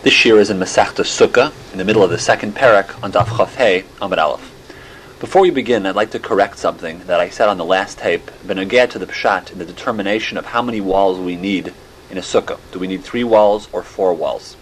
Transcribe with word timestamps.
This 0.00 0.24
year 0.24 0.38
is 0.38 0.48
in 0.48 0.60
Masechta 0.60 1.02
Sukkah, 1.02 1.52
in 1.72 1.78
the 1.78 1.84
middle 1.84 2.04
of 2.04 2.10
the 2.10 2.20
second 2.20 2.54
parak 2.54 3.02
on 3.02 3.10
Daf 3.10 3.36
Chaf 3.36 3.84
Amid 4.00 4.20
Aleph. 4.20 5.18
Before 5.18 5.42
we 5.42 5.50
begin, 5.50 5.84
I'd 5.86 5.96
like 5.96 6.12
to 6.12 6.20
correct 6.20 6.60
something 6.60 7.00
that 7.06 7.18
I 7.18 7.30
said 7.30 7.48
on 7.48 7.58
the 7.58 7.64
last 7.64 7.98
tape, 7.98 8.30
benogea 8.46 8.88
to 8.90 8.98
the 9.00 9.08
pshat 9.08 9.50
in 9.50 9.58
the 9.58 9.64
determination 9.64 10.38
of 10.38 10.46
how 10.46 10.62
many 10.62 10.80
walls 10.80 11.18
we 11.18 11.34
need 11.34 11.74
in 12.10 12.16
a 12.16 12.20
sukkah. 12.20 12.60
Do 12.70 12.78
we 12.78 12.86
need 12.86 13.02
three 13.02 13.24
walls 13.24 13.68
or 13.72 13.82
four 13.82 14.14
walls? 14.14 14.56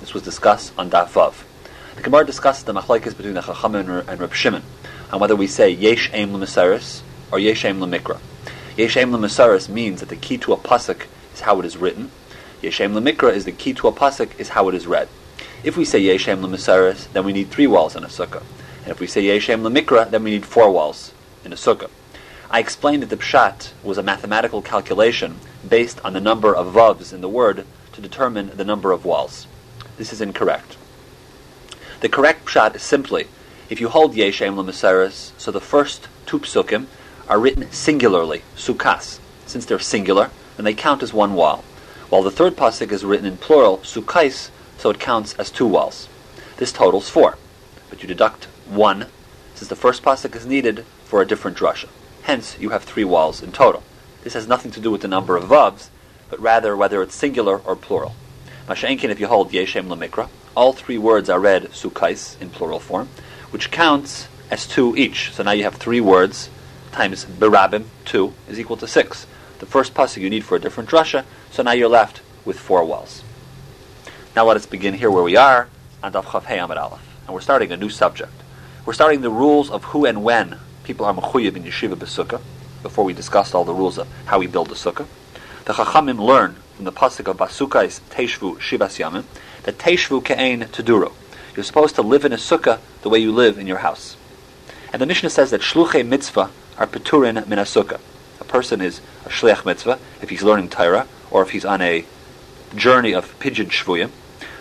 This 0.00 0.14
was 0.14 0.24
discussed 0.24 0.72
on 0.76 0.90
Daf 0.90 1.10
Vav. 1.10 1.44
The 1.94 2.02
Gemara 2.02 2.26
discussed 2.26 2.66
the 2.66 2.74
machlekes 2.74 3.16
between 3.16 3.34
the 3.34 3.42
Chachamim 3.42 4.08
and 4.08 4.20
Reb 4.20 4.34
Shimon 4.34 4.64
on 5.12 5.20
whether 5.20 5.36
we 5.36 5.46
say 5.46 5.70
Yesh 5.70 6.10
Aim 6.12 6.34
L'Mesaris 6.34 7.02
or 7.30 7.38
Yesh 7.38 7.64
Aim 7.64 7.80
L'Mikra. 7.80 8.18
Yesh 8.76 8.96
Aim 8.96 9.12
L'Mesaris 9.14 9.68
means 9.68 10.00
that 10.00 10.08
the 10.08 10.16
key 10.16 10.38
to 10.38 10.52
a 10.52 10.56
pasuk 10.56 11.06
is 11.32 11.42
how 11.42 11.60
it 11.60 11.64
is 11.64 11.76
written, 11.76 12.10
Yeshem 12.62 12.92
Lemikra 12.92 13.32
is 13.32 13.46
the 13.46 13.52
key 13.52 13.72
to 13.72 13.88
a 13.88 13.92
pasuk, 13.92 14.38
is 14.38 14.50
how 14.50 14.68
it 14.68 14.74
is 14.74 14.86
read. 14.86 15.08
If 15.64 15.78
we 15.78 15.86
say 15.86 16.02
Yeshem 16.02 16.40
Lemisaris, 16.40 17.10
then 17.12 17.24
we 17.24 17.32
need 17.32 17.50
three 17.50 17.66
walls 17.66 17.96
in 17.96 18.04
a 18.04 18.08
sukkah. 18.08 18.42
And 18.82 18.88
if 18.88 19.00
we 19.00 19.06
say 19.06 19.22
Yeshem 19.22 19.62
Lemikra, 19.62 20.10
then 20.10 20.22
we 20.22 20.30
need 20.32 20.44
four 20.44 20.70
walls 20.70 21.14
in 21.42 21.54
a 21.54 21.56
sukkah. 21.56 21.88
I 22.50 22.58
explained 22.58 23.02
that 23.02 23.08
the 23.08 23.16
pshat 23.16 23.72
was 23.82 23.96
a 23.96 24.02
mathematical 24.02 24.60
calculation 24.60 25.36
based 25.66 26.04
on 26.04 26.12
the 26.12 26.20
number 26.20 26.54
of 26.54 26.74
vavs 26.74 27.14
in 27.14 27.22
the 27.22 27.30
word 27.30 27.64
to 27.94 28.00
determine 28.02 28.50
the 28.54 28.64
number 28.64 28.92
of 28.92 29.06
walls. 29.06 29.46
This 29.96 30.12
is 30.12 30.20
incorrect. 30.20 30.76
The 32.00 32.10
correct 32.10 32.44
pshat 32.44 32.76
is 32.76 32.82
simply, 32.82 33.28
if 33.70 33.80
you 33.80 33.88
hold 33.88 34.14
Yeshem 34.14 34.54
Lemisaris, 34.54 35.32
so 35.38 35.50
the 35.50 35.60
first 35.62 36.08
two 36.26 36.40
psukim 36.40 36.88
are 37.26 37.40
written 37.40 37.70
singularly, 37.70 38.42
sukas. 38.54 39.18
Since 39.46 39.64
they're 39.64 39.78
singular, 39.78 40.30
then 40.56 40.64
they 40.64 40.74
count 40.74 41.02
as 41.02 41.14
one 41.14 41.32
wall 41.32 41.64
while 42.10 42.22
the 42.22 42.30
third 42.30 42.56
pasuk 42.56 42.90
is 42.90 43.04
written 43.04 43.24
in 43.24 43.36
plural, 43.36 43.78
sukkais, 43.78 44.50
so 44.76 44.90
it 44.90 44.98
counts 44.98 45.32
as 45.34 45.48
two 45.50 45.66
walls. 45.66 46.08
This 46.56 46.72
totals 46.72 47.08
four, 47.08 47.38
but 47.88 48.02
you 48.02 48.08
deduct 48.08 48.46
one, 48.68 49.06
since 49.54 49.68
the 49.68 49.76
first 49.76 50.02
pasuk 50.02 50.34
is 50.34 50.44
needed 50.44 50.84
for 51.04 51.22
a 51.22 51.26
different 51.26 51.56
drasha. 51.56 51.88
Hence, 52.22 52.56
you 52.58 52.70
have 52.70 52.82
three 52.82 53.04
walls 53.04 53.42
in 53.42 53.52
total. 53.52 53.84
This 54.24 54.34
has 54.34 54.48
nothing 54.48 54.72
to 54.72 54.80
do 54.80 54.90
with 54.90 55.02
the 55.02 55.08
number 55.08 55.36
of 55.36 55.44
vavs, 55.44 55.88
but 56.28 56.40
rather 56.40 56.76
whether 56.76 57.00
it's 57.00 57.14
singular 57.14 57.58
or 57.58 57.76
plural. 57.76 58.14
Masha'enkin, 58.66 59.10
if 59.10 59.20
you 59.20 59.28
hold 59.28 59.52
yeshem 59.52 59.86
lamikra, 59.86 60.28
all 60.56 60.72
three 60.72 60.98
words 60.98 61.30
are 61.30 61.40
read 61.40 61.70
sukkais 61.70 62.40
in 62.40 62.50
plural 62.50 62.80
form, 62.80 63.08
which 63.50 63.70
counts 63.70 64.26
as 64.50 64.66
two 64.66 64.96
each. 64.96 65.32
So 65.32 65.44
now 65.44 65.52
you 65.52 65.62
have 65.62 65.76
three 65.76 66.00
words 66.00 66.50
times 66.90 67.24
berabim, 67.24 67.84
two, 68.04 68.34
is 68.48 68.58
equal 68.58 68.76
to 68.78 68.88
six 68.88 69.26
the 69.60 69.66
first 69.66 69.94
pasuk 69.94 70.22
you 70.22 70.30
need 70.30 70.44
for 70.44 70.56
a 70.56 70.58
different 70.58 70.88
drasha, 70.88 71.24
so 71.50 71.62
now 71.62 71.72
you're 71.72 71.88
left 71.88 72.22
with 72.44 72.58
four 72.58 72.82
walls. 72.84 73.22
Now 74.34 74.46
let 74.46 74.56
us 74.56 74.64
begin 74.66 74.94
here 74.94 75.10
where 75.10 75.22
we 75.22 75.36
are 75.36 75.68
on 76.02 76.12
Daf 76.12 76.24
Chav 76.24 76.44
Hey 76.44 76.58
Amid 76.58 76.78
Aleph, 76.78 77.06
and 77.26 77.34
we're 77.34 77.42
starting 77.42 77.70
a 77.70 77.76
new 77.76 77.90
subject. 77.90 78.32
We're 78.86 78.94
starting 78.94 79.20
the 79.20 79.30
rules 79.30 79.70
of 79.70 79.84
who 79.84 80.06
and 80.06 80.24
when 80.24 80.58
people 80.82 81.04
are 81.04 81.14
mechuyev 81.14 81.56
in 81.56 81.64
yeshiva 81.64 81.94
b'sukkah. 81.94 82.40
Before 82.82 83.04
we 83.04 83.12
discussed 83.12 83.54
all 83.54 83.64
the 83.64 83.74
rules 83.74 83.98
of 83.98 84.08
how 84.24 84.38
we 84.38 84.46
build 84.46 84.72
a 84.72 84.74
sukkah, 84.74 85.06
the 85.66 85.74
Chachamim 85.74 86.18
learn 86.18 86.56
from 86.74 86.86
the 86.86 86.92
pasuk 86.92 87.28
of 87.28 87.36
Basukais 87.36 88.00
Teishvu 88.08 88.56
Shivas 88.56 88.98
Yamim 88.98 89.24
that 89.64 89.76
Teishvu 89.76 90.24
Ke'ein 90.24 90.64
Teduru. 90.68 91.12
You're 91.54 91.64
supposed 91.64 91.94
to 91.96 92.02
live 92.02 92.24
in 92.24 92.32
a 92.32 92.36
sukkah 92.36 92.78
the 93.02 93.10
way 93.10 93.18
you 93.18 93.30
live 93.30 93.58
in 93.58 93.66
your 93.66 93.78
house. 93.78 94.16
And 94.90 95.02
the 95.02 95.06
Mishnah 95.06 95.28
says 95.28 95.50
that 95.50 95.60
Shluchei 95.60 96.06
Mitzvah 96.06 96.50
are 96.78 96.86
Peturin 96.86 97.46
min 97.46 97.58
sukkah 97.58 98.00
person 98.50 98.82
is 98.82 99.00
a 99.24 99.30
shliach 99.30 99.64
mitzvah, 99.64 99.98
if 100.20 100.28
he's 100.28 100.42
learning 100.42 100.68
Torah, 100.68 101.06
or 101.30 101.42
if 101.42 101.50
he's 101.50 101.64
on 101.64 101.80
a 101.80 102.04
journey 102.74 103.14
of 103.14 103.38
pidyon 103.38 103.70
shvuyim. 103.70 104.10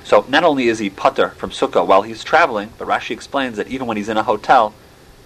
So 0.04 0.26
not 0.30 0.44
only 0.44 0.68
is 0.68 0.80
he 0.80 0.90
putter 0.90 1.30
from 1.32 1.50
sukkah 1.50 1.86
while 1.86 2.04
he's 2.04 2.24
traveling, 2.24 2.72
but 2.78 2.88
Rashi 2.88 3.12
explains 3.12 3.58
that 3.58 3.68
even 3.68 3.88
when 3.88 3.98
he's 3.98 4.10
in 4.10 4.18
a 4.18 4.24
hotel 4.24 4.74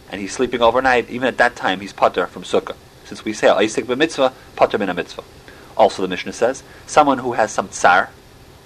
and 0.09 0.19
he's 0.19 0.33
sleeping 0.33 0.61
overnight, 0.61 1.09
even 1.09 1.27
at 1.27 1.37
that 1.37 1.55
time 1.55 1.79
he's 1.79 1.93
putter 1.93 2.25
from 2.27 2.43
sukkah. 2.43 2.75
Since 3.05 3.23
we 3.23 3.33
say 3.33 3.49
Isaac 3.49 3.85
b'mitzvah, 3.85 4.33
putter 4.55 4.77
min 4.77 4.89
a 4.89 4.93
mitzvah. 4.93 5.23
Also 5.77 6.01
the 6.01 6.07
Mishnah 6.07 6.33
says, 6.33 6.63
someone 6.85 7.19
who 7.19 7.33
has 7.33 7.51
some 7.51 7.69
tsar 7.69 8.09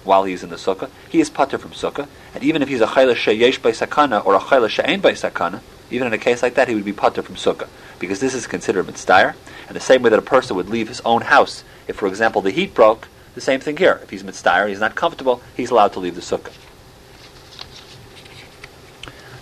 while 0.04 0.24
he's 0.24 0.42
in 0.42 0.50
the 0.50 0.56
sukkah, 0.56 0.90
he 1.08 1.20
is 1.20 1.30
putter 1.30 1.58
from 1.58 1.72
sukkah, 1.72 2.08
and 2.34 2.42
even 2.42 2.62
if 2.62 2.68
he's 2.68 2.80
a 2.80 2.86
chayla 2.86 3.14
sheyesh 3.14 3.60
by 3.60 3.70
sakana 3.70 4.24
or 4.24 4.34
a 4.34 4.40
chayla 4.40 4.68
she'ain 4.68 5.00
by 5.00 5.12
sakana, 5.12 5.60
even 5.90 6.06
in 6.06 6.12
a 6.12 6.18
case 6.18 6.42
like 6.42 6.54
that, 6.54 6.68
he 6.68 6.74
would 6.74 6.84
be 6.84 6.92
putter 6.92 7.22
from 7.22 7.34
sukkah, 7.34 7.68
because 7.98 8.20
this 8.20 8.34
is 8.34 8.46
considered 8.46 8.86
mitzvah. 8.86 9.34
And 9.66 9.76
the 9.76 9.80
same 9.80 10.02
way 10.02 10.10
that 10.10 10.18
a 10.18 10.22
person 10.22 10.56
would 10.56 10.68
leave 10.68 10.88
his 10.88 11.00
own 11.02 11.22
house, 11.22 11.64
if, 11.86 11.96
for 11.96 12.06
example, 12.06 12.40
the 12.40 12.50
heat 12.50 12.74
broke, 12.74 13.08
the 13.34 13.40
same 13.40 13.60
thing 13.60 13.76
here. 13.76 14.00
If 14.02 14.10
he's 14.10 14.24
mitzvah, 14.24 14.68
he's 14.68 14.80
not 14.80 14.94
comfortable, 14.94 15.42
he's 15.56 15.70
allowed 15.70 15.92
to 15.94 16.00
leave 16.00 16.14
the 16.14 16.20
sukkah. 16.20 16.52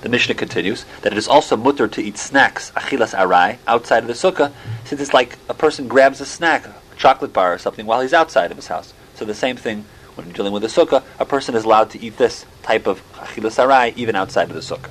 The 0.03 0.09
Mishnah 0.09 0.35
continues 0.35 0.85
that 1.03 1.13
it 1.13 1.19
is 1.19 1.27
also 1.27 1.57
mutter 1.57 1.89
to 1.89 2.03
eat 2.03 2.19
snacks, 2.19 2.71
achilas 2.73 3.17
arai, 3.17 3.59
outside 3.67 4.05
of 4.05 4.07
the 4.07 4.13
sukkah, 4.13 4.53
since 4.85 5.01
it's 5.01 5.15
like 5.15 5.39
a 5.49 5.55
person 5.55 5.89
grabs 5.89 6.21
a 6.21 6.27
snack, 6.27 6.67
a 6.67 6.75
chocolate 6.97 7.33
bar 7.33 7.55
or 7.55 7.59
something, 7.59 7.87
while 7.87 8.01
he's 8.01 8.13
outside 8.13 8.51
of 8.51 8.57
his 8.57 8.69
house. 8.69 8.93
So 9.15 9.25
the 9.25 9.35
same 9.35 9.57
thing 9.57 9.85
when 10.15 10.31
dealing 10.31 10.53
with 10.53 10.65
a 10.65 10.69
sukkah, 10.69 11.03
a 11.19 11.25
person 11.25 11.55
is 11.55 11.65
allowed 11.65 11.91
to 11.91 12.01
eat 12.01 12.19
this 12.19 12.45
type 12.63 12.87
of 12.87 13.03
achilas 13.15 13.63
arai 13.63 13.97
even 13.97 14.15
outside 14.15 14.51
of 14.51 14.55
the 14.55 14.61
sukkah. 14.61 14.91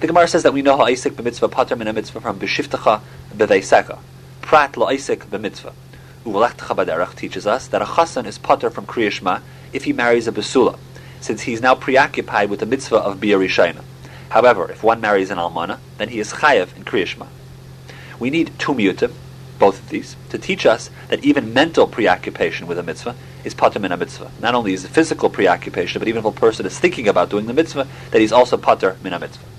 The 0.00 0.06
Gemara 0.06 0.28
says 0.28 0.44
that 0.44 0.52
we 0.52 0.62
know 0.62 0.76
how 0.76 0.84
Isaac 0.84 1.14
b'mitzvah 1.14 1.50
pater 1.50 1.74
min 1.74 1.92
mitzvah 1.92 2.20
from 2.20 2.38
b'shiftacha 2.38 3.00
b'veiseka. 3.34 3.98
Prat 4.42 4.76
lo 4.76 4.86
Isaac 4.86 5.24
b'mitzvah. 5.28 5.72
Uvalechtacha 6.24 6.76
baderach 6.76 7.16
teaches 7.16 7.48
us 7.48 7.66
that 7.66 7.82
a 7.82 7.84
chassan 7.84 8.24
is 8.24 8.38
pater 8.38 8.70
from 8.70 8.86
kriyashma 8.86 9.42
if 9.72 9.82
he 9.82 9.92
marries 9.92 10.28
a 10.28 10.32
basula, 10.32 10.78
since 11.20 11.42
he 11.42 11.52
is 11.52 11.60
now 11.60 11.74
preoccupied 11.74 12.48
with 12.48 12.60
the 12.60 12.66
mitzvah 12.66 12.98
of 12.98 13.18
biyarishayna. 13.18 13.82
However, 14.28 14.70
if 14.70 14.84
one 14.84 15.00
marries 15.00 15.30
an 15.32 15.38
almana, 15.38 15.80
then 15.96 16.10
he 16.10 16.20
is 16.20 16.34
chayav 16.34 16.76
in 16.76 16.84
kriyashma. 16.84 17.26
We 18.20 18.30
need 18.30 18.56
two 18.56 18.74
miyutim, 18.74 19.10
both 19.58 19.80
of 19.80 19.88
these, 19.88 20.14
to 20.28 20.38
teach 20.38 20.64
us 20.64 20.90
that 21.08 21.24
even 21.24 21.52
mental 21.52 21.88
preoccupation 21.88 22.68
with 22.68 22.78
a 22.78 22.84
mitzvah 22.84 23.16
is 23.42 23.52
pater 23.52 23.80
min 23.80 23.98
mitzvah. 23.98 24.30
Not 24.38 24.54
only 24.54 24.74
is 24.74 24.84
it 24.84 24.92
physical 24.92 25.28
preoccupation, 25.28 25.98
but 25.98 26.06
even 26.06 26.20
if 26.20 26.24
a 26.24 26.30
person 26.30 26.66
is 26.66 26.78
thinking 26.78 27.08
about 27.08 27.30
doing 27.30 27.46
the 27.46 27.52
mitzvah, 27.52 27.88
that 28.12 28.20
he's 28.20 28.30
also 28.30 28.56
pater 28.56 28.96
min 29.02 29.18
mitzvah. 29.18 29.57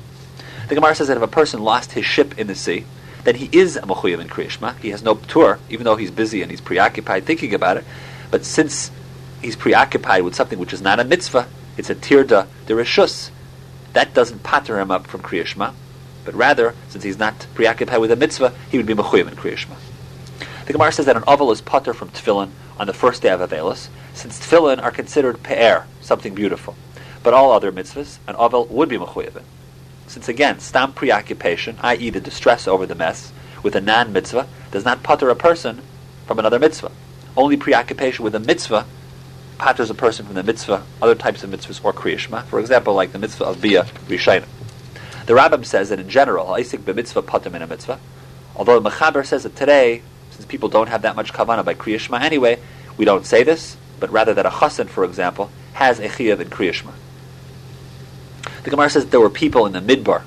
The 0.69 0.75
Gemara 0.75 0.93
says 0.93 1.07
that 1.07 1.17
if 1.17 1.23
a 1.23 1.27
person 1.27 1.63
lost 1.63 1.93
his 1.93 2.05
ship 2.05 2.37
in 2.37 2.45
the 2.45 2.53
sea, 2.53 2.85
then 3.23 3.33
he 3.33 3.49
is 3.51 3.75
a 3.75 3.81
mechuyev 3.81 4.19
in 4.19 4.27
Kriyashma. 4.27 4.77
He 4.77 4.91
has 4.91 5.01
no 5.01 5.15
tour, 5.15 5.57
even 5.67 5.83
though 5.83 5.95
he's 5.95 6.11
busy 6.11 6.43
and 6.43 6.51
he's 6.51 6.61
preoccupied 6.61 7.25
thinking 7.25 7.55
about 7.55 7.77
it. 7.77 7.85
But 8.29 8.45
since 8.45 8.91
he's 9.41 9.55
preoccupied 9.55 10.23
with 10.23 10.35
something 10.35 10.59
which 10.59 10.71
is 10.71 10.79
not 10.79 10.99
a 10.99 11.03
mitzvah, 11.03 11.47
it's 11.75 11.89
a 11.89 11.95
tirda 11.95 12.45
dereshus. 12.67 13.31
That 13.93 14.13
doesn't 14.13 14.43
patter 14.43 14.79
him 14.79 14.91
up 14.91 15.07
from 15.07 15.21
Kriyashma, 15.23 15.73
but 16.23 16.35
rather, 16.35 16.75
since 16.89 17.03
he's 17.03 17.17
not 17.17 17.47
preoccupied 17.55 17.99
with 17.99 18.11
a 18.11 18.15
mitzvah, 18.15 18.53
he 18.69 18.77
would 18.77 18.85
be 18.85 18.93
mechuyev 18.93 19.27
in 19.27 19.35
Kriyashma. 19.35 19.75
The 20.67 20.73
Gemara 20.73 20.91
says 20.91 21.07
that 21.07 21.17
an 21.17 21.23
oval 21.25 21.51
is 21.51 21.61
pater 21.61 21.95
from 21.95 22.09
tefillin 22.09 22.51
on 22.79 22.85
the 22.85 22.93
first 22.93 23.23
day 23.23 23.29
of 23.29 23.39
Avelis, 23.41 23.87
since 24.13 24.39
tefillin 24.39 24.83
are 24.83 24.91
considered 24.91 25.41
pe'er, 25.41 25.87
something 25.99 26.35
beautiful. 26.35 26.75
But 27.23 27.33
all 27.33 27.51
other 27.51 27.71
mitzvahs, 27.71 28.19
an 28.27 28.35
oval 28.35 28.67
would 28.67 28.87
be 28.87 28.99
mechuyev. 28.99 29.41
Since 30.09 30.27
again, 30.27 30.59
stam 30.59 30.93
preoccupation, 30.93 31.77
i.e., 31.81 32.09
the 32.09 32.19
distress 32.19 32.67
over 32.67 32.87
the 32.87 32.95
mess, 32.95 33.31
with 33.61 33.75
a 33.75 33.81
non 33.81 34.11
mitzvah, 34.11 34.47
does 34.71 34.83
not 34.83 35.03
putter 35.03 35.29
a 35.29 35.35
person 35.35 35.83
from 36.25 36.39
another 36.39 36.57
mitzvah. 36.57 36.91
Only 37.37 37.57
preoccupation 37.57 38.25
with 38.25 38.33
a 38.33 38.39
mitzvah 38.39 38.87
patters 39.59 39.91
a 39.91 39.93
person 39.93 40.25
from 40.25 40.33
the 40.33 40.41
mitzvah, 40.41 40.83
other 40.99 41.13
types 41.13 41.43
of 41.43 41.51
mitzvahs, 41.51 41.85
or 41.85 41.93
kriyashma. 41.93 42.43
For 42.45 42.59
example, 42.59 42.95
like 42.95 43.11
the 43.11 43.19
mitzvah 43.19 43.45
of 43.45 43.61
bia 43.61 43.83
rishayna. 44.07 44.47
The 45.27 45.33
Rambam 45.35 45.63
says 45.63 45.89
that 45.89 45.99
in 45.99 46.09
general, 46.09 46.47
isik 46.47 46.79
b'mitzvah 46.79 47.27
pater 47.27 47.51
min 47.51 47.61
a 47.61 47.67
mitzvah. 47.67 47.99
Although 48.55 48.79
the 48.79 48.89
Mechaber 48.89 49.23
says 49.23 49.43
that 49.43 49.55
today, 49.55 50.01
since 50.31 50.43
people 50.47 50.69
don't 50.69 50.89
have 50.89 51.03
that 51.03 51.15
much 51.15 51.33
kavana 51.33 51.63
by 51.63 51.75
kriyashma 51.75 52.19
anyway, 52.19 52.57
we 52.97 53.05
don't 53.05 53.27
say 53.27 53.43
this, 53.43 53.77
but 53.99 54.09
rather 54.09 54.33
that 54.33 54.47
a 54.47 54.49
chassan, 54.49 54.89
for 54.89 55.03
example, 55.03 55.51
has 55.73 55.99
a 55.99 56.09
chiyav 56.09 56.39
in 56.39 56.49
kriyashma. 56.49 56.93
The 58.63 58.69
Gemara 58.69 58.89
says 58.89 59.05
that 59.05 59.11
there 59.11 59.19
were 59.19 59.29
people 59.29 59.65
in 59.65 59.73
the 59.73 59.79
Midbar 59.79 60.23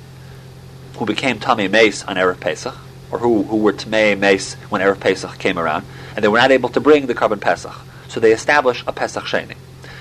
who 0.96 1.06
became 1.06 1.38
Tamei 1.38 1.70
Mace 1.70 2.04
on 2.04 2.16
Erev 2.16 2.40
Pesach, 2.40 2.76
or 3.10 3.18
who, 3.18 3.42
who 3.42 3.56
were 3.56 3.72
Tamei 3.72 4.18
Mace 4.18 4.54
when 4.70 4.80
Erev 4.80 5.00
Pesach 5.00 5.38
came 5.38 5.58
around, 5.58 5.84
and 6.14 6.24
they 6.24 6.28
were 6.28 6.38
not 6.38 6.50
able 6.50 6.68
to 6.70 6.80
bring 6.80 7.06
the 7.06 7.14
carbon 7.14 7.40
Pesach. 7.40 7.74
So 8.08 8.20
they 8.20 8.32
established 8.32 8.84
a 8.86 8.92
Pesach 8.92 9.24
Sheni. 9.24 9.56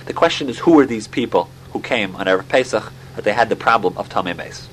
The 0.05 0.13
question 0.13 0.49
is, 0.49 0.59
who 0.59 0.73
were 0.73 0.85
these 0.85 1.07
people 1.07 1.49
who 1.71 1.79
came 1.79 2.15
on 2.15 2.25
Erev 2.25 2.47
Pesach 2.47 2.91
that 3.15 3.23
they 3.23 3.33
had 3.33 3.49
the 3.49 3.55
problem 3.55 3.97
of 3.97 4.09
Tamei 4.09 4.35
Mace? 4.35 4.67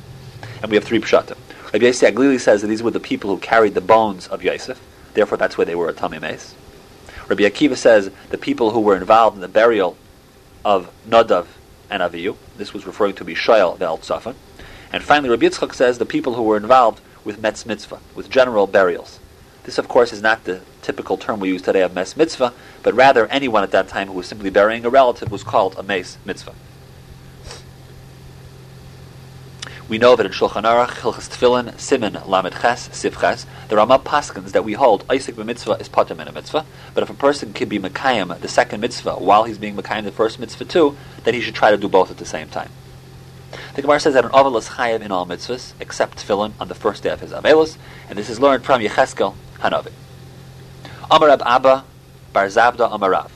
And 0.63 0.71
we 0.71 0.77
have 0.77 0.85
three 0.85 1.01
pshatim. 1.01 1.37
Rabbi 1.73 1.85
Yossi 1.85 2.11
HaGlili 2.11 2.41
says 2.41 2.63
that 2.63 2.69
these 2.69 2.83
were 2.83 2.91
the 2.91 3.01
people 3.01 3.31
who 3.31 3.39
carried 3.39 3.75
the 3.75 3.81
bones 3.81 4.27
of 4.29 4.43
Yosef, 4.43 4.81
therefore 5.15 5.37
that's 5.37 5.59
why 5.59 5.65
they 5.65 5.75
were 5.75 5.89
a 5.89 5.93
Tamei 5.93 6.21
Mace. 6.21 6.55
Rabbi 7.29 7.43
Akiva 7.43 7.77
says 7.77 8.11
the 8.31 8.39
people 8.39 8.71
who 8.71 8.81
were 8.81 8.97
involved 8.97 9.37
in 9.37 9.43
the 9.43 9.49
burial 9.49 9.97
of 10.65 10.91
Nadav 11.07 11.47
and 11.91 12.03
Aviyu. 12.03 12.37
This 12.57 12.73
was 12.73 12.87
referring 12.87 13.15
to 13.15 13.25
Mishael 13.25 13.77
Ve'al 13.77 14.01
Tzafan. 14.01 14.35
And 14.93 15.03
finally, 15.03 15.29
Rabbi 15.31 15.47
Yitzchak 15.47 15.75
says 15.75 15.99
the 15.99 16.07
people 16.07 16.35
who 16.35 16.43
were 16.43 16.57
involved 16.57 17.01
with 17.25 17.43
Metz 17.43 17.67
Mitzvah, 17.67 18.01
with 18.15 18.31
general 18.31 18.67
burials. 18.67 19.19
This, 19.65 19.77
of 19.77 19.89
course, 19.89 20.13
is 20.13 20.23
not 20.23 20.45
the 20.45 20.63
typical 20.81 21.19
term 21.19 21.41
we 21.41 21.49
use 21.49 21.61
today 21.61 21.83
of 21.83 21.95
mes 21.95 22.17
mitzvah, 22.17 22.55
but 22.83 22.95
rather 22.95 23.27
anyone 23.27 23.63
at 23.63 23.71
that 23.73 23.89
time 23.89 24.07
who 24.07 24.15
was 24.15 24.27
simply 24.27 24.49
burying 24.49 24.87
a 24.87 24.89
relative 24.89 25.31
was 25.31 25.45
called 25.45 25.75
a 25.77 25.83
mes 25.83 26.17
mitzvah. 26.25 26.55
We 29.89 29.97
know 29.97 30.17
that 30.17 30.27
in 30.27 30.33
Shulchan 30.33 30.65
Aruch, 30.65 30.99
Hilchas 31.01 31.31
Tefillin, 31.31 31.79
Simin, 31.79 32.19
Lamed 32.27 32.53
Ches, 32.61 32.95
Sif 32.95 33.19
Ches, 33.19 33.47
the 33.69 33.77
Rama 33.77 33.99
paskins 33.99 34.53
that 34.53 34.63
we 34.63 34.75
hold 34.75 35.03
Isaac 35.11 35.35
b'mitzvah 35.35 35.81
is 35.81 35.89
pater 35.89 36.13
in 36.13 36.29
a 36.29 36.33
mitzvah, 36.33 36.67
but 36.93 37.03
if 37.03 37.09
a 37.09 37.15
person 37.15 37.55
can 37.55 37.71
be 37.71 37.79
Mekayim 37.79 38.39
the 38.39 38.49
second 38.49 38.83
mitzvah 38.83 39.15
while 39.15 39.45
he's 39.45 39.57
being 39.57 39.75
Mekayim 39.77 40.05
the 40.05 40.13
first 40.13 40.39
mitzvah 40.39 40.67
too, 40.67 40.95
then 41.25 41.33
he 41.33 41.41
should 41.41 41.55
try 41.55 41.71
to 41.71 41.79
do 41.79 41.89
both 41.89 42.11
at 42.11 42.19
the 42.19 42.27
same 42.27 42.51
time. 42.51 42.69
The 43.77 43.81
Gemara 43.81 43.99
says 43.99 44.13
that 44.13 44.27
an 44.27 44.31
Ovel 44.33 44.59
is 44.59 44.69
chayav 44.69 45.01
in 45.01 45.11
all 45.11 45.25
mitzvahs, 45.25 45.73
except 45.81 46.19
Tefillin 46.19 46.53
on 46.61 46.69
the 46.69 46.75
first 46.75 47.03
day 47.03 47.09
of 47.09 47.21
his 47.21 47.33
Avelus, 47.33 47.79
and 48.11 48.19
this 48.19 48.29
is 48.29 48.39
learned 48.39 48.65
from 48.65 48.83
Yecheskel 48.83 49.37
Hanavi. 49.61 49.93
Amar 51.11 51.31
Abba 51.31 51.85
Bar 52.35 52.47
Zabda 52.49 52.93
Amarav. 52.93 53.31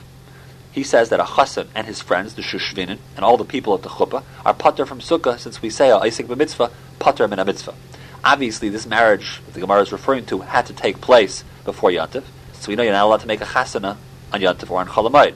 He 0.73 0.83
says 0.83 1.09
that 1.09 1.19
a 1.19 1.23
chassan 1.23 1.67
and 1.75 1.85
his 1.85 2.01
friends, 2.01 2.33
the 2.33 2.41
shushvinin, 2.41 2.97
and 3.15 3.23
all 3.23 3.37
the 3.37 3.45
people 3.45 3.75
at 3.75 3.83
the 3.83 3.89
chuppah, 3.89 4.23
are 4.43 4.55
putter 4.55 4.87
from 4.87 4.99
sukkah, 4.99 5.37
since 5.37 5.61
we 5.61 5.69
say 5.69 5.91
a 5.91 5.99
isik 5.99 6.25
b'mitzvah, 6.25 6.71
putter 6.97 7.27
min 7.27 7.45
mitzvah. 7.45 7.75
Obviously, 8.23 8.69
this 8.69 8.87
marriage 8.87 9.39
that 9.45 9.53
the 9.53 9.59
Gemara 9.59 9.81
is 9.81 9.91
referring 9.91 10.25
to 10.25 10.39
had 10.39 10.65
to 10.65 10.73
take 10.73 10.99
place 10.99 11.43
before 11.63 11.91
Yantif, 11.91 12.23
so 12.53 12.69
we 12.69 12.75
know 12.75 12.81
you're 12.81 12.91
not 12.91 13.05
allowed 13.05 13.19
to 13.19 13.27
make 13.27 13.41
a 13.41 13.45
chasana 13.45 13.97
on 14.33 14.41
Yantif 14.41 14.71
or 14.71 14.79
on 14.79 14.87
Cholamayid. 14.87 15.35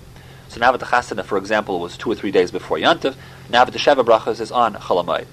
So 0.50 0.60
now 0.60 0.72
that 0.72 0.80
the 0.80 0.88
chasana, 0.88 1.24
for 1.24 1.38
example, 1.38 1.80
was 1.80 1.98
two 1.98 2.12
or 2.12 2.16
three 2.16 2.32
days 2.32 2.50
before 2.50 2.78
Yantif, 2.78 3.16
now 3.50 3.64
that 3.64 3.72
the 3.72 3.80
Sheva 3.80 4.04
Brachas 4.04 4.40
is 4.40 4.52
on 4.52 4.74
Cholamayid. 4.74 5.28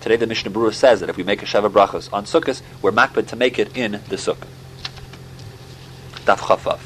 Today 0.00 0.14
the 0.14 0.26
Mishnah 0.26 0.52
Berurah 0.52 0.74
says 0.74 1.00
that 1.00 1.08
if 1.08 1.16
we 1.16 1.24
make 1.24 1.42
a 1.42 1.46
Sheva 1.46 1.68
Brachas 1.68 2.12
on 2.12 2.26
Sukkot, 2.26 2.62
we're 2.80 2.92
makbid 2.92 3.26
to 3.28 3.36
make 3.36 3.58
it 3.58 3.76
in 3.76 3.92
the 3.92 4.16
Sukkah. 4.16 4.46
Daf 6.24 6.38
Chafav. 6.38 6.78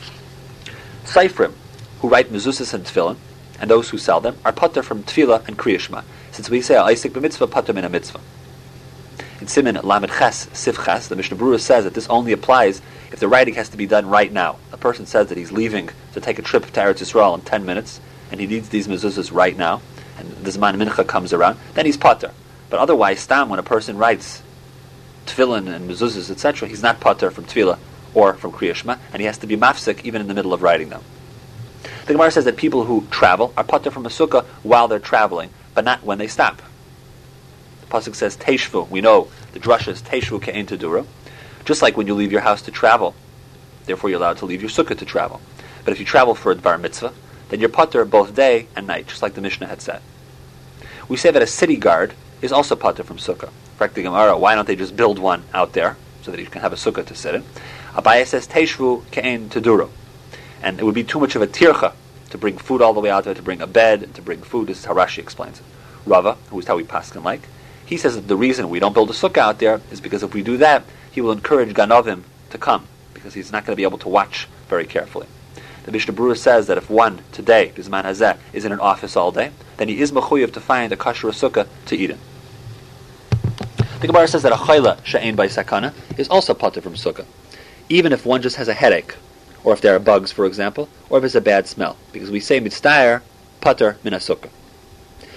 Seifrim, 1.05 1.53
who 2.02 2.08
write 2.08 2.32
mezuzahs 2.32 2.75
and 2.75 2.84
tefillin, 2.84 3.16
and 3.60 3.70
those 3.70 3.90
who 3.90 3.96
sell 3.96 4.20
them, 4.20 4.37
are 4.44 4.52
putter 4.52 4.82
from 4.82 5.04
tefillah 5.04 5.46
and 5.46 5.56
kriyashma, 5.56 6.02
since 6.32 6.50
we 6.50 6.60
say 6.60 6.76
oh, 6.76 6.82
Isaac 6.82 7.12
b'mitzvah 7.12 7.49
putter 7.49 7.72
min 7.72 7.84
a 7.84 7.88
mitzvah. 7.88 8.20
In 9.40 9.46
Simin 9.46 9.76
Lamed 9.76 10.10
Ches 10.10 10.49
Sif 10.52 10.84
Ches, 10.84 11.06
the 11.06 11.14
Mishnah 11.14 11.37
Berurah 11.37 11.60
says 11.60 11.84
that 11.84 11.94
this 11.94 12.08
only 12.08 12.32
applies 12.32 12.82
if 13.12 13.20
the 13.20 13.28
writing 13.28 13.54
has 13.54 13.69
to 13.69 13.76
be 13.76 13.87
done 13.87 14.06
right 14.08 14.32
now. 14.32 14.58
A 14.72 14.76
person 14.76 15.06
says 15.06 15.28
that 15.28 15.38
he's 15.38 15.52
leaving 15.52 15.90
to 16.12 16.20
take 16.20 16.40
a 16.40 16.43
trip 16.43 16.66
to 16.66 16.81
Eretz 16.81 17.00
Yisrael 17.00 17.38
in 17.38 17.44
ten 17.44 17.64
minutes, 17.64 18.00
and 18.32 18.40
he 18.40 18.49
needs 18.49 18.69
these 18.69 18.88
mezuzahs 18.88 19.32
right 19.32 19.56
now, 19.56 19.81
and 20.19 20.28
the 20.44 20.50
Zman 20.50 20.82
Mincha 20.82 21.06
comes 21.06 21.32
around, 21.32 21.56
then 21.75 21.87
he's 21.87 21.96
putter. 21.96 22.32
But 22.69 22.81
otherwise, 22.81 23.20
stam, 23.20 23.49
when 23.49 23.60
a 23.60 23.62
person 23.62 23.96
writes 23.96 24.43
tefillin 25.26 25.72
and 25.72 25.88
mezuzahs, 25.88 26.32
etc., 26.32 26.69
he's 26.69 26.82
not 26.82 26.99
putter 26.99 27.31
from 27.31 27.44
tefillah 27.44 27.78
or 28.12 28.34
from 28.34 28.50
kriyashma, 28.50 28.99
and 29.12 29.20
he 29.20 29.26
has 29.26 29.38
to 29.38 29.46
be 29.46 29.56
mafsik 29.56 30.04
even 30.04 30.20
in 30.20 30.26
the 30.26 30.34
middle 30.34 30.52
of 30.52 30.62
writing 30.62 30.88
them. 30.88 31.02
The 32.06 32.14
Gemara 32.14 32.32
says 32.32 32.44
that 32.46 32.56
people 32.56 32.84
who 32.84 33.06
travel 33.12 33.52
are 33.56 33.62
putter 33.62 33.90
from 33.90 34.06
a 34.06 34.08
sukkah 34.08 34.44
while 34.64 34.88
they're 34.88 34.99
traveling, 34.99 35.50
but 35.72 35.84
not 35.84 36.02
when 36.02 36.19
they 36.19 36.26
stop. 36.26 36.60
The 37.81 37.87
pasuk 37.87 38.16
says 38.16 38.37
teishvu. 38.37 38.88
We 38.90 39.00
know 39.00 39.28
the 39.52 39.60
drush 39.60 39.87
is 39.87 40.02
teishvu 40.02 40.43
ke'en 40.43 40.66
tedura. 40.66 41.06
Just 41.64 41.81
like 41.81 41.96
when 41.96 42.08
you 42.08 42.14
leave 42.14 42.32
your 42.32 42.40
house 42.40 42.60
to 42.62 42.72
travel, 42.72 43.14
therefore 43.87 44.10
you're 44.10 44.19
allowed 44.19 44.38
to 44.38 44.46
leave 44.46 44.62
your 44.62 44.70
sukkah 44.70 44.99
to 44.99 45.04
travel. 45.04 45.40
But 45.84 45.93
if 45.93 46.00
you 46.00 46.04
travel 46.04 46.34
for 46.34 46.50
a 46.50 46.56
bar 46.56 46.76
mitzvah, 46.76 47.12
then 47.50 47.60
you're 47.60 47.69
putter 47.69 48.04
both 48.04 48.34
day 48.34 48.66
and 48.75 48.88
night, 48.88 49.06
just 49.06 49.22
like 49.22 49.34
the 49.34 49.40
Mishnah 49.40 49.69
had 49.69 49.81
said. 49.81 50.02
We 51.08 51.16
say 51.16 51.31
that 51.31 51.43
a 51.43 51.46
city 51.46 51.76
guard 51.76 52.14
is 52.40 52.50
also 52.50 52.75
putter 52.75 53.04
from 53.04 53.19
sukkah. 53.19 53.50
Correct 53.78 53.94
the 53.94 54.02
Gemara, 54.02 54.37
why 54.37 54.56
don't 54.56 54.66
they 54.66 54.76
just 54.76 54.96
build 54.96 55.20
one 55.20 55.44
out 55.54 55.72
there 55.72 55.96
so 56.22 56.32
that 56.32 56.40
you 56.40 56.46
can 56.46 56.62
have 56.62 56.72
a 56.72 56.76
sukkah 56.76 57.06
to 57.06 57.14
sit 57.14 57.37
in? 57.37 57.44
Abaye 57.93 58.26
says 58.26 58.49
teishvu 58.49 59.04
ke'en 59.12 59.49
tedura 59.49 59.88
and 60.62 60.79
it 60.79 60.85
would 60.85 60.94
be 60.94 61.05
too 61.05 61.20
much 61.20 61.35
of 61.35 61.43
a 61.43 61.47
tircha 61.47 61.93
to 62.31 62.38
bring 62.38 62.56
food 62.56 62.81
all 62.81 62.94
the 62.94 63.00
way 63.00 63.11
out 63.11 63.25
there, 63.25 63.35
to 63.35 63.43
bring 63.43 63.61
a 63.61 63.67
bed, 63.67 64.14
to 64.14 64.23
bring 64.23 64.41
food. 64.41 64.69
This 64.69 64.79
is 64.79 64.85
how 64.85 64.94
Rashi 64.94 65.19
explains 65.19 65.61
it. 65.61 65.67
Rava, 66.06 66.37
who 66.50 66.59
is 66.59 66.67
how 66.67 66.76
we 66.76 66.85
paskin 66.85 67.23
like, 67.23 67.43
he 67.85 67.97
says 67.97 68.14
that 68.14 68.26
the 68.26 68.37
reason 68.37 68.70
we 68.70 68.81
don't 68.81 68.94
build 68.94 69.11
a 69.11 69.12
sukkah 69.12 69.38
out 69.38 69.59
there 69.59 69.81
is 69.91 70.00
because 70.00 70.23
if 70.23 70.32
we 70.32 70.43
do 70.43 70.56
that, 70.56 70.85
he 71.11 71.20
will 71.20 71.32
encourage 71.32 71.75
ganovim 71.75 72.23
to 72.50 72.59
come 72.59 72.87
because 73.12 73.35
he's 73.35 73.53
not 73.53 73.67
going 73.67 73.75
to 73.75 73.76
be 73.76 73.82
able 73.82 73.99
to 73.99 74.09
watch 74.09 74.49
very 74.69 74.87
carefully. 74.87 75.26
The 75.85 75.93
Mishnah 75.93 76.14
Berurah 76.14 76.38
says 76.38 76.69
that 76.69 76.79
if 76.79 76.88
one 76.88 77.23
today, 77.32 77.73
Bisman 77.75 78.05
Hazeh, 78.05 78.38
is 78.53 78.64
in 78.64 78.73
an 78.73 78.81
office 78.81 79.17
all 79.17 79.32
day, 79.32 79.50
then 79.76 79.88
he 79.88 80.00
is 80.00 80.12
mechuyev 80.12 80.53
to 80.55 80.61
find 80.61 80.93
a 80.93 80.97
kasher 80.97 81.31
sukkah 81.32 81.67
to 81.87 81.97
eat 81.97 82.11
in. 82.11 82.19
The 84.00 84.06
Gemara 84.06 84.26
says 84.26 84.43
that 84.43 84.53
a 84.53 84.56
chayla 84.56 85.05
she'ain 85.05 85.37
by 85.37 85.49
sakana 85.49 85.93
is 86.19 86.29
also 86.29 86.55
potter 86.55 86.81
from 86.81 86.94
sukkah, 86.94 87.26
even 87.88 88.12
if 88.12 88.25
one 88.25 88.43
just 88.43 88.56
has 88.56 88.69
a 88.69 88.75
headache 88.75 89.17
or 89.64 89.73
if 89.73 89.81
there 89.81 89.94
are 89.94 90.00
bugs, 90.00 90.32
for 90.32 90.47
example, 90.47 90.88
or 91.09 91.19
if 91.19 91.25
it's 91.25 91.35
a 91.35 91.41
bad 91.41 91.67
smell. 91.67 91.97
Because 92.12 92.31
we 92.31 92.41
say 92.41 92.61
mitzdayer, 92.61 93.23
putter, 93.61 93.97
minasukah. 94.05 94.50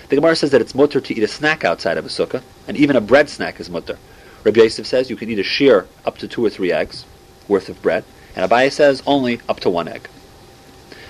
The 0.10 0.16
Gemara 0.16 0.36
says 0.36 0.51
that 0.51 0.62
it's 0.62 0.75
mutter 0.75 1.01
to 1.01 1.16
eat 1.16 1.24
a 1.24 1.27
snack 1.27 1.63
outside 1.63 1.98
of 1.98 2.06
a 2.06 2.10
sukkah, 2.10 2.44
and 2.68 2.77
even 2.77 2.95
a 2.95 3.01
bread 3.01 3.30
snack 3.30 3.60
is 3.60 3.69
mutter. 3.69 3.98
Rabbi 4.44 4.62
Yosef 4.62 4.86
says 4.86 5.10
you 5.10 5.16
can 5.16 5.30
eat 5.30 5.39
a 5.39 5.44
shear 5.44 5.88
up 6.06 6.19
to 6.19 6.27
two 6.27 6.45
or 6.45 6.50
three 6.51 6.72
eggs 6.72 7.06
worth 7.48 7.69
of 7.69 7.81
bread, 7.81 8.04
and 8.36 8.50
Abaye 8.50 8.72
says 8.72 9.01
only 9.07 9.39
up 9.50 9.60
to 9.62 9.69
one 9.69 9.88
egg. 9.88 10.07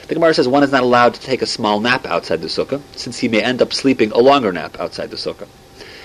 The 0.08 0.14
Gemara 0.14 0.34
says 0.34 0.48
one 0.48 0.64
is 0.64 0.72
not 0.72 0.84
allowed 0.84 1.16
to 1.16 1.20
take 1.20 1.42
a 1.42 1.46
small 1.46 1.80
nap 1.82 2.06
outside 2.06 2.42
the 2.42 2.48
sukkah, 2.48 2.82
since 2.96 3.20
he 3.20 3.28
may 3.28 3.42
end 3.42 3.62
up 3.62 3.74
sleeping 3.74 4.12
a 4.12 4.20
longer 4.20 4.54
nap 4.54 4.80
outside 4.80 5.10
the 5.10 5.18
sukkah. 5.18 5.48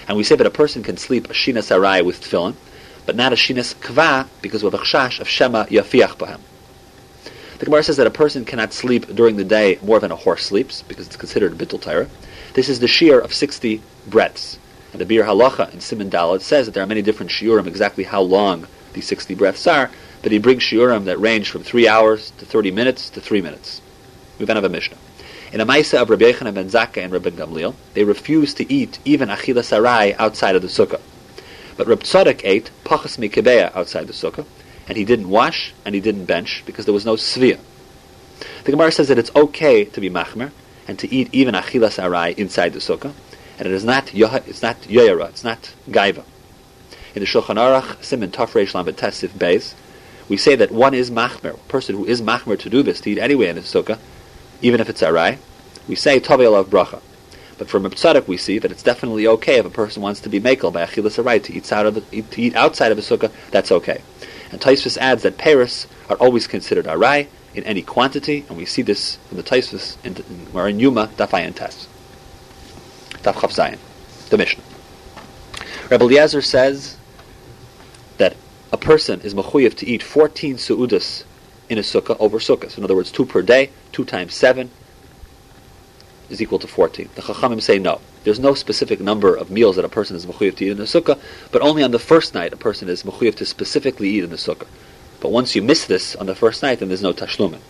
And 0.09 0.17
we 0.17 0.25
say 0.25 0.35
that 0.35 0.47
a 0.47 0.51
person 0.51 0.83
can 0.83 0.97
sleep 0.97 1.31
a 1.31 1.33
shinas 1.33 1.71
arai 1.71 2.05
with 2.05 2.21
tefillin, 2.21 2.57
but 3.07 3.15
not 3.15 3.33
a 3.33 3.37
shinas 3.37 3.75
kva 3.75 4.27
because 4.43 4.65
of 4.65 4.75
a 4.75 4.79
chashash 4.79 5.21
of 5.21 5.29
shema 5.29 5.67
yafiach 5.67 6.17
bahem. 6.17 6.41
The 7.61 7.67
Gemara 7.67 7.83
says 7.83 7.99
that 7.99 8.07
a 8.07 8.11
person 8.11 8.47
cannot 8.47 8.73
sleep 8.73 9.15
during 9.15 9.37
the 9.37 9.45
day 9.45 9.79
more 9.83 10.01
than 10.01 10.11
a 10.11 10.17
horse 10.17 10.47
sleeps, 10.47 10.81
because 10.81 11.07
it's 11.07 11.17
considered 11.17 11.59
bittul 11.59 11.83
Torah. 11.83 12.09
This 12.55 12.71
is 12.71 12.81
the 12.81 12.89
shear 12.89 13.21
of 13.21 13.35
60 13.35 13.83
breaths. 14.07 14.59
The 14.93 15.05
Biur 15.05 15.27
Halacha 15.27 15.71
in 15.75 15.81
Simon 15.81 16.09
Dalet 16.09 16.41
says 16.41 16.65
that 16.65 16.73
there 16.73 16.83
are 16.83 16.87
many 16.87 17.03
different 17.03 17.31
shiurim, 17.31 17.67
exactly 17.67 18.05
how 18.05 18.23
long 18.23 18.67
these 18.95 19.07
60 19.07 19.35
breaths 19.35 19.67
are, 19.67 19.91
but 20.23 20.33
he 20.33 20.39
brings 20.39 20.62
shiurim 20.62 21.05
that 21.05 21.21
range 21.21 21.51
from 21.51 21.62
3 21.62 21.87
hours 21.87 22.31
to 22.39 22.47
30 22.47 22.71
minutes 22.71 23.11
to 23.11 23.21
3 23.21 23.43
minutes. 23.43 23.83
We 24.39 24.47
then 24.47 24.57
have 24.57 24.65
a 24.65 24.71
Mishnah. 24.71 24.97
In 25.53 25.61
a 25.61 25.67
Maisa 25.67 26.01
of 26.01 26.09
Rabbi 26.09 26.33
Yochanan 26.33 26.55
ben 26.55 26.71
Zakkai 26.71 27.05
and 27.05 27.12
Rabbi 27.12 27.29
Gamliel, 27.29 27.75
they 27.93 28.05
refused 28.05 28.57
to 28.57 28.73
eat 28.73 28.99
even 29.05 29.29
achila 29.29 29.62
sarai 29.62 30.15
outside 30.15 30.57
of 30.57 30.62
the 30.62 30.69
sukkah. 30.69 31.01
But 31.77 31.89
Reb 31.89 32.05
Tzadok 32.05 32.41
ate 32.43 32.71
pachas 32.85 33.19
mikebeya 33.19 33.77
outside 33.77 34.07
the 34.07 34.15
sukkah, 34.15 34.47
and 34.91 34.97
he 34.97 35.05
didn't 35.05 35.29
wash 35.29 35.73
and 35.85 35.95
he 35.95 36.01
didn't 36.01 36.25
bench 36.25 36.65
because 36.67 36.85
there 36.85 36.93
was 36.93 37.07
no 37.07 37.15
svia. 37.15 37.61
The 38.65 38.73
Gemara 38.73 38.91
says 38.91 39.07
that 39.07 39.19
it's 39.19 39.31
okay 39.37 39.85
to 39.85 40.01
be 40.01 40.11
machmer 40.11 40.51
and 40.89 40.99
to 40.99 41.15
eat 41.15 41.29
even 41.33 41.55
achilas 41.55 42.03
arai 42.03 42.37
inside 42.37 42.73
the 42.73 42.81
sukkah, 42.81 43.13
and 43.57 43.69
it 43.69 43.73
is 43.73 43.85
not 43.85 44.12
it's 44.12 44.62
not 44.62 44.81
yoyara, 44.81 45.29
it's 45.29 45.45
not 45.45 45.73
gaiva. 45.88 46.25
In 47.14 47.21
the 47.21 47.26
Shulchan 47.26 47.55
Aruch, 47.55 48.03
Simon 48.03 48.33
Tafresh 48.33 48.75
Lamed 48.75 48.97
Tesif 48.97 49.29
Beis, 49.29 49.75
we 50.29 50.37
say 50.37 50.57
that 50.57 50.73
one 50.73 50.93
is 50.93 51.09
machmer, 51.09 51.55
a 51.55 51.69
person 51.69 51.95
who 51.95 52.05
is 52.05 52.21
machmer 52.21 52.59
to 52.59 52.69
do 52.69 52.83
this, 52.83 53.00
to 53.03 53.12
eat 53.12 53.19
anyway 53.19 53.47
in 53.47 53.57
his 53.57 53.67
sukkah, 53.67 53.99
even 54.61 54.81
if 54.81 54.91
it's 54.91 55.03
arai, 55.03 55.38
we 55.87 55.95
say 55.95 56.19
Tovei 56.19 56.53
of 56.53 56.69
bracha. 56.69 57.00
But 57.59 57.71
from 57.71 57.85
Tzadok 57.85 58.26
we 58.26 58.37
see 58.37 58.59
that 58.59 58.73
it's 58.73 58.83
definitely 58.83 59.29
okay 59.29 59.59
if 59.59 59.67
a 59.67 59.71
person 59.71 60.03
wants 60.03 60.21
to 60.23 60.29
be 60.29 60.41
makel 60.41 60.73
by 60.73 60.85
achilas 60.85 61.23
arai 61.23 61.41
to 61.45 61.53
eat, 61.53 61.71
out 61.73 61.87
of 61.87 61.95
the, 61.95 62.23
to 62.23 62.43
eat 62.43 62.57
outside 62.57 62.91
of 62.91 62.99
a 62.99 63.03
sukkah, 63.03 63.31
that's 63.53 63.71
okay. 63.71 64.03
And 64.50 64.61
Tosfos 64.61 64.97
adds 64.99 65.23
that 65.23 65.38
Paris 65.38 65.87
are 66.09 66.16
always 66.16 66.47
considered 66.47 66.87
arai 66.87 67.28
in 67.54 67.64
any 67.64 67.83
quantity, 67.83 68.45
and 68.49 68.57
we 68.57 68.64
see 68.64 68.83
this 68.83 69.19
in 69.30 69.37
the 69.37 69.42
Tosfos 69.42 69.97
in, 70.04 70.16
in, 70.69 70.80
Yuma 70.80 71.09
Dafayan 71.16 71.54
Tes. 71.54 71.87
Daf 73.23 73.35
Chav 73.35 73.50
Zayin, 73.50 73.78
the 74.28 74.38
Mishnah. 74.38 74.62
Rebbe 75.90 76.04
Eliezer 76.04 76.42
says 76.42 76.97
that 78.19 78.37
a 78.73 78.76
person 78.76 79.21
is 79.23 79.35
mechuyev 79.35 79.75
to 79.76 79.87
eat 79.87 80.02
14 80.02 80.57
su'udas 80.57 81.25
in 81.69 81.78
a 81.78 81.83
sukkah 81.83 82.16
over 82.21 82.38
sukkahs. 82.38 82.78
In 82.78 82.85
other 82.85 82.95
words, 82.95 83.11
two 83.11 83.25
per 83.25 83.42
day, 83.42 83.71
two 83.92 84.04
times 84.04 84.35
seven 84.35 84.71
is 86.28 86.40
equal 86.40 86.59
to 86.61 86.66
14. 86.66 87.09
The 87.14 87.23
Chachamim 87.23 87.61
say 87.61 87.78
no. 87.78 88.00
There's 88.23 88.39
no 88.39 88.55
specific 88.55 89.00
number 89.00 89.35
of 89.35 89.50
meals 89.50 89.77
that 89.77 89.85
a 89.85 89.89
person 89.89 90.15
is 90.15 90.27
mechuyev 90.27 90.57
to 90.57 90.65
eat 90.67 90.73
in 90.73 90.77
the 90.77 90.85
sukkah, 90.85 91.19
but 91.53 91.62
only 91.62 91.83
on 91.83 91.91
the 91.91 91.99
first 91.99 92.35
night 92.35 92.53
a 92.53 92.57
person 92.57 92.89
is 92.89 93.03
mechuyev 93.03 93.35
to 93.37 93.47
specifically 93.47 94.11
eat 94.11 94.25
in 94.25 94.31
the 94.31 94.37
sukkah. 94.37 94.67
But 95.21 95.33
once 95.33 95.55
you 95.55 95.62
miss 95.62 95.87
this 95.87 96.17
on 96.17 96.27
the 96.27 96.35
first 96.35 96.62
night, 96.62 96.81
then 96.81 96.89
there's 96.89 97.03
no 97.03 97.12
tashlumin. 97.12 97.61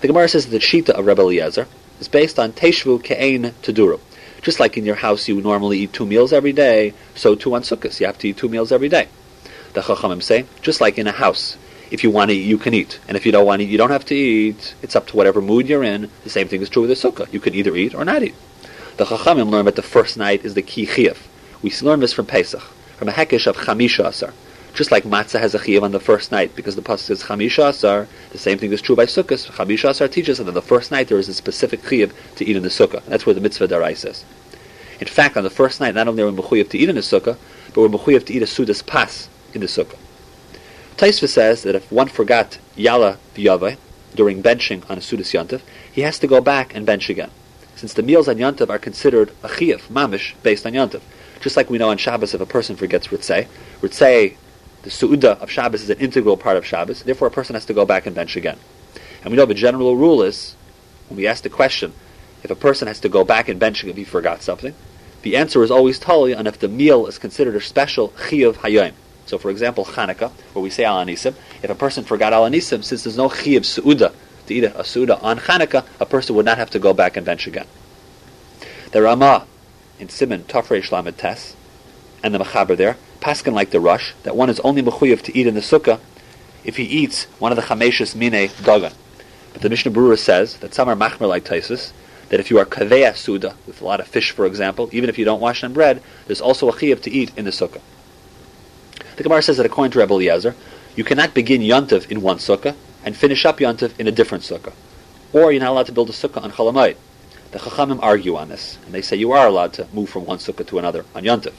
The 0.00 0.08
Gemara 0.08 0.28
says 0.28 0.46
that 0.46 0.50
the 0.50 0.58
shita 0.58 0.90
of 0.90 1.06
Rebbe 1.06 1.22
Eliezer 1.22 1.68
is 2.00 2.08
based 2.08 2.38
on 2.38 2.52
teshvu 2.52 3.02
ke'ein 3.02 3.52
teduru. 3.62 4.00
Just 4.42 4.60
like 4.60 4.76
in 4.76 4.84
your 4.84 4.96
house 4.96 5.28
you 5.28 5.40
normally 5.40 5.78
eat 5.78 5.92
two 5.92 6.06
meals 6.06 6.32
every 6.32 6.52
day, 6.52 6.92
so 7.14 7.34
too 7.34 7.54
on 7.54 7.62
sukkahs 7.62 8.00
you 8.00 8.06
have 8.06 8.18
to 8.18 8.28
eat 8.28 8.36
two 8.36 8.48
meals 8.48 8.72
every 8.72 8.88
day. 8.88 9.08
The 9.72 9.82
Chachamim 9.82 10.22
say, 10.22 10.46
just 10.62 10.80
like 10.80 10.98
in 10.98 11.06
a 11.06 11.12
house, 11.12 11.56
if 11.90 12.02
you 12.02 12.10
want 12.10 12.30
to 12.30 12.36
eat, 12.36 12.42
you 12.42 12.58
can 12.58 12.74
eat. 12.74 12.98
And 13.06 13.16
if 13.16 13.24
you 13.24 13.32
don't 13.32 13.46
want 13.46 13.60
to 13.60 13.64
eat, 13.64 13.70
you 13.70 13.78
don't 13.78 13.90
have 13.90 14.04
to 14.06 14.14
eat. 14.14 14.74
It's 14.82 14.96
up 14.96 15.06
to 15.08 15.16
whatever 15.16 15.40
mood 15.40 15.68
you're 15.68 15.84
in. 15.84 16.10
The 16.24 16.30
same 16.30 16.48
thing 16.48 16.62
is 16.62 16.68
true 16.68 16.86
with 16.86 16.90
the 16.90 17.08
sukkah. 17.08 17.32
You 17.32 17.40
could 17.40 17.54
either 17.54 17.76
eat 17.76 17.94
or 17.94 18.04
not 18.04 18.22
eat. 18.22 18.34
The 18.96 19.04
Chachamim 19.04 19.50
learn 19.50 19.66
that 19.66 19.76
the 19.76 19.82
first 19.82 20.16
night 20.16 20.42
is 20.42 20.54
the 20.54 20.62
key 20.62 20.86
chiyuv. 20.86 21.18
We 21.60 21.70
learn 21.82 22.00
this 22.00 22.14
from 22.14 22.24
Pesach, 22.24 22.62
from 22.96 23.10
a 23.10 23.12
hekesh 23.12 23.46
of 23.46 23.58
chamisha 23.58 24.06
asar. 24.06 24.32
Just 24.72 24.90
like 24.90 25.04
matzah 25.04 25.38
has 25.38 25.54
a 25.54 25.58
chiyuv 25.58 25.82
on 25.82 25.92
the 25.92 26.00
first 26.00 26.32
night, 26.32 26.56
because 26.56 26.76
the 26.76 26.82
pasuk 26.82 27.00
says 27.00 27.22
chamisha 27.24 27.68
asar, 27.68 28.08
the 28.30 28.38
same 28.38 28.56
thing 28.56 28.72
is 28.72 28.80
true 28.80 28.96
by 28.96 29.04
sukkahs. 29.04 29.50
Chamisha 29.50 29.90
asar 29.90 30.08
teaches 30.08 30.38
that 30.38 30.48
on 30.48 30.54
the 30.54 30.62
first 30.62 30.90
night 30.90 31.08
there 31.08 31.18
is 31.18 31.28
a 31.28 31.34
specific 31.34 31.82
chiyuv 31.82 32.10
to 32.36 32.46
eat 32.46 32.56
in 32.56 32.62
the 32.62 32.70
sukkah. 32.70 33.04
That's 33.04 33.26
where 33.26 33.34
the 33.34 33.40
mitzvah 33.42 33.68
darai 33.68 33.94
says. 33.94 34.24
In 34.98 35.06
fact, 35.06 35.36
on 35.36 35.44
the 35.44 35.50
first 35.50 35.78
night, 35.78 35.94
not 35.94 36.08
only 36.08 36.22
are 36.22 36.30
we 36.30 36.42
mechuyev 36.42 36.70
to 36.70 36.78
eat 36.78 36.88
in 36.88 36.94
the 36.94 37.02
sukkah, 37.02 37.36
but 37.74 37.82
we're 37.82 37.88
mechuyev 37.88 38.24
to 38.24 38.32
eat 38.32 38.42
a 38.42 38.46
sudas 38.46 38.86
pas 38.86 39.28
in 39.52 39.60
the 39.60 39.66
sukkah. 39.66 39.98
Taisva 40.96 41.28
says 41.28 41.64
that 41.64 41.74
if 41.74 41.92
one 41.92 42.08
forgot 42.08 42.56
yala 42.78 43.18
v'yavai 43.34 43.76
during 44.14 44.42
benching 44.42 44.88
on 44.88 44.96
a 44.96 45.02
sudas 45.02 45.34
yantiv, 45.34 45.60
he 45.92 46.00
has 46.00 46.18
to 46.18 46.26
go 46.26 46.40
back 46.40 46.74
and 46.74 46.86
bench 46.86 47.10
again. 47.10 47.30
Since 47.76 47.92
the 47.92 48.02
meals 48.02 48.26
on 48.26 48.36
yantiv 48.36 48.70
are 48.70 48.78
considered 48.78 49.30
a 49.42 49.48
chiyuv, 49.48 49.82
mamish, 49.88 50.32
based 50.42 50.64
on 50.66 50.72
yantiv. 50.72 51.02
Just 51.40 51.58
like 51.58 51.68
we 51.68 51.76
know 51.76 51.90
on 51.90 51.98
Shabbos 51.98 52.32
if 52.32 52.40
a 52.40 52.46
person 52.46 52.74
forgets 52.74 53.08
ritzay, 53.08 53.46
ritzay 53.82 54.36
the 54.82 54.90
su'uda 54.90 55.38
of 55.40 55.50
Shabbos 55.50 55.82
is 55.82 55.90
an 55.90 55.98
integral 55.98 56.38
part 56.38 56.56
of 56.56 56.64
Shabbos, 56.64 57.02
therefore 57.02 57.28
a 57.28 57.30
person 57.30 57.54
has 57.54 57.66
to 57.66 57.74
go 57.74 57.84
back 57.84 58.06
and 58.06 58.14
bench 58.14 58.34
again. 58.34 58.58
And 59.22 59.30
we 59.30 59.36
know 59.36 59.44
the 59.44 59.52
general 59.52 59.94
rule 59.94 60.22
is, 60.22 60.56
when 61.08 61.18
we 61.18 61.26
ask 61.26 61.42
the 61.42 61.50
question, 61.50 61.92
if 62.42 62.50
a 62.50 62.54
person 62.54 62.88
has 62.88 63.00
to 63.00 63.08
go 63.10 63.24
back 63.24 63.48
and 63.48 63.60
bench 63.60 63.84
if 63.84 63.96
he 63.96 64.04
forgot 64.04 64.40
something, 64.42 64.74
the 65.22 65.36
answer 65.36 65.62
is 65.62 65.70
always 65.70 65.98
totally 65.98 66.34
on 66.34 66.46
if 66.46 66.58
the 66.58 66.68
meal 66.68 67.06
is 67.06 67.18
considered 67.18 67.56
a 67.56 67.60
special 67.60 68.08
chiyuv 68.10 68.54
hayom. 68.54 68.94
So, 69.26 69.36
for 69.38 69.50
example, 69.50 69.84
Chanukah, 69.84 70.30
where 70.54 70.62
we 70.62 70.70
say 70.70 70.84
al 70.84 71.04
anisim, 71.04 71.34
if 71.62 71.68
a 71.68 71.74
person 71.74 72.04
forgot 72.04 72.32
al 72.32 72.48
anisim, 72.48 72.84
since 72.84 73.02
there's 73.02 73.18
no 73.18 73.28
chiyuv 73.28 73.66
su'uda 73.66 74.14
to 74.46 74.54
eat 74.54 74.64
a 74.64 74.70
su'uda 74.70 75.22
on 75.22 75.38
Chanukah, 75.38 75.84
a 76.00 76.06
person 76.06 76.36
would 76.36 76.46
not 76.46 76.58
have 76.58 76.70
to 76.70 76.78
go 76.78 76.92
back 76.92 77.16
and 77.16 77.26
bench 77.26 77.46
again. 77.46 77.66
The 78.92 79.02
Ramah 79.02 79.46
in 79.98 80.08
Simon 80.08 80.44
Tafrei 80.44 80.82
Shlamet 80.82 81.16
Tes, 81.16 81.56
and 82.22 82.34
the 82.34 82.38
Mechaber 82.38 82.76
there, 82.76 82.96
paskin 83.20 83.52
like 83.52 83.70
the 83.70 83.80
Rosh, 83.80 84.12
that 84.22 84.36
one 84.36 84.50
is 84.50 84.60
only 84.60 84.82
mechuyev 84.82 85.22
to 85.22 85.36
eat 85.36 85.46
in 85.46 85.54
the 85.54 85.60
sukkah 85.60 86.00
if 86.64 86.76
he 86.76 86.84
eats 86.84 87.24
one 87.38 87.52
of 87.52 87.56
the 87.56 87.62
chameshes 87.62 88.14
mine 88.14 88.48
dagan. 88.48 88.92
But 89.52 89.62
the 89.62 89.70
Mishnah 89.70 89.92
Berurah 89.92 90.18
says 90.18 90.58
that 90.58 90.74
some 90.74 90.88
are 90.88 90.96
machmer 90.96 91.28
like 91.28 91.44
Taisus, 91.44 91.92
that 92.28 92.40
if 92.40 92.50
you 92.50 92.58
are 92.58 92.64
kaveya 92.64 93.16
suda, 93.16 93.54
with 93.66 93.80
a 93.80 93.84
lot 93.84 94.00
of 94.00 94.08
fish, 94.08 94.32
for 94.32 94.46
example, 94.46 94.90
even 94.92 95.08
if 95.08 95.18
you 95.18 95.24
don't 95.24 95.40
wash 95.40 95.62
on 95.62 95.72
bread, 95.72 96.02
there's 96.26 96.40
also 96.40 96.68
a 96.68 96.72
chiyuv 96.72 97.00
to 97.02 97.10
eat 97.10 97.32
in 97.36 97.44
the 97.44 97.50
sukkah. 97.50 97.80
The 99.16 99.22
Gemara 99.22 99.42
says 99.42 99.56
that 99.56 99.66
according 99.66 99.92
to 99.92 100.00
Rebbe 100.00 100.12
Eliezer, 100.12 100.54
you 100.94 101.04
cannot 101.04 101.34
begin 101.34 101.62
yontiv 101.62 102.10
in 102.10 102.20
one 102.20 102.38
sukkah 102.38 102.74
and 103.06 103.16
finish 103.16 103.46
up 103.46 103.58
yontiv 103.58 103.98
in 103.98 104.08
a 104.08 104.12
different 104.12 104.44
sukkah. 104.44 104.74
Or 105.32 105.52
you're 105.52 105.62
not 105.62 105.70
allowed 105.70 105.86
to 105.86 105.92
build 105.92 106.10
a 106.10 106.12
sukkah 106.12 106.42
on 106.42 106.50
chalamayit. 106.50 106.96
The 107.52 107.60
Chachamim 107.60 108.02
argue 108.02 108.36
on 108.36 108.48
this, 108.48 108.78
and 108.84 108.92
they 108.92 109.00
say 109.00 109.16
you 109.16 109.32
are 109.32 109.46
allowed 109.46 109.72
to 109.74 109.86
move 109.94 110.10
from 110.10 110.26
one 110.26 110.38
sukkah 110.38 110.66
to 110.66 110.78
another 110.78 111.04
on 111.14 111.22
yontiv. 111.22 111.54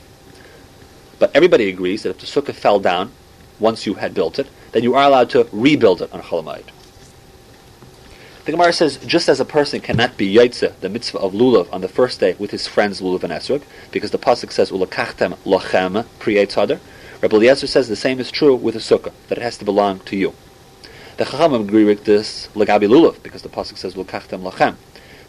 But 1.17 1.35
everybody 1.35 1.69
agrees 1.69 2.03
that 2.03 2.09
if 2.09 2.19
the 2.19 2.25
sukkah 2.25 2.53
fell 2.53 2.79
down 2.79 3.11
once 3.59 3.87
you 3.87 3.95
had 3.95 4.13
built 4.13 4.37
it, 4.37 4.47
then 4.73 4.83
you 4.83 4.93
are 4.93 5.05
allowed 5.05 5.29
to 5.31 5.47
rebuild 5.51 6.01
it 6.01 6.13
on 6.13 6.21
Cholamayit. 6.21 6.69
The 8.45 8.51
Gemara 8.51 8.71
says, 8.71 8.97
just 8.97 9.27
as 9.27 9.39
a 9.39 9.45
person 9.45 9.81
cannot 9.81 10.15
be 10.15 10.33
yaitze, 10.33 10.79
the 10.79 10.87
mitzvah 10.89 11.19
of 11.19 11.33
lulav, 11.33 11.67
on 11.73 11.81
the 11.81 11.89
first 11.89 12.19
day 12.19 12.35
with 12.39 12.51
his 12.51 12.67
friends 12.67 13.01
lulav 13.01 13.23
and 13.23 13.33
esrog, 13.33 13.63
because 13.91 14.11
the 14.11 14.17
pasuk 14.17 14.51
says 14.51 14.71
ulakachtem 14.71 15.37
lochem 15.39 16.05
priyetzadar, 16.19 16.79
Rabbi 17.21 17.35
Eliezer 17.35 17.67
says 17.67 17.87
the 17.89 17.95
same 17.95 18.19
is 18.19 18.31
true 18.31 18.55
with 18.55 18.75
a 18.75 18.79
sukkah, 18.79 19.11
that 19.27 19.37
it 19.37 19.41
has 19.41 19.57
to 19.57 19.65
belong 19.65 19.99
to 20.01 20.15
you. 20.15 20.33
The 21.17 21.23
Chachamim 21.23 21.61
agree 21.61 21.83
with 21.83 22.05
this 22.05 22.47
lagabi 22.53 22.87
lulav, 22.87 23.23
because 23.23 23.41
the 23.41 23.49
pasuk 23.49 23.79
says 23.79 23.95
ulakachtem 23.95 24.43
lochem, 24.43 24.75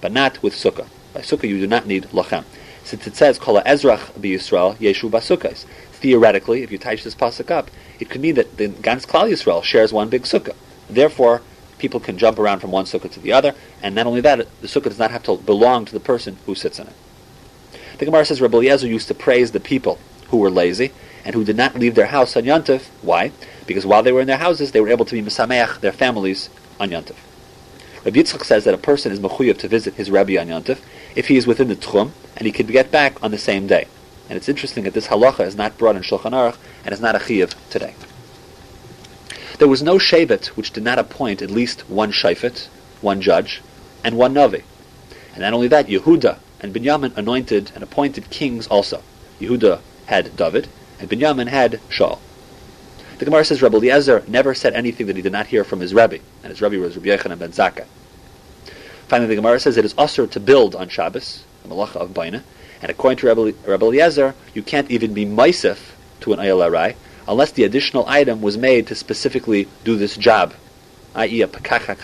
but 0.03 0.13
not 0.13 0.43
with 0.43 0.53
sukkah. 0.53 0.87
By 1.15 1.23
sukkah 1.23 1.49
you 1.49 1.59
do 1.59 1.67
not 1.67 1.87
need 1.87 2.03
Lachem. 2.11 2.45
since 2.85 3.07
it 3.07 3.17
says 3.17 3.39
kol 3.39 3.59
ezrach 3.63 4.13
Yisrael 4.21 4.77
yeshu 4.77 5.09
basukkas. 5.11 5.65
Theoretically, 5.93 6.63
if 6.63 6.71
you 6.71 6.77
touch 6.77 7.05
this 7.05 7.15
pasuk 7.15 7.51
up, 7.51 7.71
it 7.99 8.11
could 8.11 8.21
mean 8.21 8.35
that 8.35 8.59
the 8.59 8.69
Gans 8.69 9.07
Klal 9.07 9.31
Yisrael 9.31 9.65
shares 9.65 9.91
one 9.91 10.11
big 10.11 10.25
sukkah. 10.25 10.55
Therefore, 10.91 11.41
people 11.79 12.01
can 12.01 12.19
jump 12.19 12.39
around 12.39 12.61
from 12.61 12.71
one 12.71 12.85
sukkah 12.85 13.11
to 13.11 13.21
the 13.21 13.33
other, 13.33 13.55
and 13.83 13.95
not 13.95 14.07
only 14.07 14.21
that, 14.21 14.47
the 14.61 14.69
sukkah 14.69 14.85
does 14.85 14.99
not 14.99 15.11
have 15.11 15.23
to 15.23 15.39
belong 15.39 15.87
to 15.87 15.95
the 15.95 16.01
person 16.01 16.37
who 16.45 16.55
sits 16.55 16.79
in 16.79 16.87
it. 16.87 16.97
The 17.97 18.05
Gemara 18.05 18.27
says 18.27 18.43
Rabbi 18.43 18.59
Eliezer 18.59 18.87
used 18.87 19.09
to 19.09 19.15
praise 19.15 19.53
the 19.53 19.61
people 19.61 19.99
who 20.29 20.37
were 20.37 20.51
lazy 20.51 20.93
and 21.29 21.35
who 21.35 21.45
did 21.45 21.59
not 21.59 21.75
leave 21.75 21.95
their 21.95 22.07
house 22.07 22.39
on 22.39 22.45
Yontif. 22.45 22.89
Why? 23.03 23.33
Because 23.67 23.85
while 23.85 24.03
they 24.03 24.13
were 24.13 24.23
in 24.23 24.27
their 24.27 24.39
houses, 24.39 24.73
they 24.73 24.81
were 24.81 24.89
able 24.89 25.05
to 25.05 25.13
be 25.13 25.21
misameach 25.21 25.81
their 25.81 25.93
families 25.93 26.49
on 26.81 26.89
Yontif. 26.89 27.17
Rabbi 28.03 28.21
Yitzchak 28.21 28.45
says 28.45 28.65
that 28.65 28.73
a 28.73 28.79
person 28.79 29.13
is 29.13 29.21
mechuyev 29.21 29.59
to 29.59 29.69
visit 29.69 29.97
his 29.97 30.11
Rebbe 30.11 30.41
on 30.41 30.47
Yontif 30.47 30.81
if 31.15 31.29
he 31.29 31.37
is 31.37 31.47
within 31.47 31.69
the 31.69 31.77
Tchum, 31.77 32.13
and 32.35 32.47
he 32.47 32.51
can 32.51 32.67
get 32.67 32.91
back 32.91 33.23
on 33.23 33.31
the 33.31 33.37
same 33.37 33.67
day. 33.67 33.87
And 34.31 34.39
it's 34.39 34.49
interesting 34.49 34.85
that 34.85 34.95
this 34.95 35.09
halacha 35.09 35.41
is 35.41 35.55
not 35.55 35.77
brought 35.77 35.97
in 35.97 36.03
Shulchan 36.03 36.33
Aruch 36.33 36.57
and 36.83 36.95
is 36.95 37.01
not 37.03 37.15
a 37.15 37.19
chiyuv 37.19 37.53
today. 37.69 37.95
There 39.59 39.69
was 39.69 39.83
no 39.83 39.99
Shevet 39.99 40.47
which 40.57 40.71
did 40.71 40.83
not 40.83 40.99
appoint 40.99 41.43
at 41.43 41.51
least 41.51 41.91
one 41.91 42.11
Shayfet, 42.11 42.69
one 43.03 43.21
judge, 43.21 43.61
and 44.03 44.17
one 44.17 44.33
Navi. 44.33 44.63
And 45.35 45.43
not 45.43 45.53
only 45.53 45.69
that, 45.69 45.89
Yehuda 45.89 46.39
and 46.61 46.75
Binyamin 46.75 47.15
anointed 47.19 47.73
and 47.75 47.85
appointed 47.85 48.31
kings 48.31 48.67
also. 48.69 49.03
Yehuda 49.41 49.81
had 50.07 50.35
David, 50.35 50.69
and 50.99 51.09
Binyamin 51.09 51.49
had 51.49 51.81
Shaul. 51.89 52.19
The 53.19 53.25
Gemara 53.25 53.45
says 53.45 53.63
Rabbi 53.63 53.77
Eliezer 53.79 54.23
never 54.29 54.55
said 54.55 54.75
anything 54.75 55.07
that 55.09 55.17
he 55.17 55.23
did 55.23 55.33
not 55.33 55.49
hear 55.49 55.65
from 55.65 55.81
his 55.81 55.93
Rebbe, 55.93 56.19
and 56.43 56.51
his 56.51 56.63
Rebbe 56.63 56.79
was 56.79 56.97
Rabbi 56.97 57.09
Yochanan 57.09 57.39
ben 57.39 57.51
Zakkai. 57.51 57.87
Finally, 59.09 59.29
the 59.29 59.37
Gemara 59.37 59.59
says 59.59 59.77
it 59.77 59.85
is 59.85 59.95
usher 59.99 60.27
to 60.27 60.39
build 60.39 60.75
on 60.75 60.89
Shabbos, 60.89 61.45
the 61.63 61.69
malacha 61.69 61.97
of 61.97 62.11
Baina, 62.11 62.43
and 62.81 62.91
according 62.91 63.19
to 63.19 63.55
Rebbe 63.67 63.85
Eliezer, 63.85 64.35
you 64.55 64.63
can't 64.63 64.91
even 64.91 65.15
be 65.15 65.27
meisif 65.27 65.79
to 66.21 66.33
an 66.33 66.39
arai 66.39 66.95
unless 67.27 67.53
the 67.53 67.65
additional 67.65 68.07
item 68.09 68.41
was 68.41 68.57
made 68.57 68.87
to 68.87 68.95
specifically 68.95 69.69
do 69.85 69.97
this 69.97 70.17
job, 70.17 70.55
i.e. 71.15 71.43
a 71.43 71.49
pekak 71.49 71.97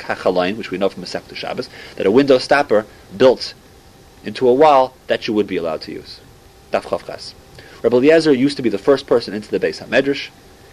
hachalain, 0.00 0.56
which 0.56 0.70
we 0.70 0.78
know 0.78 0.88
from 0.88 1.04
Masech 1.04 1.26
to 1.28 1.34
Shabbos, 1.34 1.68
that 1.96 2.06
a 2.06 2.10
window 2.10 2.38
stopper 2.38 2.84
built 3.16 3.54
into 4.24 4.48
a 4.48 4.52
wall 4.52 4.94
that 5.06 5.28
you 5.28 5.34
would 5.34 5.46
be 5.46 5.56
allowed 5.56 5.82
to 5.82 5.92
use. 5.92 6.20
Daf 6.72 6.82
Chavchas. 6.82 7.34
Rebbe 7.82 7.96
Eliezer 7.96 8.32
used 8.32 8.56
to 8.56 8.62
be 8.62 8.68
the 8.68 8.78
first 8.78 9.06
person 9.06 9.34
into 9.34 9.50
the 9.50 9.60
Beis 9.60 9.80
HaMedrash 9.82 10.30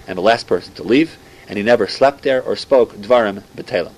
and 0.08 0.18
the 0.18 0.24
last 0.24 0.48
person 0.48 0.74
to 0.74 0.84
leave, 0.84 1.18
and 1.48 1.58
he 1.58 1.64
never 1.64 1.88
slept 1.88 2.24
there 2.24 2.42
or 2.42 2.56
spoke 2.56 2.96
dvarim 2.96 3.44
betelim. 3.56 3.94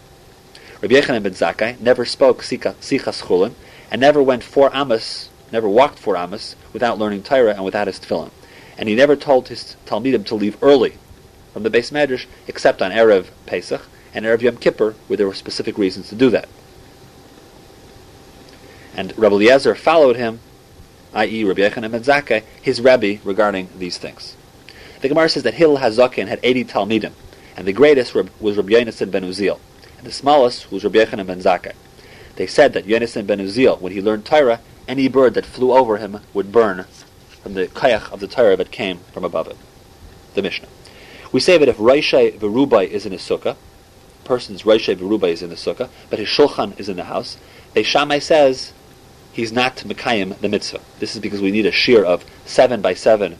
Rabbi 0.82 0.96
Yechanan 0.96 1.24
ben 1.24 1.34
Zakkai 1.34 1.80
never 1.80 2.06
spoke 2.06 2.42
sichas 2.44 3.24
chulin 3.24 3.54
and 3.90 4.02
never 4.02 4.22
went 4.22 4.44
four 4.44 4.70
amos, 4.76 5.30
never 5.52 5.70
walked 5.70 5.98
four 5.98 6.18
amos 6.18 6.56
without 6.74 7.00
learning 7.00 7.24
Torah 7.24 7.54
and 7.54 7.64
without 7.64 7.88
his 7.88 8.00
tefillin. 8.00 8.32
And 8.78 8.90
he 8.90 8.96
never 8.96 9.16
told 9.16 9.48
his 9.48 9.78
talmidim 9.86 10.26
to 10.26 10.36
leave 10.36 10.62
early 10.62 10.98
from 11.54 11.64
the 11.64 11.72
Beis 11.72 11.92
Medrash 11.92 12.26
except 12.46 12.82
on 12.82 12.92
erev 12.92 13.28
Pesach 13.46 13.82
and 14.14 14.26
erev 14.26 14.42
Yom 14.42 14.58
Kippur, 14.58 14.96
where 15.08 15.18
there 15.18 15.28
were 15.28 15.34
specific 15.34 15.78
reasons 15.78 16.10
to 16.10 16.16
do 16.16 16.30
that. 16.30 16.50
And 18.94 19.18
Rabbi 19.18 19.36
Eliezer 19.36 19.76
followed 19.76 20.16
him, 20.16 20.40
i.e., 21.14 21.44
Rabbi 21.44 21.62
Yechanan 21.62 21.92
ben 21.92 22.04
Zakkai, 22.04 22.44
his 22.62 22.82
rabbi 22.82 23.18
regarding 23.24 23.70
these 23.78 23.98
things. 23.98 24.36
The 25.02 25.10
Gemara 25.10 25.30
says 25.30 25.44
that 25.44 25.54
Hillel 25.56 25.78
Hazakin 25.78 26.28
had 26.28 26.40
80 26.44 26.66
talmidim, 26.66 27.14
and 27.56 27.68
the 27.68 27.74
greatest 27.74 28.14
was 28.16 28.58
Rabbi 28.58 28.74
Yonasan 28.74 29.12
ben 29.12 29.24
Uziel 29.24 29.60
and 29.98 30.06
the 30.06 30.12
smallest 30.12 30.72
was 30.72 30.84
Rabbi 30.84 31.00
Yechanan 31.00 31.28
ben 31.28 31.40
Zakkai. 31.40 31.74
They 32.36 32.48
said 32.48 32.74
that 32.74 32.86
Yonasan 32.86 33.26
ben 33.26 33.40
Uziel, 33.40 33.82
when 33.82 33.92
he 33.92 34.02
learned 34.02 34.26
Torah, 34.26 34.62
any 34.88 35.08
bird 35.08 35.34
that 35.34 35.46
flew 35.46 35.74
over 35.74 35.98
him 35.98 36.20
would 36.34 36.52
burn 36.52 36.86
from 37.42 37.56
the 37.56 37.68
kayach 37.68 38.12
of 38.12 38.20
the 38.20 38.28
Torah 38.28 38.56
that 38.56 38.72
came 38.72 39.00
from 39.12 39.24
above 39.24 39.48
it. 39.48 39.58
The 40.36 40.42
Mishnah. 40.42 40.68
We 41.32 41.40
say 41.40 41.58
that 41.58 41.68
if 41.68 41.78
Raishai 41.78 42.38
Verubai 42.38 42.88
is 42.88 43.06
in 43.06 43.12
his 43.12 43.22
sukkah, 43.22 43.58
person's 44.24 44.64
Raishai 44.64 44.96
Verubai 44.96 45.30
is 45.30 45.42
in 45.42 45.50
the 45.50 45.56
sukkah, 45.56 45.90
but 46.10 46.20
his 46.20 46.28
Shulchan 46.28 46.80
is 46.80 46.90
in 46.90 46.98
the 46.98 47.06
house, 47.06 47.38
the 47.74 47.84
Shammai 47.84 48.20
says 48.20 48.72
he's 49.38 49.52
not 49.52 49.78
Mekayim 49.78 50.38
the 50.40 50.50
mitzvah. 50.50 50.82
This 51.00 51.16
is 51.16 51.22
because 51.22 51.42
we 51.42 51.52
need 51.52 51.68
a 51.68 51.72
shear 51.72 52.04
of 52.04 52.26
seven 52.46 52.82
by 52.82 52.96
seven 52.96 53.38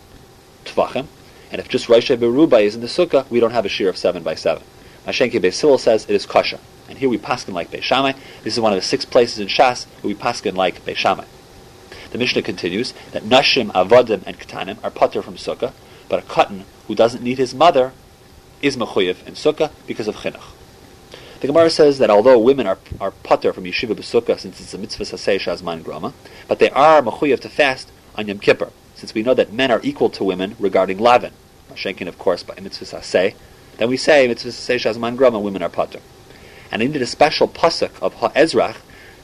tvachim, 0.64 1.08
and 1.52 1.60
if 1.60 1.68
just 1.68 1.88
Raishai 1.88 2.18
Verubai 2.18 2.62
is 2.62 2.76
in 2.76 2.82
the 2.82 2.88
sukkah, 2.88 3.28
we 3.32 3.40
don't 3.40 3.52
have 3.52 3.66
a 3.66 3.70
shear 3.70 3.90
of 3.90 3.98
seven 3.98 4.22
by 4.22 4.36
seven. 4.36 4.64
Mashenki 5.08 5.42
Beis 5.42 5.60
Hillel 5.60 5.80
says 5.80 6.06
it 6.06 6.12
is 6.12 6.26
kosher. 6.26 6.60
And 6.88 7.00
here 7.00 7.10
we 7.10 7.18
paskin 7.18 7.54
like 7.54 7.72
Beis 7.72 7.82
Shammai. 7.82 8.14
This 8.44 8.54
is 8.54 8.60
one 8.60 8.74
of 8.74 8.78
the 8.78 8.86
six 8.86 9.06
places 9.06 9.40
in 9.40 9.48
Shas 9.48 9.86
where 10.02 10.14
we 10.14 10.16
paskin 10.16 10.56
like 10.56 10.86
Beis 10.86 10.98
Shammai. 10.98 11.26
The 12.12 12.18
Mishnah 12.18 12.44
continues 12.44 12.94
that 13.12 13.24
Nashim, 13.24 13.72
Avodim, 13.72 14.24
and 14.26 14.40
Ketanim 14.40 14.78
are 14.84 14.92
putter 14.92 15.22
from 15.22 15.36
Sukkah, 15.36 15.74
but 16.08 16.20
a 16.20 16.28
Katan 16.28 16.64
who 16.88 16.96
doesn't 16.96 17.24
need 17.24 17.40
his 17.40 17.56
mother 17.56 17.92
is 18.62 18.78
Mechuyev 18.78 19.26
in 19.26 19.34
Sukkah 19.34 19.72
because 19.88 20.08
of 20.08 20.18
Chinuch. 20.18 20.57
The 21.40 21.46
Gemara 21.46 21.70
says 21.70 22.00
that 22.00 22.10
although 22.10 22.40
women 22.40 22.66
are, 22.66 22.80
are 23.00 23.12
putter 23.12 23.54
from 23.54 23.66
Yeshiva 23.66 23.94
B'Sukkah 23.94 24.40
since 24.40 24.60
it's 24.60 24.74
a 24.74 24.78
mitzvah 24.80 25.04
sasei 25.04 25.40
shazman 25.40 25.84
grama, 25.84 26.14
but 26.48 26.58
they 26.58 26.72
are 26.72 27.00
Mechuyev 27.00 27.40
to 27.42 27.50
fast 27.50 27.92
on 28.16 28.28
Yom 28.28 28.40
Kippur, 28.40 28.72
since 28.96 29.14
we 29.14 29.22
know 29.22 29.36
that 29.36 29.54
men 29.54 29.70
are 29.70 29.80
equal 29.84 30.10
to 30.10 30.24
women 30.24 30.56
regarding 30.58 30.98
Lavin. 30.98 31.34
Mashenkin, 31.72 32.08
of 32.08 32.18
course, 32.18 32.42
by 32.42 32.56
mitzvah 32.60 32.86
sasei, 32.86 33.36
then 33.78 33.88
we 33.88 33.98
say 33.98 34.28
mitzvah 34.28 34.52
say 34.52 34.78
shazman 34.78 35.16
grama 35.16 35.40
women 35.40 35.62
are 35.62 35.70
pater. 35.70 36.00
And 36.72 36.82
I 36.82 36.86
needed 36.88 37.04
a 37.04 37.06
special 37.06 37.48
pasuk 37.48 37.92
of 38.02 38.16
ha'ezrach 38.16 38.78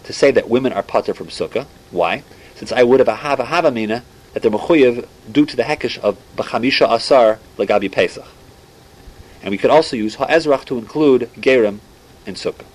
to 0.04 0.14
say 0.14 0.30
that 0.30 0.48
women 0.48 0.72
are 0.72 0.84
pater 0.84 1.16
from 1.16 1.28
sukkah. 1.28 1.66
Why? 1.90 2.22
Since 2.54 2.72
I 2.72 2.84
would 2.84 3.00
have 3.00 3.08
a 3.08 3.16
hava 3.16 3.46
hava 3.46 3.72
mina 3.72 4.04
that 4.34 4.44
they're 4.44 4.52
mechuyev 4.52 5.08
due 5.32 5.48
to 5.48 5.56
the 5.56 5.64
hekesh 5.64 5.98
of 5.98 6.20
b'chamisha 6.36 6.92
asar 6.92 7.40
legabi 7.58 7.92
Pesach. 7.92 8.28
And 9.42 9.50
we 9.50 9.58
could 9.58 9.72
also 9.72 9.96
use 9.96 10.16
ha'ezrach 10.16 10.66
to 10.66 10.78
include 10.78 11.32
gerim 11.40 11.80
in 12.26 12.36
sukkah. 12.36 12.66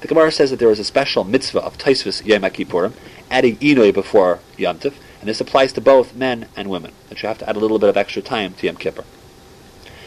The 0.00 0.08
Gemara 0.08 0.32
says 0.32 0.50
that 0.50 0.58
there 0.58 0.70
is 0.70 0.80
a 0.80 0.84
special 0.84 1.22
mitzvah 1.22 1.60
of 1.60 1.78
Taisvis 1.78 2.24
Yom 2.26 2.42
Kippurim, 2.42 2.92
adding 3.30 3.56
Inoi 3.58 3.94
before 3.94 4.40
Yom 4.56 4.78
Tif, 4.78 4.94
and 5.20 5.28
this 5.28 5.40
applies 5.40 5.72
to 5.74 5.80
both 5.80 6.16
men 6.16 6.48
and 6.56 6.68
women, 6.68 6.92
that 7.08 7.22
you 7.22 7.28
have 7.28 7.38
to 7.38 7.48
add 7.48 7.54
a 7.54 7.60
little 7.60 7.78
bit 7.78 7.88
of 7.88 7.96
extra 7.96 8.20
time 8.20 8.54
to 8.54 8.66
Yom 8.66 8.76
Kippur. 8.76 9.04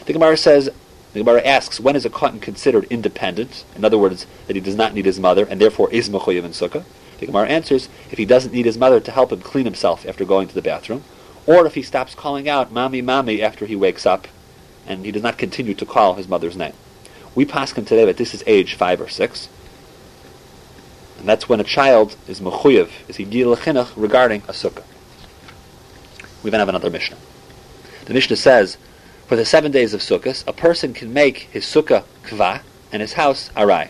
The 0.05 0.13
Gemara 0.13 0.35
says, 0.35 0.69
the 1.13 1.19
Gemara 1.19 1.45
asks, 1.47 1.79
when 1.79 1.95
is 1.95 2.03
a 2.03 2.09
cotton 2.09 2.41
considered 2.41 2.83
independent? 2.89 3.63
In 3.73 3.85
other 3.85 3.97
words, 3.97 4.27
that 4.47 4.57
he 4.57 4.61
does 4.61 4.75
not 4.75 4.93
need 4.93 5.05
his 5.05 5.17
mother, 5.17 5.45
and 5.49 5.61
therefore 5.61 5.89
is 5.91 6.09
Mechoyev 6.09 6.43
in 6.43 6.51
Sukkah. 6.51 6.83
The 7.19 7.27
Gemara 7.27 7.47
answers, 7.47 7.87
if 8.11 8.17
he 8.17 8.25
doesn't 8.25 8.51
need 8.51 8.65
his 8.65 8.77
mother 8.77 8.99
to 8.99 9.11
help 9.11 9.31
him 9.31 9.39
clean 9.39 9.63
himself 9.63 10.05
after 10.05 10.25
going 10.25 10.49
to 10.49 10.53
the 10.53 10.61
bathroom, 10.61 11.05
or 11.47 11.65
if 11.65 11.75
he 11.75 11.81
stops 11.81 12.15
calling 12.15 12.49
out, 12.49 12.73
Mommy, 12.73 13.01
Mommy, 13.01 13.41
after 13.41 13.65
he 13.65 13.77
wakes 13.77 14.05
up, 14.05 14.27
and 14.85 15.05
he 15.05 15.11
does 15.11 15.23
not 15.23 15.37
continue 15.37 15.73
to 15.73 15.85
call 15.85 16.15
his 16.15 16.27
mother's 16.27 16.57
name. 16.57 16.73
We 17.35 17.45
pass 17.45 17.73
him 17.73 17.85
today 17.85 18.05
that 18.05 18.17
this 18.17 18.33
is 18.33 18.43
age 18.47 18.73
five 18.73 18.99
or 18.99 19.09
six, 19.09 19.49
and 21.19 21.27
that's 21.27 21.49
when 21.49 21.59
a 21.59 21.63
child 21.63 22.15
is 22.27 22.39
mechuyev, 22.39 22.89
is 23.07 23.17
higil 23.17 23.55
chinuch 23.57 23.91
regarding 23.95 24.41
a 24.43 24.53
sukkah. 24.53 24.83
We 26.43 26.49
then 26.49 26.59
have 26.59 26.69
another 26.69 26.89
Mishnah. 26.89 27.17
The 28.05 28.13
Mishnah 28.13 28.35
says, 28.35 28.77
for 29.25 29.35
the 29.35 29.45
seven 29.45 29.71
days 29.71 29.95
of 29.95 30.01
Sukkot, 30.01 30.47
a 30.47 30.53
person 30.53 30.93
can 30.93 31.11
make 31.11 31.49
his 31.51 31.65
sukkah 31.65 32.03
kva 32.23 32.61
and 32.91 33.01
his 33.01 33.13
house 33.13 33.49
arai. 33.57 33.89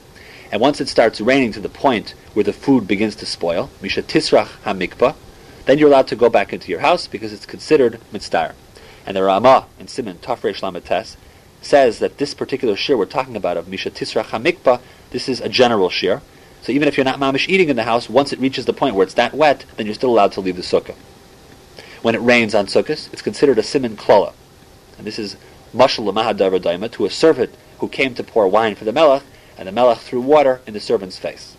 And 0.49 0.61
once 0.61 0.79
it 0.79 0.87
starts 0.87 1.19
raining 1.19 1.51
to 1.51 1.59
the 1.59 1.67
point 1.67 2.13
where 2.33 2.45
the 2.45 2.53
food 2.53 2.87
begins 2.87 3.17
to 3.17 3.25
spoil, 3.25 3.69
misha 3.81 4.01
tisrach 4.01 4.47
hamikpa, 4.63 5.15
then 5.65 5.77
you're 5.77 5.89
allowed 5.89 6.07
to 6.07 6.15
go 6.15 6.29
back 6.29 6.53
into 6.53 6.71
your 6.71 6.79
house 6.79 7.07
because 7.07 7.33
it's 7.33 7.45
considered 7.45 7.99
mitzvah. 8.13 8.55
And 9.05 9.17
the 9.17 9.23
Ramah 9.23 9.65
in 9.77 9.89
Simon 9.89 10.19
Tafresh 10.19 10.61
Lamates 10.61 11.17
says 11.65 11.99
that 11.99 12.17
this 12.17 12.33
particular 12.33 12.75
shir 12.75 12.95
we're 12.95 13.05
talking 13.05 13.35
about 13.35 13.57
of 13.57 13.67
misha 13.67 13.89
tisrach 13.89 14.25
hamikpa, 14.25 14.79
this 15.11 15.27
is 15.27 15.41
a 15.41 15.49
general 15.49 15.89
shir, 15.89 16.21
so 16.61 16.71
even 16.71 16.87
if 16.87 16.97
you're 16.97 17.05
not 17.05 17.19
mamish 17.19 17.47
eating 17.47 17.69
in 17.69 17.75
the 17.75 17.83
house, 17.83 18.09
once 18.09 18.33
it 18.33 18.39
reaches 18.39 18.65
the 18.65 18.73
point 18.73 18.95
where 18.95 19.03
it's 19.03 19.13
that 19.13 19.35
wet, 19.35 19.65
then 19.77 19.85
you're 19.85 19.93
still 19.93 20.09
allowed 20.09 20.31
to 20.31 20.41
leave 20.41 20.55
the 20.55 20.63
sukkah. 20.63 20.95
When 22.01 22.15
it 22.15 22.21
rains 22.21 22.55
on 22.55 22.65
sukkahs, 22.65 23.11
it's 23.13 23.21
considered 23.21 23.59
a 23.59 23.63
simon 23.63 23.95
klala. 23.95 24.33
And 24.97 25.05
this 25.05 25.19
is 25.19 25.37
mashal 25.75 26.11
daima 26.11 26.91
to 26.93 27.05
a 27.05 27.09
servant 27.11 27.53
who 27.79 27.87
came 27.87 28.15
to 28.15 28.23
pour 28.23 28.47
wine 28.47 28.73
for 28.73 28.83
the 28.83 28.91
melech, 28.91 29.21
and 29.57 29.67
the 29.67 29.71
melech 29.71 29.99
threw 29.99 30.21
water 30.21 30.61
in 30.65 30.73
the 30.73 30.79
servant's 30.79 31.19
face. 31.19 31.55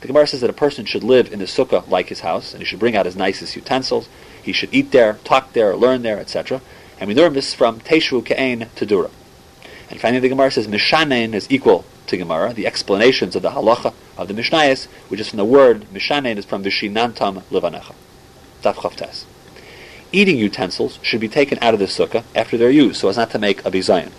The 0.00 0.08
Gemara 0.08 0.26
says 0.26 0.40
that 0.40 0.50
a 0.50 0.54
person 0.54 0.86
should 0.86 1.04
live 1.04 1.32
in 1.32 1.38
the 1.38 1.44
sukkah 1.44 1.86
like 1.88 2.08
his 2.08 2.20
house, 2.20 2.52
and 2.52 2.60
he 2.60 2.66
should 2.66 2.80
bring 2.80 2.96
out 2.96 3.06
his 3.06 3.16
nicest 3.16 3.54
utensils. 3.54 4.08
He 4.42 4.52
should 4.52 4.74
eat 4.74 4.90
there, 4.90 5.20
talk 5.24 5.52
there, 5.52 5.76
learn 5.76 6.02
there, 6.02 6.18
etc. 6.18 6.60
And 7.00 7.08
we 7.08 7.14
learn 7.14 7.32
this 7.32 7.54
from 7.54 7.80
Teshu 7.80 8.22
Ke'ain 8.22 8.72
to 8.74 8.84
Dura. 8.84 9.10
And 9.88 9.98
finally, 9.98 10.20
the 10.20 10.28
Gemara 10.28 10.50
says 10.50 10.68
Mishanein 10.68 11.32
is 11.32 11.50
equal 11.50 11.86
to 12.06 12.16
Gemara. 12.18 12.52
The 12.52 12.66
explanations 12.66 13.34
of 13.34 13.42
the 13.42 13.50
halacha 13.50 13.94
of 14.18 14.28
the 14.28 14.34
Mishnayos, 14.34 14.86
which 15.08 15.18
is 15.18 15.30
from 15.30 15.38
the 15.38 15.44
word 15.46 15.86
Mishanein, 15.92 16.36
is 16.36 16.44
from 16.44 16.62
Vishinantam 16.62 17.42
Levanecha. 17.44 17.94
Daf 18.62 19.24
Eating 20.12 20.36
utensils 20.36 20.98
should 21.02 21.20
be 21.20 21.28
taken 21.28 21.58
out 21.62 21.72
of 21.72 21.80
the 21.80 21.86
sukkah 21.86 22.24
after 22.34 22.58
they're 22.58 22.70
used, 22.70 23.00
so 23.00 23.08
as 23.08 23.16
not 23.16 23.30
to 23.30 23.38
make 23.38 23.64
a 23.64 23.70
bizayin. 23.70 24.12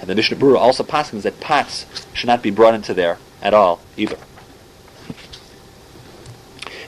And 0.00 0.10
the 0.10 0.14
Mishnah 0.14 0.36
Berurah 0.36 0.58
also 0.58 0.82
passes 0.82 1.22
that 1.22 1.40
pots 1.40 1.86
should 2.12 2.26
not 2.26 2.42
be 2.42 2.50
brought 2.50 2.74
into 2.74 2.92
there 2.92 3.18
at 3.40 3.54
all 3.54 3.80
either. 3.96 4.18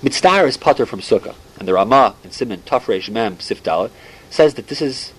Mitzvah 0.02 0.44
is 0.44 0.56
potter 0.56 0.84
from 0.84 1.00
sukkah, 1.00 1.36
and 1.58 1.66
the 1.66 1.72
Ramah 1.72 2.16
in 2.24 2.32
Simon 2.32 2.60
Tafresh 2.62 3.08
Mem 3.08 3.36
Sifdalit 3.36 3.90
says 4.28 4.54
that 4.54 4.66
this 4.66 4.82
is 4.82 5.12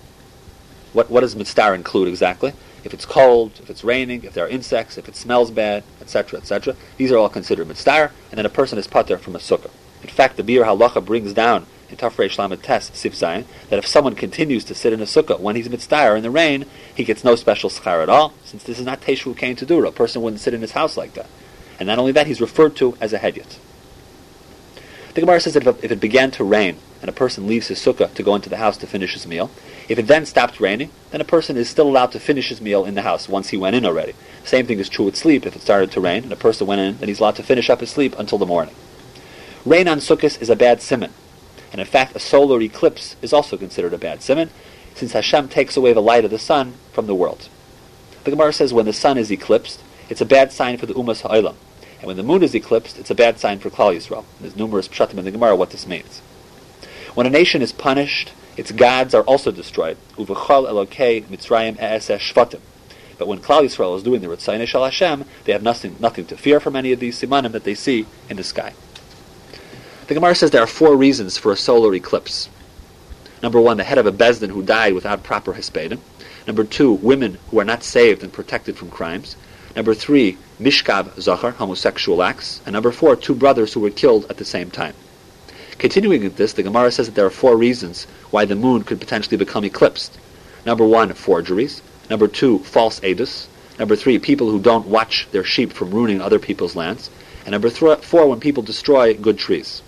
what 0.94 1.10
what 1.10 1.20
does 1.20 1.36
mitzvah 1.36 1.74
include 1.74 2.08
exactly? 2.08 2.54
if 2.84 2.92
it's 2.92 3.06
cold, 3.06 3.58
if 3.62 3.70
it's 3.70 3.82
raining, 3.82 4.24
if 4.24 4.34
there 4.34 4.44
are 4.44 4.48
insects, 4.48 4.98
if 4.98 5.08
it 5.08 5.16
smells 5.16 5.50
bad, 5.50 5.82
etc., 6.00 6.38
etc. 6.38 6.76
These 6.98 7.10
are 7.10 7.16
all 7.16 7.30
considered 7.30 7.66
mitzvah, 7.66 8.10
and 8.30 8.38
then 8.38 8.46
a 8.46 8.50
person 8.50 8.78
is 8.78 8.86
pater 8.86 9.18
from 9.18 9.34
a 9.34 9.38
sukkah. 9.38 9.70
In 10.02 10.10
fact, 10.10 10.36
the 10.36 10.42
Biur 10.42 10.64
Halacha 10.64 11.04
brings 11.04 11.32
down 11.32 11.66
in 11.88 11.96
Tafrei 11.96 12.28
Shlamet 12.28 12.62
Test, 12.62 12.94
Sif 12.94 13.18
that 13.18 13.46
if 13.70 13.86
someone 13.86 14.14
continues 14.14 14.64
to 14.64 14.74
sit 14.74 14.92
in 14.92 15.00
a 15.00 15.04
sukkah 15.04 15.40
when 15.40 15.56
he's 15.56 15.70
mitzvah 15.70 16.14
in 16.14 16.22
the 16.22 16.30
rain, 16.30 16.66
he 16.94 17.04
gets 17.04 17.24
no 17.24 17.36
special 17.36 17.70
schar 17.70 18.02
at 18.02 18.10
all, 18.10 18.34
since 18.44 18.62
this 18.62 18.78
is 18.78 18.84
not 18.84 19.00
Teshu 19.00 19.34
Kain 19.34 19.56
to 19.56 19.66
do. 19.66 19.84
A 19.86 19.92
person 19.92 20.20
wouldn't 20.20 20.42
sit 20.42 20.52
in 20.52 20.60
his 20.60 20.72
house 20.72 20.96
like 20.96 21.14
that. 21.14 21.26
And 21.80 21.86
not 21.86 21.98
only 21.98 22.12
that, 22.12 22.26
he's 22.26 22.40
referred 22.40 22.76
to 22.76 22.96
as 23.00 23.12
a 23.14 23.18
hedyot. 23.18 23.58
The 25.14 25.20
Gemara 25.20 25.40
says 25.40 25.54
that 25.54 25.66
if 25.66 25.92
it 25.92 26.00
began 26.00 26.32
to 26.32 26.44
rain 26.44 26.76
and 27.00 27.08
a 27.08 27.12
person 27.12 27.46
leaves 27.46 27.68
his 27.68 27.78
sukkah 27.78 28.12
to 28.14 28.22
go 28.22 28.34
into 28.34 28.50
the 28.50 28.56
house 28.56 28.76
to 28.78 28.86
finish 28.86 29.14
his 29.14 29.26
meal, 29.26 29.50
if 29.88 29.98
it 29.98 30.06
then 30.06 30.24
stops 30.24 30.60
raining, 30.60 30.90
then 31.10 31.20
a 31.20 31.24
person 31.24 31.56
is 31.56 31.68
still 31.68 31.88
allowed 31.88 32.12
to 32.12 32.20
finish 32.20 32.48
his 32.48 32.60
meal 32.60 32.84
in 32.84 32.94
the 32.94 33.02
house 33.02 33.28
once 33.28 33.50
he 33.50 33.56
went 33.56 33.76
in 33.76 33.84
already. 33.84 34.14
Same 34.44 34.66
thing 34.66 34.78
is 34.78 34.88
true 34.88 35.04
with 35.04 35.16
sleep. 35.16 35.44
If 35.44 35.56
it 35.56 35.62
started 35.62 35.92
to 35.92 36.00
rain 36.00 36.24
and 36.24 36.32
a 36.32 36.36
person 36.36 36.66
went 36.66 36.80
in, 36.80 36.98
then 36.98 37.08
he's 37.08 37.20
allowed 37.20 37.36
to 37.36 37.42
finish 37.42 37.68
up 37.68 37.80
his 37.80 37.90
sleep 37.90 38.18
until 38.18 38.38
the 38.38 38.46
morning. 38.46 38.74
Rain 39.64 39.88
on 39.88 39.98
Sukkot 39.98 40.40
is 40.40 40.50
a 40.50 40.56
bad 40.56 40.80
simon. 40.80 41.12
And 41.72 41.80
in 41.80 41.86
fact, 41.86 42.14
a 42.14 42.20
solar 42.20 42.60
eclipse 42.60 43.16
is 43.20 43.32
also 43.32 43.56
considered 43.56 43.92
a 43.92 43.98
bad 43.98 44.22
simon, 44.22 44.50
since 44.94 45.12
Hashem 45.12 45.48
takes 45.48 45.76
away 45.76 45.92
the 45.92 46.00
light 46.00 46.24
of 46.24 46.30
the 46.30 46.38
sun 46.38 46.74
from 46.92 47.06
the 47.06 47.14
world. 47.14 47.48
The 48.24 48.30
Gemara 48.30 48.52
says 48.52 48.72
when 48.72 48.86
the 48.86 48.92
sun 48.92 49.18
is 49.18 49.30
eclipsed, 49.30 49.82
it's 50.08 50.20
a 50.20 50.26
bad 50.26 50.52
sign 50.52 50.76
for 50.76 50.86
the 50.86 50.94
Umas 50.94 51.22
Ha'olam. 51.22 51.56
And 51.98 52.06
when 52.06 52.16
the 52.16 52.22
moon 52.22 52.42
is 52.42 52.54
eclipsed, 52.54 52.98
it's 52.98 53.10
a 53.10 53.14
bad 53.14 53.40
sign 53.40 53.58
for 53.58 53.70
Klal 53.70 53.96
Yisrael. 53.96 54.24
There's 54.40 54.56
numerous 54.56 54.88
pshatim 54.88 55.18
in 55.18 55.24
the 55.24 55.30
Gemara 55.30 55.56
what 55.56 55.70
this 55.70 55.86
means. 55.86 56.20
When 57.14 57.26
a 57.26 57.30
nation 57.30 57.62
is 57.62 57.72
punished, 57.72 58.32
its 58.56 58.72
gods 58.72 59.14
are 59.14 59.22
also 59.22 59.50
destroyed. 59.50 59.96
Uvechal 60.16 60.68
Elokei 60.68 61.24
Mitzrayim 61.24 61.76
Shvatim. 61.76 62.60
But 63.18 63.28
when 63.28 63.38
Klal 63.38 63.62
Yisrael 63.62 63.96
is 63.96 64.02
doing 64.02 64.20
the 64.20 64.26
Ritzayne 64.26 64.66
Shal 64.66 64.84
Hashem, 64.84 65.24
they 65.44 65.52
have 65.52 65.62
nothing, 65.62 65.96
nothing 66.00 66.26
to 66.26 66.36
fear 66.36 66.58
from 66.58 66.74
any 66.74 66.90
of 66.90 66.98
these 66.98 67.20
simanim 67.20 67.52
that 67.52 67.62
they 67.62 67.74
see 67.74 68.06
in 68.28 68.36
the 68.36 68.42
sky. 68.42 68.72
The 70.08 70.14
Gemara 70.14 70.34
says 70.34 70.50
there 70.50 70.62
are 70.62 70.66
four 70.66 70.96
reasons 70.96 71.38
for 71.38 71.52
a 71.52 71.56
solar 71.56 71.94
eclipse. 71.94 72.48
Number 73.42 73.60
one, 73.60 73.76
the 73.76 73.84
head 73.84 73.98
of 73.98 74.06
a 74.06 74.12
bezdin 74.12 74.50
who 74.50 74.62
died 74.62 74.94
without 74.94 75.22
proper 75.22 75.52
Hespedim. 75.54 76.00
Number 76.46 76.64
two, 76.64 76.92
women 76.92 77.38
who 77.50 77.60
are 77.60 77.64
not 77.64 77.84
saved 77.84 78.22
and 78.22 78.32
protected 78.32 78.76
from 78.76 78.90
crimes. 78.90 79.36
Number 79.76 79.94
three, 79.94 80.36
mishkav 80.60 81.20
zachar, 81.20 81.52
homosexual 81.52 82.22
acts. 82.22 82.60
And 82.66 82.72
number 82.72 82.90
four, 82.90 83.14
two 83.16 83.34
brothers 83.34 83.72
who 83.72 83.80
were 83.80 83.90
killed 83.90 84.26
at 84.28 84.36
the 84.36 84.44
same 84.44 84.70
time. 84.70 84.94
Continuing 85.84 86.22
with 86.22 86.36
this, 86.36 86.54
the 86.54 86.62
Gemara 86.62 86.90
says 86.90 87.08
that 87.08 87.14
there 87.14 87.26
are 87.26 87.40
four 87.44 87.58
reasons 87.58 88.06
why 88.30 88.46
the 88.46 88.54
moon 88.54 88.84
could 88.84 88.98
potentially 88.98 89.36
become 89.36 89.66
eclipsed. 89.66 90.18
Number 90.64 90.82
one, 90.82 91.12
forgeries. 91.12 91.82
Number 92.08 92.26
two, 92.26 92.60
false 92.60 93.00
edus. 93.00 93.48
Number 93.78 93.94
three, 93.94 94.18
people 94.18 94.50
who 94.50 94.58
don't 94.58 94.86
watch 94.86 95.28
their 95.30 95.44
sheep 95.44 95.74
from 95.74 95.90
ruining 95.90 96.22
other 96.22 96.38
people's 96.38 96.74
lands. 96.74 97.10
And 97.44 97.50
number 97.50 97.68
th- 97.68 97.98
four, 97.98 98.26
when 98.26 98.40
people 98.40 98.62
destroy 98.62 99.12
good 99.12 99.36
trees. 99.36 99.82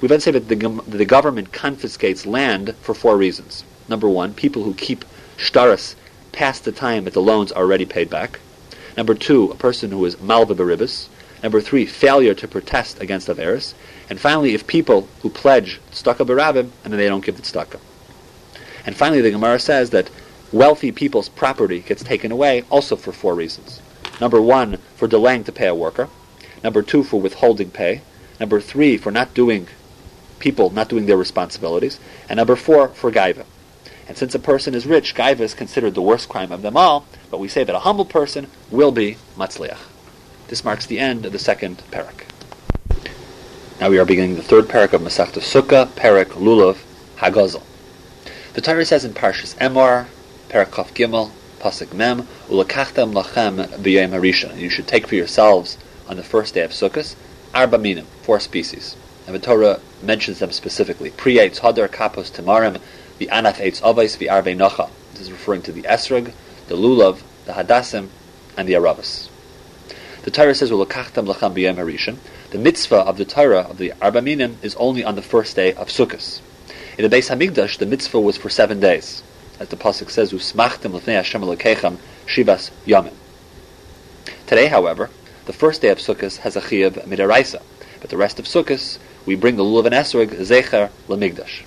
We 0.00 0.08
then 0.08 0.18
say 0.18 0.32
that 0.32 0.48
the, 0.48 0.56
the 0.88 1.04
government 1.04 1.52
confiscates 1.52 2.26
land 2.26 2.74
for 2.82 2.92
four 2.92 3.16
reasons. 3.16 3.62
Number 3.86 4.08
one, 4.08 4.34
people 4.34 4.64
who 4.64 4.74
keep 4.74 5.04
shtaris 5.36 5.94
past 6.32 6.64
the 6.64 6.72
time 6.72 7.04
that 7.04 7.14
the 7.14 7.22
loans 7.22 7.52
are 7.52 7.62
already 7.62 7.84
paid 7.84 8.10
back. 8.10 8.40
Number 8.96 9.14
two, 9.14 9.48
a 9.52 9.54
person 9.54 9.92
who 9.92 10.04
is 10.06 10.20
malva 10.20 10.56
beribis. 10.56 11.06
Number 11.42 11.60
three, 11.60 11.86
failure 11.86 12.34
to 12.34 12.46
protest 12.46 13.00
against 13.00 13.28
Averis. 13.28 13.74
And 14.08 14.20
finally, 14.20 14.54
if 14.54 14.66
people 14.66 15.08
who 15.22 15.30
pledge 15.30 15.80
tzedakah 15.90 16.26
barabim 16.26 16.70
and 16.84 16.92
then 16.92 16.98
they 16.98 17.08
don't 17.08 17.24
give 17.24 17.36
the 17.36 17.42
tzedakah. 17.42 17.80
And 18.86 18.96
finally, 18.96 19.20
the 19.20 19.30
Gemara 19.30 19.58
says 19.58 19.90
that 19.90 20.10
wealthy 20.52 20.92
people's 20.92 21.28
property 21.28 21.80
gets 21.80 22.02
taken 22.02 22.30
away 22.30 22.62
also 22.70 22.96
for 22.96 23.12
four 23.12 23.34
reasons. 23.34 23.80
Number 24.20 24.40
one, 24.40 24.78
for 24.96 25.08
delaying 25.08 25.44
to 25.44 25.52
pay 25.52 25.66
a 25.66 25.74
worker. 25.74 26.08
Number 26.62 26.82
two, 26.82 27.02
for 27.02 27.20
withholding 27.20 27.70
pay. 27.70 28.02
Number 28.38 28.60
three, 28.60 28.96
for 28.96 29.10
not 29.10 29.34
doing 29.34 29.66
people 30.42 30.70
not 30.70 30.88
doing 30.88 31.06
their 31.06 31.16
responsibilities. 31.16 32.00
And 32.28 32.36
number 32.36 32.56
four, 32.56 32.88
for 32.88 33.12
gaiva. 33.12 33.44
And 34.08 34.18
since 34.18 34.34
a 34.34 34.40
person 34.40 34.74
is 34.74 34.86
rich, 34.86 35.14
gaiva 35.14 35.40
is 35.40 35.54
considered 35.54 35.94
the 35.94 36.02
worst 36.02 36.28
crime 36.28 36.50
of 36.50 36.62
them 36.62 36.76
all, 36.76 37.06
but 37.30 37.38
we 37.38 37.48
say 37.48 37.62
that 37.62 37.74
a 37.74 37.80
humble 37.80 38.04
person 38.04 38.48
will 38.70 38.90
be 38.90 39.16
matzliach. 39.36 39.91
This 40.52 40.66
marks 40.66 40.84
the 40.84 40.98
end 40.98 41.24
of 41.24 41.32
the 41.32 41.38
second 41.38 41.82
parak. 41.90 42.26
Now 43.80 43.88
we 43.88 43.98
are 43.98 44.04
beginning 44.04 44.34
the 44.34 44.42
third 44.42 44.66
parak 44.66 44.92
of 44.92 45.00
Masechta 45.00 45.40
Sukkah, 45.40 45.86
parak 45.86 46.26
Lulav, 46.26 46.76
Hagazel. 47.16 47.62
The 48.52 48.60
Torah 48.60 48.84
says 48.84 49.02
in 49.06 49.14
Parshas 49.14 49.56
Emor, 49.56 50.08
parak 50.50 50.70
Kaf 50.70 50.92
Gimel, 50.92 51.30
pasuk 51.58 51.94
Mem, 51.94 52.28
Ulakachtem 52.50 53.14
lachem 53.14 53.66
b'yom 53.78 54.10
harishon. 54.10 54.58
You 54.58 54.68
should 54.68 54.86
take 54.86 55.06
for 55.06 55.14
yourselves 55.14 55.78
on 56.06 56.18
the 56.18 56.22
first 56.22 56.52
day 56.52 56.64
of 56.64 56.72
Sukkot, 56.72 57.16
arba 57.54 57.78
minim, 57.78 58.04
four 58.20 58.38
species. 58.38 58.94
And 59.26 59.34
the 59.34 59.38
Torah 59.38 59.80
mentions 60.02 60.40
them 60.40 60.52
specifically. 60.52 61.12
Pri 61.12 61.36
eitz 61.36 61.60
hadar 61.60 61.88
kapos 61.88 62.30
tamarim, 62.30 62.78
the 63.16 63.28
anaf 63.28 63.54
eitz 63.54 63.80
avais, 63.80 64.18
the 64.18 64.28
arbe 64.28 64.48
nocha. 64.48 64.90
This 65.12 65.22
is 65.22 65.32
referring 65.32 65.62
to 65.62 65.72
the 65.72 65.84
esrog, 65.84 66.30
the 66.68 66.76
lulav, 66.76 67.22
the 67.46 67.52
hadassim, 67.52 68.08
and 68.58 68.68
the 68.68 68.74
aravas. 68.74 69.30
The 70.22 70.30
Torah 70.30 70.54
says, 70.54 70.70
"Ulakachtam 70.70 71.26
lacham 71.26 71.52
b'yem 71.52 71.74
harishon." 71.74 72.18
The 72.50 72.58
mitzvah 72.58 72.98
of 72.98 73.18
the 73.18 73.24
Torah 73.24 73.66
of 73.68 73.78
the 73.78 73.92
Arba 74.00 74.22
Minim 74.22 74.56
is 74.62 74.76
only 74.76 75.02
on 75.02 75.16
the 75.16 75.22
first 75.22 75.56
day 75.56 75.72
of 75.72 75.88
Sukkot. 75.88 76.40
In 76.96 77.08
the 77.08 77.16
Beis 77.16 77.28
Hamikdash, 77.28 77.78
the 77.78 77.86
mitzvah 77.86 78.20
was 78.20 78.36
for 78.36 78.48
seven 78.48 78.78
days, 78.78 79.24
as 79.58 79.66
the 79.70 79.76
pasuk 79.76 80.10
says, 80.10 80.32
"Usmachtem 80.32 80.92
lefnei 80.92 81.14
Hashem 81.14 81.42
Elokechem 81.42 81.96
shivas 82.28 82.70
yamim." 82.86 83.14
Today, 84.46 84.66
however, 84.66 85.10
the 85.46 85.52
first 85.52 85.82
day 85.82 85.88
of 85.88 85.98
Sukkot 85.98 86.36
has 86.36 86.54
a 86.54 86.60
chiyuv 86.60 87.04
midaraisa, 87.08 87.60
but 88.00 88.10
the 88.10 88.16
rest 88.16 88.38
of 88.38 88.44
Sukkot 88.44 88.98
we 89.26 89.34
bring 89.34 89.56
the 89.56 89.64
lulav 89.64 89.86
and 89.86 89.94
esrog 89.94 90.28
zecher 90.38 90.90
lemigdash. 91.08 91.62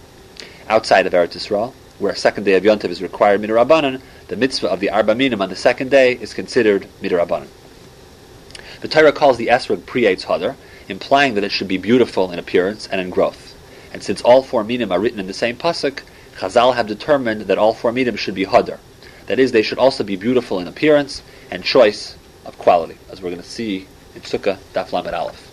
Outside 0.70 1.06
of 1.06 1.12
Eretz 1.12 1.36
Yisrael, 1.36 1.74
where 2.00 2.14
a 2.14 2.16
second 2.16 2.46
day 2.46 2.54
of 2.54 2.64
Yontiv 2.64 2.86
is 2.86 3.02
required 3.02 3.42
midarabanan, 3.42 4.00
the 4.30 4.38
mitzvah 4.38 4.70
of 4.70 4.80
the 4.80 4.90
Arba 4.90 5.14
Minim 5.14 5.42
on 5.42 5.50
the 5.50 5.58
second 5.58 5.92
day 5.92 6.14
is 6.22 6.34
considered 6.34 6.88
midarabanan. 7.04 7.48
The 8.82 8.88
Torah 8.88 9.12
calls 9.12 9.38
the 9.38 9.48
esrog 9.48 9.86
pre 9.86 10.04
hadar, 10.04 10.56
implying 10.90 11.36
that 11.36 11.44
it 11.44 11.52
should 11.52 11.68
be 11.68 11.78
beautiful 11.78 12.32
in 12.32 12.40
appearance 12.40 12.88
and 12.88 13.00
in 13.00 13.10
growth. 13.10 13.56
And 13.94 14.04
since 14.04 14.22
all 14.22 14.44
four 14.44 14.64
minim 14.64 14.92
are 14.92 15.00
written 15.00 15.20
in 15.20 15.28
the 15.28 15.34
same 15.34 15.56
pasuk, 15.56 16.02
Chazal 16.38 16.76
have 16.76 16.86
determined 16.86 17.44
that 17.44 17.58
all 17.58 17.74
four 17.74 17.92
minim 17.92 18.18
should 18.18 18.36
be 18.36 18.46
hadar. 18.46 18.80
That 19.28 19.40
is, 19.40 19.52
they 19.52 19.62
should 19.62 19.80
also 19.80 20.04
be 20.04 20.18
beautiful 20.18 20.60
in 20.60 20.68
appearance 20.68 21.24
and 21.50 21.64
choice 21.64 22.18
of 22.46 22.58
quality, 22.58 22.98
as 23.10 23.22
we're 23.22 23.30
going 23.30 23.42
to 23.42 23.48
see 23.48 23.88
in 24.14 24.22
Sukkah 24.22 24.58
Daf 24.74 24.92
Lamed 24.92 25.14
Aleph. 25.14 25.52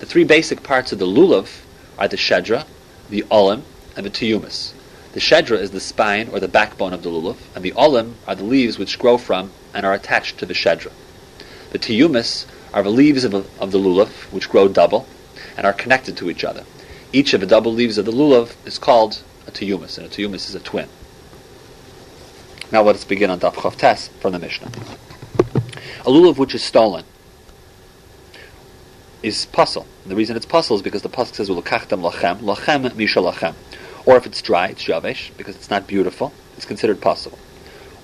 The 0.00 0.06
three 0.06 0.24
basic 0.24 0.62
parts 0.62 0.92
of 0.92 0.98
the 0.98 1.06
lulav 1.06 1.62
are 1.98 2.08
the 2.08 2.16
shedra, 2.16 2.66
the 3.08 3.24
olim, 3.30 3.62
and 3.96 4.04
the 4.04 4.10
tiyumas. 4.10 4.72
The 5.12 5.20
shedra 5.20 5.58
is 5.58 5.70
the 5.70 5.80
spine 5.80 6.28
or 6.32 6.40
the 6.40 6.48
backbone 6.48 6.92
of 6.92 7.04
the 7.04 7.10
lulav, 7.10 7.36
and 7.54 7.64
the 7.64 7.72
olim 7.74 8.16
are 8.26 8.34
the 8.34 8.44
leaves 8.44 8.78
which 8.78 8.98
grow 8.98 9.16
from 9.16 9.52
and 9.72 9.86
are 9.86 9.94
attached 9.94 10.38
to 10.38 10.46
the 10.46 10.54
shedra. 10.54 10.90
The 11.70 11.78
tiyumas 11.78 12.46
are 12.74 12.82
the 12.82 12.90
leaves 12.90 13.22
of, 13.22 13.32
of 13.34 13.70
the 13.70 13.78
lulav, 13.78 14.08
which 14.32 14.50
grow 14.50 14.66
double 14.66 15.06
and 15.56 15.64
are 15.64 15.72
connected 15.72 16.16
to 16.16 16.28
each 16.28 16.42
other. 16.42 16.64
Each 17.12 17.32
of 17.32 17.40
the 17.40 17.46
double 17.46 17.72
leaves 17.72 17.96
of 17.98 18.04
the 18.04 18.10
lulav 18.10 18.54
is 18.66 18.78
called 18.78 19.22
a 19.46 19.52
tiyumas, 19.52 19.96
and 19.96 20.06
a 20.06 20.10
tiyumas 20.10 20.48
is 20.48 20.56
a 20.56 20.60
twin. 20.60 20.88
Now 22.72 22.82
let 22.82 22.96
us 22.96 23.04
begin 23.04 23.30
on 23.30 23.38
Daf 23.38 23.54
Chav 23.54 23.76
Tes 23.76 24.08
from 24.20 24.32
the 24.32 24.40
Mishnah. 24.40 24.72
A 26.00 26.10
lulav 26.10 26.36
which 26.36 26.52
is 26.52 26.64
stolen 26.64 27.04
is 29.22 29.46
puzzle. 29.46 29.86
The 30.04 30.16
reason 30.16 30.36
it's 30.36 30.44
puzzle 30.44 30.74
is 30.74 30.82
because 30.82 31.02
the 31.02 31.08
puzzle 31.08 31.36
says 31.36 31.48
"Ulakachtem 31.48 32.00
lachem 32.02 32.40
lachem 32.40 32.92
misha 32.96 33.20
lachem," 33.20 33.54
or 34.04 34.16
if 34.16 34.26
it's 34.26 34.42
dry, 34.42 34.66
it's 34.66 34.82
javesh 34.82 35.30
because 35.36 35.54
it's 35.54 35.70
not 35.70 35.86
beautiful. 35.86 36.32
It's 36.56 36.66
considered 36.66 37.00
puzzle. 37.00 37.38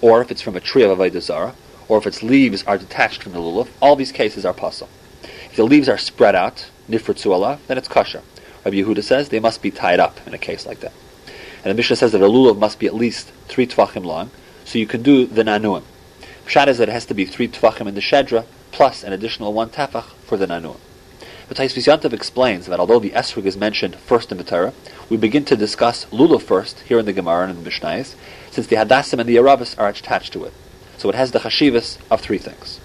Or 0.00 0.22
if 0.22 0.30
it's 0.30 0.40
from 0.40 0.54
a 0.54 0.60
tree 0.60 0.84
of 0.84 0.96
avodah 0.96 1.54
or 1.90 1.98
if 1.98 2.06
its 2.06 2.22
leaves 2.22 2.62
are 2.68 2.78
detached 2.78 3.20
from 3.20 3.32
the 3.32 3.40
lulav, 3.40 3.68
all 3.82 3.96
these 3.96 4.12
cases 4.12 4.46
are 4.46 4.54
puzzle. 4.54 4.88
If 5.24 5.56
the 5.56 5.64
leaves 5.64 5.88
are 5.88 5.98
spread 5.98 6.36
out, 6.36 6.70
nifritzu 6.88 7.32
Allah, 7.32 7.58
then 7.66 7.76
it's 7.76 7.88
kosher. 7.88 8.22
Rabbi 8.64 8.76
Yehuda 8.76 9.02
says 9.02 9.28
they 9.28 9.40
must 9.40 9.60
be 9.60 9.72
tied 9.72 9.98
up 9.98 10.24
in 10.24 10.32
a 10.32 10.38
case 10.38 10.66
like 10.66 10.78
that. 10.80 10.92
And 11.64 11.70
the 11.72 11.74
Mishnah 11.74 11.96
says 11.96 12.12
that 12.12 12.22
a 12.22 12.26
lulav 12.26 12.58
must 12.58 12.78
be 12.78 12.86
at 12.86 12.94
least 12.94 13.32
three 13.48 13.66
tvachim 13.66 14.04
long, 14.04 14.30
so 14.64 14.78
you 14.78 14.86
can 14.86 15.02
do 15.02 15.26
the 15.26 15.42
nanuim. 15.42 15.82
Pshat 16.46 16.68
is 16.68 16.78
that 16.78 16.88
it 16.88 16.92
has 16.92 17.06
to 17.06 17.14
be 17.14 17.24
three 17.24 17.48
tvachim 17.48 17.88
in 17.88 17.96
the 17.96 18.00
shedra, 18.00 18.46
plus 18.70 19.02
an 19.02 19.12
additional 19.12 19.52
one 19.52 19.70
tefach 19.70 20.12
for 20.24 20.36
the 20.36 20.46
nanuim. 20.46 20.78
But 21.48 21.56
Tosfos 21.56 22.12
explains 22.12 22.66
that 22.66 22.78
although 22.78 23.00
the 23.00 23.10
esrog 23.10 23.46
is 23.46 23.56
mentioned 23.56 23.96
first 23.96 24.30
in 24.30 24.38
the 24.38 24.44
Torah, 24.44 24.72
we 25.08 25.16
begin 25.16 25.44
to 25.46 25.56
discuss 25.56 26.04
lulav 26.12 26.42
first 26.42 26.78
here 26.82 27.00
in 27.00 27.06
the 27.06 27.12
Gemara 27.12 27.48
and 27.48 27.58
in 27.58 27.64
the 27.64 27.68
Mishnayos, 27.68 28.14
since 28.52 28.68
the 28.68 28.76
hadassim 28.76 29.18
and 29.18 29.28
the 29.28 29.34
Aravis 29.34 29.76
are 29.76 29.88
attached 29.88 30.32
to 30.34 30.44
it. 30.44 30.52
So 31.00 31.08
it 31.08 31.14
has 31.14 31.30
the 31.30 31.38
chashivas 31.38 31.96
of 32.10 32.20
three 32.20 32.36
things. 32.36 32.78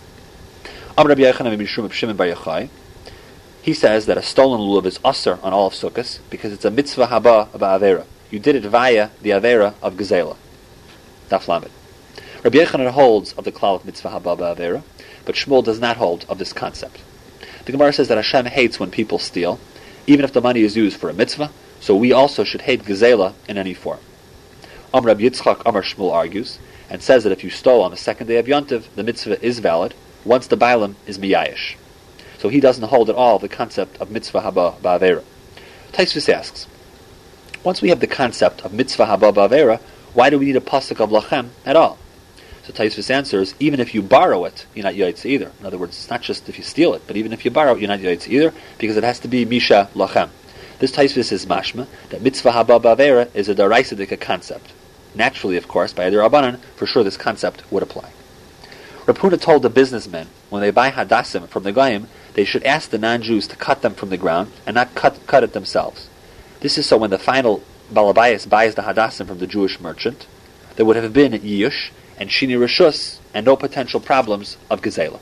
He 3.61 3.73
says 3.73 4.05
that 4.05 4.17
a 4.17 4.21
stolen 4.21 4.61
lulav 4.61 4.85
is 4.85 5.01
usher 5.03 5.37
on 5.43 5.51
all 5.51 5.67
of 5.67 5.73
Sukkot 5.73 6.19
because 6.29 6.53
it's 6.53 6.63
a 6.63 6.71
mitzvah 6.71 7.07
haba 7.07 7.49
avera. 7.49 8.05
You 8.31 8.39
did 8.39 8.55
it 8.55 8.63
via 8.63 9.09
the 9.21 9.31
avera 9.31 9.73
of 9.81 9.95
gezela. 9.95 10.37
Daf 11.29 11.49
Lamed. 11.49 11.69
Rabbi 12.41 12.57
Yechanan 12.59 12.91
holds 12.91 13.33
of 13.33 13.43
the 13.43 13.51
klal 13.51 13.75
of 13.75 13.85
mitzvah 13.85 14.11
haba 14.11 14.55
avera, 14.55 14.81
but 15.25 15.35
Shmuel 15.35 15.65
does 15.65 15.81
not 15.81 15.97
hold 15.97 16.25
of 16.29 16.37
this 16.37 16.53
concept. 16.53 17.01
The 17.65 17.73
Gemara 17.73 17.91
says 17.91 18.07
that 18.07 18.15
Hashem 18.15 18.45
hates 18.45 18.79
when 18.79 18.91
people 18.91 19.19
steal, 19.19 19.59
even 20.07 20.23
if 20.23 20.31
the 20.31 20.39
money 20.39 20.61
is 20.61 20.77
used 20.77 20.95
for 20.95 21.09
a 21.09 21.13
mitzvah, 21.13 21.51
so 21.81 21.93
we 21.97 22.13
also 22.13 22.45
should 22.45 22.61
hate 22.61 22.83
gezela 22.83 23.33
in 23.49 23.57
any 23.57 23.73
form. 23.73 23.99
Amr 24.93 25.07
Rabbi 25.07 25.23
Yitzchak 25.23 25.63
Amr 25.65 25.81
Shmuel 25.81 26.13
argues 26.13 26.59
and 26.89 27.01
says 27.01 27.23
that 27.23 27.31
if 27.31 27.43
you 27.43 27.49
stole 27.49 27.81
on 27.81 27.91
the 27.91 27.97
second 27.97 28.27
day 28.27 28.37
of 28.37 28.45
Yontiv, 28.45 28.85
the 28.95 29.03
mitzvah 29.03 29.43
is 29.43 29.59
valid 29.59 29.93
once 30.23 30.47
the 30.47 30.57
Bailam 30.57 30.95
is 31.05 31.17
miyayish. 31.17 31.75
So 32.37 32.49
he 32.49 32.59
doesn't 32.59 32.83
hold 32.89 33.09
at 33.09 33.15
all 33.15 33.39
the 33.39 33.49
concept 33.49 33.97
of 34.01 34.11
mitzvah 34.11 34.41
haba 34.41 34.77
ba'avera. 34.79 35.23
Tosfos 35.93 36.31
asks, 36.31 36.67
once 37.63 37.81
we 37.81 37.89
have 37.89 37.99
the 37.99 38.07
concept 38.07 38.61
of 38.61 38.73
mitzvah 38.73 39.05
haba 39.05 39.33
ba'avera, 39.33 39.79
why 40.13 40.29
do 40.29 40.37
we 40.37 40.45
need 40.45 40.55
a 40.55 40.61
pasuk 40.61 40.99
of 40.99 41.09
lachem 41.09 41.49
at 41.65 41.75
all? 41.75 41.97
So 42.63 42.73
Tosfos 42.73 43.09
answers, 43.09 43.53
even 43.59 43.79
if 43.79 43.93
you 43.93 44.01
borrow 44.01 44.45
it, 44.45 44.65
you're 44.73 44.83
not 44.83 44.95
yaitz 44.95 45.25
either. 45.25 45.51
In 45.59 45.65
other 45.65 45.77
words, 45.77 45.95
it's 45.97 46.09
not 46.09 46.21
just 46.21 46.49
if 46.49 46.57
you 46.57 46.63
steal 46.63 46.93
it, 46.93 47.03
but 47.07 47.15
even 47.15 47.31
if 47.31 47.45
you 47.45 47.51
borrow 47.51 47.73
it, 47.75 47.79
you're 47.79 47.87
not 47.87 47.99
yaitz 47.99 48.27
either, 48.27 48.53
because 48.77 48.97
it 48.97 49.03
has 49.03 49.19
to 49.19 49.27
be 49.27 49.45
misha 49.45 49.89
lachem. 49.93 50.29
This 50.79 50.91
Tosfos 50.91 51.31
is 51.31 51.45
mashma, 51.45 51.87
that 52.09 52.21
mitzvah 52.21 52.51
haba 52.51 52.81
ba'avera 52.81 53.33
is 53.35 53.49
a 53.49 53.55
daraisadika 53.55 54.19
concept. 54.19 54.71
Naturally, 55.15 55.57
of 55.57 55.67
course, 55.67 55.93
by 55.93 56.05
Eder 56.05 56.19
Abanan, 56.19 56.59
for 56.75 56.85
sure 56.85 57.03
this 57.03 57.17
concept 57.17 57.63
would 57.71 57.83
apply. 57.83 58.11
Rav 59.05 59.17
Huna 59.19 59.39
told 59.39 59.61
the 59.61 59.69
businessmen, 59.69 60.27
when 60.49 60.61
they 60.61 60.71
buy 60.71 60.91
hadassim 60.91 61.47
from 61.47 61.63
the 61.63 61.71
Goyim, 61.71 62.07
they 62.33 62.43
should 62.43 62.63
ask 62.63 62.89
the 62.89 62.97
non-Jews 62.97 63.47
to 63.47 63.55
cut 63.55 63.81
them 63.81 63.93
from 63.93 64.09
the 64.09 64.17
ground 64.17 64.51
and 64.65 64.75
not 64.75 64.93
cut, 64.95 65.25
cut 65.27 65.43
it 65.43 65.53
themselves. 65.53 66.09
This 66.59 66.77
is 66.77 66.85
so 66.85 66.97
when 66.97 67.11
the 67.11 67.19
final 67.19 67.63
Balabayas 67.93 68.49
buys 68.49 68.75
the 68.75 68.81
hadassim 68.81 69.27
from 69.27 69.39
the 69.39 69.47
Jewish 69.47 69.79
merchant, 69.79 70.27
there 70.75 70.85
would 70.85 70.95
have 70.95 71.13
been 71.13 71.33
Yiyush 71.33 71.91
and 72.17 72.29
Shini 72.29 72.57
Rishus 72.57 73.19
and 73.33 73.45
no 73.45 73.55
potential 73.55 73.99
problems 73.99 74.57
of 74.69 74.81
Gezela. 74.81 75.19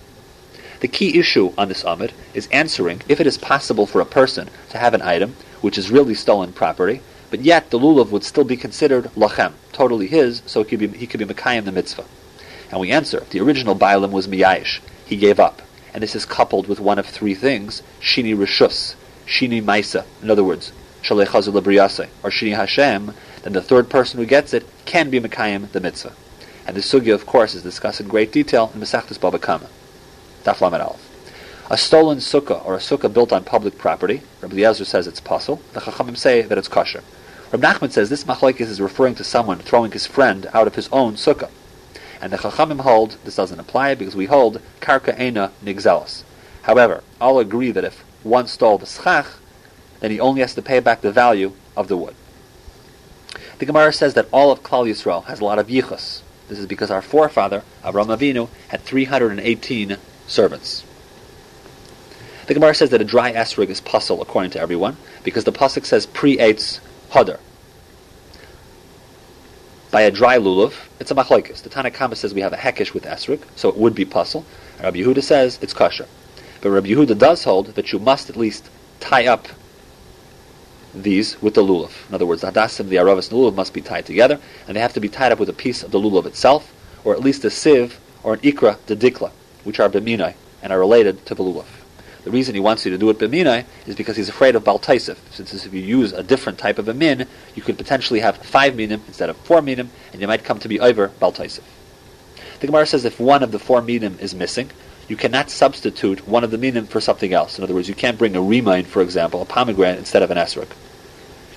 The 0.79 0.87
key 0.87 1.19
issue 1.19 1.53
on 1.57 1.69
this 1.69 1.83
Amid 1.83 2.13
is 2.33 2.47
answering 2.47 3.01
if 3.07 3.19
it 3.19 3.27
is 3.27 3.37
possible 3.37 3.85
for 3.85 4.01
a 4.01 4.05
person 4.05 4.49
to 4.69 4.77
have 4.77 4.93
an 4.93 5.01
item 5.01 5.35
which 5.61 5.77
is 5.77 5.91
really 5.91 6.13
stolen 6.13 6.51
property 6.51 7.01
but 7.33 7.41
yet 7.41 7.71
the 7.71 7.79
lulav 7.79 8.11
would 8.11 8.23
still 8.23 8.43
be 8.43 8.55
considered 8.55 9.05
lachem, 9.15 9.53
totally 9.71 10.05
his, 10.05 10.43
so 10.45 10.61
he 10.61 10.69
could 10.69 10.77
be, 10.77 10.87
he 10.99 11.07
could 11.07 11.17
be 11.17 11.25
Mekayim 11.25 11.65
the 11.65 11.71
mitzvah. 11.71 12.05
And 12.69 12.79
we 12.79 12.91
answer, 12.91 13.23
the 13.31 13.39
original 13.39 13.75
Bailam 13.75 14.11
was 14.11 14.27
Miyayish, 14.27 14.81
he 15.03 15.17
gave 15.17 15.39
up. 15.39 15.63
And 15.95 16.03
this 16.03 16.13
is 16.13 16.27
coupled 16.27 16.67
with 16.67 16.79
one 16.79 16.99
of 16.99 17.07
three 17.07 17.33
things, 17.33 17.81
Shini 17.99 18.37
Rishus, 18.37 18.93
Shini 19.25 19.63
Maisa, 19.63 20.05
in 20.21 20.29
other 20.29 20.43
words, 20.43 20.73
Shalechazul 21.01 21.55
or 22.23 22.29
Shini 22.29 22.55
Hashem, 22.55 23.15
then 23.41 23.53
the 23.53 23.63
third 23.63 23.89
person 23.89 24.19
who 24.19 24.27
gets 24.27 24.53
it 24.53 24.67
can 24.85 25.09
be 25.09 25.19
Mekayim 25.19 25.71
the 25.71 25.79
mitzvah. 25.79 26.13
And 26.67 26.77
the 26.77 26.81
sugya, 26.81 27.15
of 27.15 27.25
course, 27.25 27.55
is 27.55 27.63
discussed 27.63 27.99
in 27.99 28.07
great 28.07 28.31
detail 28.31 28.71
in 28.75 28.79
Masechtas 28.79 29.19
Baba 29.19 29.39
Kama. 29.39 29.69
Daf 30.43 30.61
Aleph. 30.61 31.09
A 31.71 31.77
stolen 31.77 32.19
sukkah 32.19 32.63
or 32.63 32.75
a 32.75 32.77
sukkah 32.77 33.11
built 33.11 33.33
on 33.33 33.43
public 33.43 33.79
property, 33.79 34.21
Rabbi 34.41 34.57
Eliezer 34.57 34.85
says 34.85 35.07
it's 35.07 35.19
possible. 35.19 35.63
The 35.73 35.79
Chachamim 35.79 36.15
say 36.15 36.43
that 36.43 36.59
it's 36.59 36.67
kosher. 36.67 37.01
Rab 37.53 37.61
Nachman 37.61 37.91
says 37.91 38.09
this 38.09 38.23
machlokes 38.23 38.61
is 38.61 38.81
referring 38.81 39.13
to 39.13 39.23
someone 39.23 39.59
throwing 39.59 39.91
his 39.91 40.07
friend 40.07 40.47
out 40.55 40.65
of 40.65 40.73
his 40.73 40.89
own 40.91 41.13
sukkah. 41.13 41.51
And 42.19 42.33
the 42.33 42.37
Chachamim 42.37 42.81
hold 42.81 43.17
this 43.23 43.35
doesn't 43.35 43.59
apply 43.59 43.93
because 43.93 44.15
we 44.15 44.25
hold 44.25 44.59
karka 44.81 45.15
ena 45.19 45.51
nigzelos. 45.63 46.23
However, 46.63 47.03
all 47.21 47.37
agree 47.37 47.69
that 47.69 47.83
if 47.83 48.03
one 48.23 48.47
stole 48.47 48.79
the 48.79 48.87
schach, 48.87 49.27
then 49.99 50.09
he 50.09 50.19
only 50.19 50.41
has 50.41 50.55
to 50.55 50.63
pay 50.63 50.79
back 50.79 51.01
the 51.01 51.11
value 51.11 51.53
of 51.77 51.89
the 51.89 51.95
wood. 51.95 52.15
The 53.59 53.67
Gemara 53.67 53.93
says 53.93 54.15
that 54.15 54.29
all 54.31 54.51
of 54.51 54.63
Klal 54.63 54.89
Yisrael 54.89 55.25
has 55.25 55.39
a 55.39 55.45
lot 55.45 55.59
of 55.59 55.67
yichus. 55.67 56.23
This 56.47 56.57
is 56.57 56.65
because 56.65 56.89
our 56.89 57.03
forefather, 57.03 57.61
Avraham 57.83 58.17
Avinu, 58.17 58.49
had 58.69 58.81
318 58.81 59.97
servants. 60.25 60.83
The 62.47 62.55
Gemara 62.55 62.73
says 62.73 62.89
that 62.89 63.01
a 63.01 63.05
dry 63.05 63.31
esrog 63.31 63.69
is 63.69 63.79
puzzle 63.79 64.23
according 64.23 64.51
to 64.51 64.59
everyone, 64.59 64.97
because 65.23 65.43
the 65.43 65.51
pasuk 65.51 65.85
says 65.85 66.07
pre-eitz 66.07 66.79
hadar. 67.13 67.39
By 69.91 70.01
a 70.01 70.11
dry 70.11 70.37
lulav, 70.39 70.73
it's 70.99 71.11
a 71.11 71.15
machlokes. 71.15 71.61
The 71.61 71.69
Tanna 71.69 71.91
Kamma 71.91 72.17
says 72.17 72.33
we 72.33 72.41
have 72.41 72.53
a 72.53 72.57
hekesh 72.57 72.93
with 72.93 73.03
esrog, 73.03 73.41
so 73.55 73.69
it 73.69 73.77
would 73.77 73.93
be 73.93 74.05
puzzle. 74.05 74.43
Rabbi 74.81 74.97
Yehuda 74.97 75.21
says 75.21 75.59
it's 75.61 75.73
kosher. 75.73 76.07
But 76.61 76.71
Rabbi 76.71 76.87
Yehuda 76.87 77.17
does 77.17 77.43
hold 77.43 77.67
that 77.75 77.91
you 77.91 77.99
must 77.99 78.29
at 78.29 78.35
least 78.35 78.69
tie 78.99 79.27
up 79.27 79.47
these 80.95 81.39
with 81.41 81.53
the 81.53 81.61
lulav. 81.61 81.91
In 82.09 82.15
other 82.15 82.25
words, 82.25 82.41
the 82.41 82.51
hadassim, 82.51 82.89
the 82.89 82.95
aravas, 82.95 83.29
and 83.29 83.39
the 83.39 83.43
lulav 83.43 83.55
must 83.55 83.73
be 83.73 83.81
tied 83.81 84.07
together, 84.07 84.39
and 84.67 84.75
they 84.75 84.81
have 84.81 84.93
to 84.93 84.99
be 84.99 85.09
tied 85.09 85.31
up 85.31 85.39
with 85.39 85.49
a 85.49 85.53
piece 85.53 85.83
of 85.83 85.91
the 85.91 85.99
lulav 85.99 86.25
itself, 86.25 86.73
or 87.03 87.13
at 87.13 87.21
least 87.21 87.45
a 87.45 87.51
sieve 87.51 87.99
or 88.23 88.33
an 88.33 88.39
ikra 88.39 88.77
de 88.87 88.95
dikla, 88.95 89.31
which 89.63 89.79
are 89.79 89.89
beminai 89.89 90.33
and 90.63 90.73
are 90.73 90.79
related 90.79 91.23
to 91.27 91.35
the 91.35 91.43
lulav. 91.43 91.82
The 92.23 92.31
reason 92.31 92.55
he 92.55 92.61
wants 92.61 92.85
you 92.85 92.91
to 92.91 92.97
do 92.97 93.09
it 93.09 93.17
b'minai 93.17 93.65
is 93.85 93.95
because 93.95 94.15
he's 94.15 94.29
afraid 94.29 94.55
of 94.55 94.63
baltaisif. 94.63 95.17
Since 95.31 95.65
if 95.65 95.73
you 95.73 95.81
use 95.81 96.13
a 96.13 96.23
different 96.23 96.57
type 96.57 96.79
of 96.79 96.87
a 96.87 96.93
min, 96.93 97.27
you 97.53 97.61
could 97.61 97.77
potentially 97.77 98.21
have 98.21 98.37
five 98.37 98.75
minim 98.75 99.01
instead 99.07 99.29
of 99.29 99.37
four 99.37 99.61
minim, 99.61 99.89
and 100.11 100.21
you 100.21 100.27
might 100.27 100.43
come 100.43 100.59
to 100.59 100.69
be 100.69 100.79
over 100.79 101.09
baltaisif. 101.09 101.63
The 102.59 102.67
Gemara 102.67 102.85
says 102.85 103.03
if 103.03 103.19
one 103.19 103.43
of 103.43 103.51
the 103.51 103.59
four 103.59 103.81
minim 103.81 104.17
is 104.21 104.33
missing, 104.33 104.69
you 105.09 105.17
cannot 105.17 105.49
substitute 105.49 106.25
one 106.25 106.45
of 106.45 106.51
the 106.51 106.57
minim 106.57 106.87
for 106.87 107.01
something 107.01 107.33
else. 107.33 107.57
In 107.57 107.63
other 107.63 107.73
words, 107.73 107.89
you 107.89 107.95
can't 107.95 108.17
bring 108.17 108.37
a 108.37 108.41
remind, 108.41 108.87
for 108.87 109.01
example, 109.01 109.41
a 109.41 109.45
pomegranate 109.45 109.99
instead 109.99 110.23
of 110.23 110.31
an 110.31 110.37
esrog. 110.37 110.69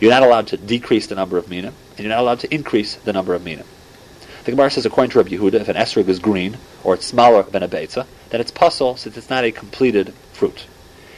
You're 0.00 0.10
not 0.10 0.24
allowed 0.24 0.48
to 0.48 0.56
decrease 0.56 1.06
the 1.06 1.14
number 1.14 1.38
of 1.38 1.48
minim, 1.48 1.74
and 1.90 2.00
you're 2.00 2.08
not 2.08 2.20
allowed 2.20 2.40
to 2.40 2.52
increase 2.52 2.96
the 2.96 3.12
number 3.12 3.34
of 3.34 3.44
minim. 3.44 3.66
The 4.44 4.50
Gemara 4.50 4.70
says, 4.70 4.84
according 4.84 5.12
to 5.12 5.18
Rabbi 5.18 5.30
Yehuda, 5.30 5.60
if 5.60 5.68
an 5.68 5.76
esrog 5.76 6.08
is 6.08 6.18
green, 6.18 6.56
or 6.86 6.94
it's 6.94 7.04
smaller 7.04 7.42
than 7.42 7.64
a 7.64 7.68
beitza, 7.68 8.06
then 8.30 8.40
it's 8.40 8.52
puzzle 8.52 8.96
since 8.96 9.16
it's 9.16 9.28
not 9.28 9.42
a 9.42 9.50
completed 9.50 10.14
fruit. 10.32 10.66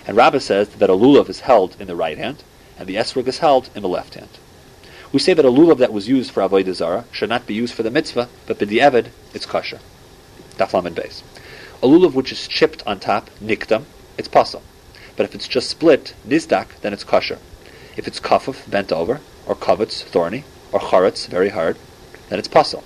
And 0.07 0.17
Rabbah 0.17 0.39
says 0.39 0.71
that 0.71 0.89
a 0.89 0.95
lulav 0.95 1.29
is 1.29 1.41
held 1.41 1.77
in 1.79 1.87
the 1.87 1.95
right 1.95 2.17
hand, 2.17 2.43
and 2.79 2.89
the 2.89 2.95
esrog 2.95 3.27
is 3.29 3.41
held 3.41 3.69
in 3.75 3.83
the 3.83 3.89
left 3.89 4.15
hand. 4.15 4.31
We 5.13 5.19
say 5.19 5.35
that 5.35 5.45
a 5.45 5.51
lulav 5.51 5.77
that 5.77 5.93
was 5.93 6.09
used 6.09 6.31
for 6.31 6.41
avodah 6.41 6.73
zara 6.73 7.05
should 7.13 7.29
not 7.29 7.47
be 7.47 7.53
used 7.53 7.75
for 7.75 7.83
the 7.83 7.91
mitzvah, 7.91 8.31
but 8.47 8.59
b'di'evid, 8.59 9.09
it's 9.35 9.45
kosher. 9.45 9.81
Daflam 10.57 10.87
and 10.87 10.97
base. 10.97 11.23
A 11.83 11.87
lulav 11.87 12.15
which 12.15 12.33
is 12.33 12.49
chipped 12.49 12.83
on 12.87 12.99
top, 12.99 13.29
nikdam, 13.39 13.85
it's 14.17 14.27
puzzle. 14.27 14.63
But 15.19 15.25
if 15.25 15.35
it's 15.35 15.47
just 15.47 15.69
split, 15.69 16.15
nizdak, 16.27 16.81
then 16.81 16.95
it's 16.95 17.05
kosher. 17.05 17.41
If 17.95 18.09
it's 18.09 18.21
kafuf, 18.21 18.71
bent 18.71 18.91
over, 18.91 19.21
or 19.45 19.55
kavutz, 19.55 20.03
thorny, 20.03 20.45
or 20.73 20.81
charetz, 20.81 21.29
very 21.29 21.51
hard, 21.51 21.77
then 22.31 22.39
it's 22.39 22.49
puzzle. 22.49 22.85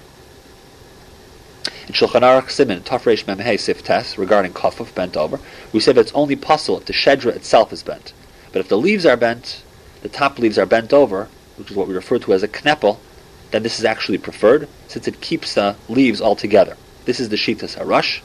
In 1.89 1.95
Shulchan 1.95 2.21
Aruch 2.21 2.49
Simin, 2.49 2.83
Tafresh 2.83 3.25
Memhei 3.25 3.59
Sif 3.59 3.83
Tes, 3.83 4.17
regarding 4.17 4.53
kafuf, 4.53 4.95
bent 4.95 5.17
over, 5.17 5.41
we 5.73 5.81
say 5.81 5.93
that 5.93 6.01
it's 6.01 6.13
only 6.13 6.37
possible 6.37 6.79
if 6.79 6.85
the 6.85 6.93
shedra 6.93 7.35
itself 7.35 7.73
is 7.73 7.83
bent. 7.83 8.13
But 8.53 8.61
if 8.61 8.69
the 8.69 8.79
leaves 8.79 9.05
are 9.05 9.17
bent, 9.17 9.65
the 10.03 10.09
top 10.09 10.39
leaves 10.39 10.59
are 10.59 10.67
bent 10.67 10.93
over, 10.93 11.29
which 11.57 11.73
is 11.73 11.77
what 11.77 11.89
we 11.89 11.95
refer 11.95 12.21
to 12.21 12.35
as 12.35 12.45
a 12.45 12.49
kneppel, 12.49 12.99
then 13.51 13.65
this 13.65 13.81
is 13.81 13.85
actually 13.85 14.19
preferred, 14.19 14.69
since 14.87 15.09
it 15.09 15.21
keeps 15.21 15.55
the 15.55 15.75
leaves 15.89 16.21
all 16.21 16.37
together. 16.37 16.77
This 17.05 17.19
is 17.19 17.31
the 17.31 17.37
Shitas 17.37 17.77
Harash, 17.77 18.21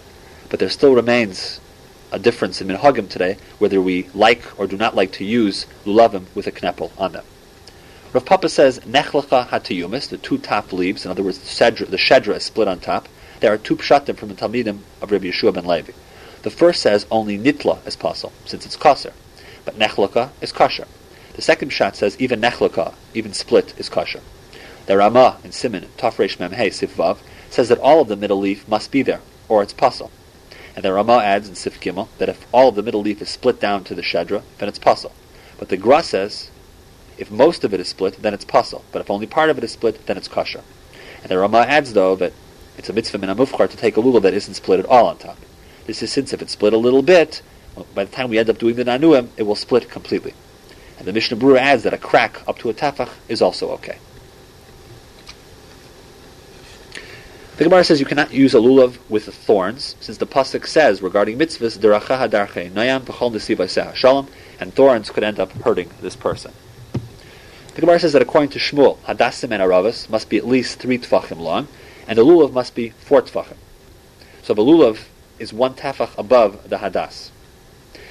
but 0.49 0.59
there 0.59 0.69
still 0.69 0.93
remains 0.93 1.59
a 2.11 2.19
difference 2.19 2.61
in 2.61 2.67
Minhagim 2.67 3.09
today, 3.09 3.37
whether 3.57 3.81
we 3.81 4.07
like 4.13 4.59
or 4.59 4.67
do 4.67 4.77
not 4.77 4.95
like 4.95 5.13
to 5.13 5.25
use 5.25 5.65
lulavim 5.83 6.25
with 6.35 6.45
a 6.45 6.51
kneppel 6.51 6.91
on 6.95 7.13
them. 7.13 7.25
Rav 8.13 8.23
Papa 8.23 8.49
says, 8.49 8.79
Nechlecha 8.81 9.47
hatiyumis, 9.47 10.09
the 10.09 10.17
two 10.17 10.37
top 10.37 10.71
leaves, 10.71 11.05
in 11.05 11.11
other 11.11 11.23
words, 11.23 11.39
the 11.39 11.47
shedra, 11.47 11.89
the 11.89 11.97
shedra 11.97 12.35
is 12.35 12.43
split 12.43 12.67
on 12.67 12.79
top. 12.79 13.09
There 13.39 13.54
are 13.54 13.58
two 13.58 13.76
pshatim 13.76 14.17
from 14.17 14.30
the 14.30 14.36
Talmidim 14.36 14.80
of 15.02 15.12
Rabbi 15.12 15.28
Yeshua 15.28 15.54
ben 15.54 15.65
Levi. 15.65 15.91
The 16.41 16.50
first 16.50 16.82
says 16.82 17.06
only 17.12 17.38
nitla 17.38 17.86
is 17.86 17.95
possible, 17.95 18.34
since 18.45 18.65
it's 18.65 18.76
kosher, 18.76 19.13
but 19.65 19.78
nechlecha 19.78 20.30
is 20.41 20.52
kosher. 20.52 20.88
The 21.34 21.41
second 21.41 21.69
shot 21.69 21.95
says 21.95 22.15
even 22.19 22.41
nechlaka, 22.41 22.93
even 23.13 23.34
split, 23.34 23.73
is 23.78 23.89
kosher. 23.89 24.21
The 24.88 24.97
Rama 24.97 25.38
in 25.43 25.52
Simin, 25.52 25.88
Tafresh 25.97 26.38
Memhei 26.38 26.69
Sifvav, 26.69 27.17
says 27.50 27.69
that 27.69 27.80
all 27.80 28.02
of 28.02 28.08
the 28.08 28.15
middle 28.15 28.39
leaf 28.39 28.67
must 28.67 28.91
be 28.91 29.02
there, 29.02 29.21
or 29.47 29.62
it's 29.62 29.73
puzzle. 29.73 30.12
And 30.76 30.84
the 30.84 30.93
Rama 30.93 31.17
adds 31.17 31.50
in 31.50 31.56
Sif 31.56 31.80
Gimel 31.80 32.08
that 32.17 32.30
if 32.30 32.47
all 32.52 32.69
of 32.69 32.76
the 32.76 32.84
middle 32.84 33.02
leaf 33.02 33.21
is 33.21 33.30
split 33.30 33.60
down 33.60 33.84
to 33.86 33.95
the 33.95 34.02
Shedra, 34.02 34.43
then 34.58 34.69
it's 34.69 34.80
puzzle. 34.80 35.12
But 35.60 35.69
the 35.69 35.78
Gra 35.78 36.04
says 36.04 36.50
if 37.17 37.32
most 37.32 37.63
of 37.63 37.73
it 37.73 37.80
is 37.80 37.88
split, 37.88 38.21
then 38.21 38.34
it's 38.34 38.45
puzzle. 38.45 38.84
But 38.91 39.02
if 39.02 39.10
only 39.10 39.28
part 39.28 39.50
of 39.50 39.58
it 39.58 39.63
is 39.63 39.71
split, 39.71 40.06
then 40.06 40.17
it's 40.17 40.28
kosher. 40.28 40.62
And 41.21 41.30
the 41.30 41.38
Rama 41.38 41.60
adds, 41.60 41.93
though, 41.93 42.15
that 42.15 42.34
it's 42.77 42.89
a 42.89 42.93
mitzvah 42.93 43.17
min 43.17 43.35
to 43.35 43.67
take 43.77 43.97
a 43.97 44.01
lulav 44.01 44.21
that 44.21 44.33
isn't 44.33 44.53
split 44.53 44.79
at 44.79 44.85
all 44.85 45.07
on 45.07 45.17
top. 45.17 45.37
This 45.85 46.03
is 46.03 46.11
since 46.11 46.33
if 46.33 46.41
it's 46.41 46.53
split 46.53 46.73
a 46.73 46.77
little 46.77 47.01
bit, 47.01 47.41
well, 47.75 47.87
by 47.95 48.03
the 48.03 48.11
time 48.11 48.29
we 48.29 48.37
end 48.37 48.49
up 48.49 48.57
doing 48.57 48.75
the 48.75 48.85
nanuim, 48.85 49.29
it 49.37 49.43
will 49.43 49.55
split 49.55 49.89
completely. 49.89 50.33
And 50.97 51.07
the 51.07 51.13
Mishnah 51.13 51.37
Berurah 51.37 51.59
adds 51.59 51.83
that 51.83 51.93
a 51.93 51.97
crack 51.97 52.41
up 52.47 52.57
to 52.59 52.69
a 52.69 52.73
tefach 52.73 53.09
is 53.27 53.41
also 53.41 53.69
okay. 53.71 53.97
The 57.57 57.63
Gemara 57.63 57.83
says 57.83 57.99
you 57.99 58.05
cannot 58.05 58.31
use 58.31 58.53
a 58.53 58.57
lulav 58.57 58.97
with 59.09 59.25
thorns, 59.33 59.95
since 59.99 60.19
the 60.19 60.27
pasuk 60.27 60.67
says 60.67 61.01
regarding 61.01 61.39
mitzvahs, 61.39 61.79
"Deracha 61.79 62.29
hadarche 62.29 62.71
nayam 62.71 63.01
b'chol 63.01 63.95
shalom," 63.95 64.27
and 64.59 64.73
thorns 64.75 65.09
could 65.09 65.23
end 65.23 65.39
up 65.39 65.51
hurting 65.63 65.89
this 66.01 66.15
person. 66.15 66.51
The 67.73 67.81
Gemara 67.81 67.99
says 67.99 68.13
that 68.13 68.21
according 68.21 68.49
to 68.49 68.59
Shmuel, 68.59 68.97
hadassim 69.07 69.51
and 69.51 69.63
aravas 69.63 70.07
must 70.09 70.29
be 70.29 70.37
at 70.37 70.47
least 70.47 70.77
three 70.77 70.99
tefachim 70.99 71.39
long, 71.39 71.67
and 72.07 72.17
the 72.17 72.23
lulav 72.23 72.53
must 72.53 72.73
be 72.73 72.89
four 72.89 73.21
tefachim. 73.21 73.57
So 74.41 74.53
the 74.53 74.63
lulav 74.63 75.05
is 75.39 75.53
one 75.53 75.73
tefach 75.73 76.17
above 76.17 76.69
the 76.69 76.77
hadas. 76.77 77.29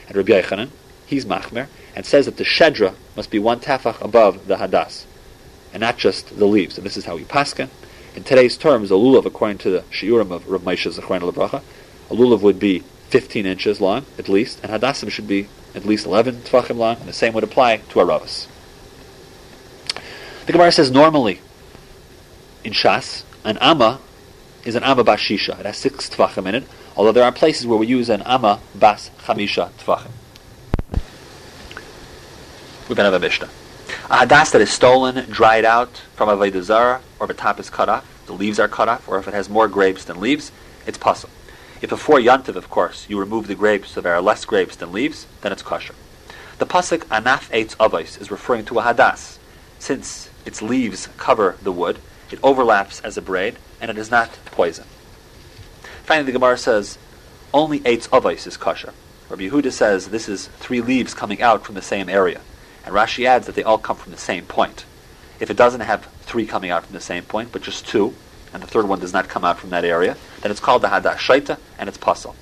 And 0.06 0.16
Rabbi 0.16 0.40
Yochanan, 0.40 0.70
he's 1.06 1.24
machmer, 1.24 1.68
and 1.94 2.04
says 2.04 2.26
that 2.26 2.36
the 2.36 2.44
shedra 2.44 2.94
must 3.16 3.30
be 3.30 3.38
one 3.38 3.60
tefach 3.60 4.00
above 4.02 4.46
the 4.46 4.56
hadas, 4.56 5.04
and 5.72 5.80
not 5.80 5.96
just 5.96 6.38
the 6.38 6.44
leaves. 6.44 6.76
And 6.76 6.86
this 6.86 6.96
is 6.96 7.06
how 7.06 7.16
we 7.16 7.24
paskin. 7.24 7.70
In 8.14 8.22
today's 8.22 8.56
terms, 8.56 8.90
a 8.90 8.94
lulav, 8.94 9.24
according 9.24 9.58
to 9.58 9.70
the 9.70 9.80
shiurim 9.90 10.30
of 10.30 10.46
Rav 10.48 10.62
Moshe 10.62 10.92
Zechron 10.92 11.20
Lebracha, 11.20 11.62
a 12.10 12.14
lulav 12.14 12.42
would 12.42 12.60
be 12.60 12.80
15 13.08 13.46
inches 13.46 13.80
long, 13.80 14.04
at 14.18 14.28
least, 14.28 14.60
and 14.62 14.70
hadasim 14.70 15.10
should 15.10 15.28
be 15.28 15.48
at 15.74 15.84
least 15.84 16.06
11 16.06 16.42
tefachim 16.42 16.76
long, 16.76 16.96
and 16.98 17.08
the 17.08 17.12
same 17.12 17.32
would 17.32 17.44
apply 17.44 17.78
to 17.78 17.98
aravas. 17.98 18.46
The 20.46 20.52
Gemara 20.52 20.70
says 20.70 20.90
normally, 20.90 21.40
in 22.62 22.72
Shas, 22.72 23.24
an 23.46 23.58
amma 23.58 24.00
is 24.64 24.74
an 24.74 24.82
amma 24.82 25.04
bas 25.04 25.20
shisha. 25.20 25.58
It 25.60 25.66
has 25.66 25.76
six 25.76 26.10
tefachim 26.10 26.46
in 26.48 26.56
it, 26.56 26.64
although 26.96 27.12
there 27.12 27.22
are 27.22 27.32
places 27.32 27.66
where 27.66 27.78
we 27.78 27.86
use 27.86 28.10
an 28.10 28.22
amma 28.22 28.60
bas 28.74 29.10
chamisha 29.20 29.70
tefachim. 29.78 30.10
Have 32.88 33.14
a 33.14 33.18
Mishnah. 33.18 33.48
A 34.10 34.26
hadas 34.26 34.50
that 34.52 34.60
is 34.60 34.70
stolen, 34.70 35.30
dried 35.30 35.64
out 35.64 36.02
from 36.14 36.28
a 36.28 36.36
Vedazara, 36.36 37.00
or 37.20 37.26
the 37.26 37.34
top 37.34 37.60
is 37.60 37.70
cut 37.70 37.88
off, 37.88 38.06
the 38.26 38.32
leaves 38.32 38.58
are 38.58 38.68
cut 38.68 38.88
off, 38.88 39.08
or 39.08 39.18
if 39.18 39.28
it 39.28 39.34
has 39.34 39.48
more 39.48 39.68
grapes 39.68 40.04
than 40.04 40.20
leaves, 40.20 40.50
it's 40.86 40.98
puzzle. 40.98 41.30
If 41.80 41.90
before 41.90 42.18
yantiv, 42.18 42.56
of 42.56 42.68
course, 42.70 43.06
you 43.08 43.18
remove 43.18 43.46
the 43.46 43.54
grapes 43.54 43.90
so 43.90 44.00
there 44.00 44.14
are 44.14 44.22
less 44.22 44.44
grapes 44.44 44.76
than 44.76 44.92
leaves, 44.92 45.26
then 45.42 45.52
it's 45.52 45.62
kosher. 45.62 45.94
The 46.58 46.66
pasuk 46.66 47.00
anaf 47.06 47.50
eitz 47.50 47.76
avos 47.76 48.20
is 48.20 48.30
referring 48.30 48.64
to 48.66 48.78
a 48.78 48.82
hadas. 48.82 49.38
Since 49.78 50.30
its 50.44 50.62
leaves 50.62 51.08
cover 51.16 51.56
the 51.62 51.72
wood, 51.72 51.98
it 52.30 52.38
overlaps 52.42 53.00
as 53.00 53.16
a 53.16 53.22
braid, 53.22 53.56
and 53.80 53.90
it 53.90 53.98
is 53.98 54.10
not 54.10 54.30
poison. 54.46 54.86
Finally, 56.04 56.26
the 56.26 56.38
Gemara 56.38 56.58
says, 56.58 56.98
only 57.52 57.80
eitz 57.80 58.08
avos 58.08 58.46
is 58.46 58.56
kosher. 58.56 58.92
Rabbi 59.28 59.48
Yehuda 59.48 59.72
says 59.72 60.08
this 60.08 60.28
is 60.28 60.46
three 60.58 60.80
leaves 60.80 61.14
coming 61.14 61.42
out 61.42 61.64
from 61.64 61.74
the 61.74 61.82
same 61.82 62.08
area. 62.08 62.40
And 62.84 62.94
Rashi 62.94 63.24
adds 63.26 63.46
that 63.46 63.56
they 63.56 63.64
all 63.64 63.78
come 63.78 63.96
from 63.96 64.12
the 64.12 64.18
same 64.18 64.44
point. 64.44 64.84
If 65.40 65.50
it 65.50 65.56
doesn't 65.56 65.80
have 65.80 66.04
three 66.22 66.46
coming 66.46 66.70
out 66.70 66.84
from 66.84 66.94
the 66.94 67.00
same 67.00 67.24
point, 67.24 67.50
but 67.50 67.62
just 67.62 67.86
two, 67.86 68.14
and 68.52 68.62
the 68.62 68.66
third 68.66 68.88
one 68.88 69.00
does 69.00 69.12
not 69.12 69.28
come 69.28 69.44
out 69.44 69.58
from 69.58 69.70
that 69.70 69.84
area, 69.84 70.16
then 70.40 70.50
it's 70.50 70.60
called 70.60 70.82
the 70.82 70.88
Hadash 70.88 71.16
Shaita, 71.16 71.58
and 71.78 71.88
it's 71.88 71.98
Pasal. 71.98 72.34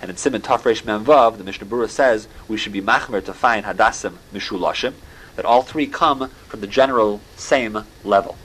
And 0.00 0.10
in 0.10 0.16
Simon 0.16 0.40
Tafresh 0.40 0.82
Memvav, 0.82 1.36
the 1.36 1.44
Mishnah 1.44 1.66
Berurah 1.66 1.90
says 1.90 2.28
we 2.48 2.56
should 2.56 2.72
be 2.72 2.80
machmer 2.80 3.24
to 3.24 3.34
find 3.34 3.66
Hadassim 3.66 4.14
Mishulashim, 4.32 4.94
that 5.36 5.44
all 5.44 5.62
three 5.62 5.86
come 5.86 6.28
from 6.48 6.60
the 6.60 6.66
general 6.66 7.20
same 7.36 7.84
level. 8.04 8.38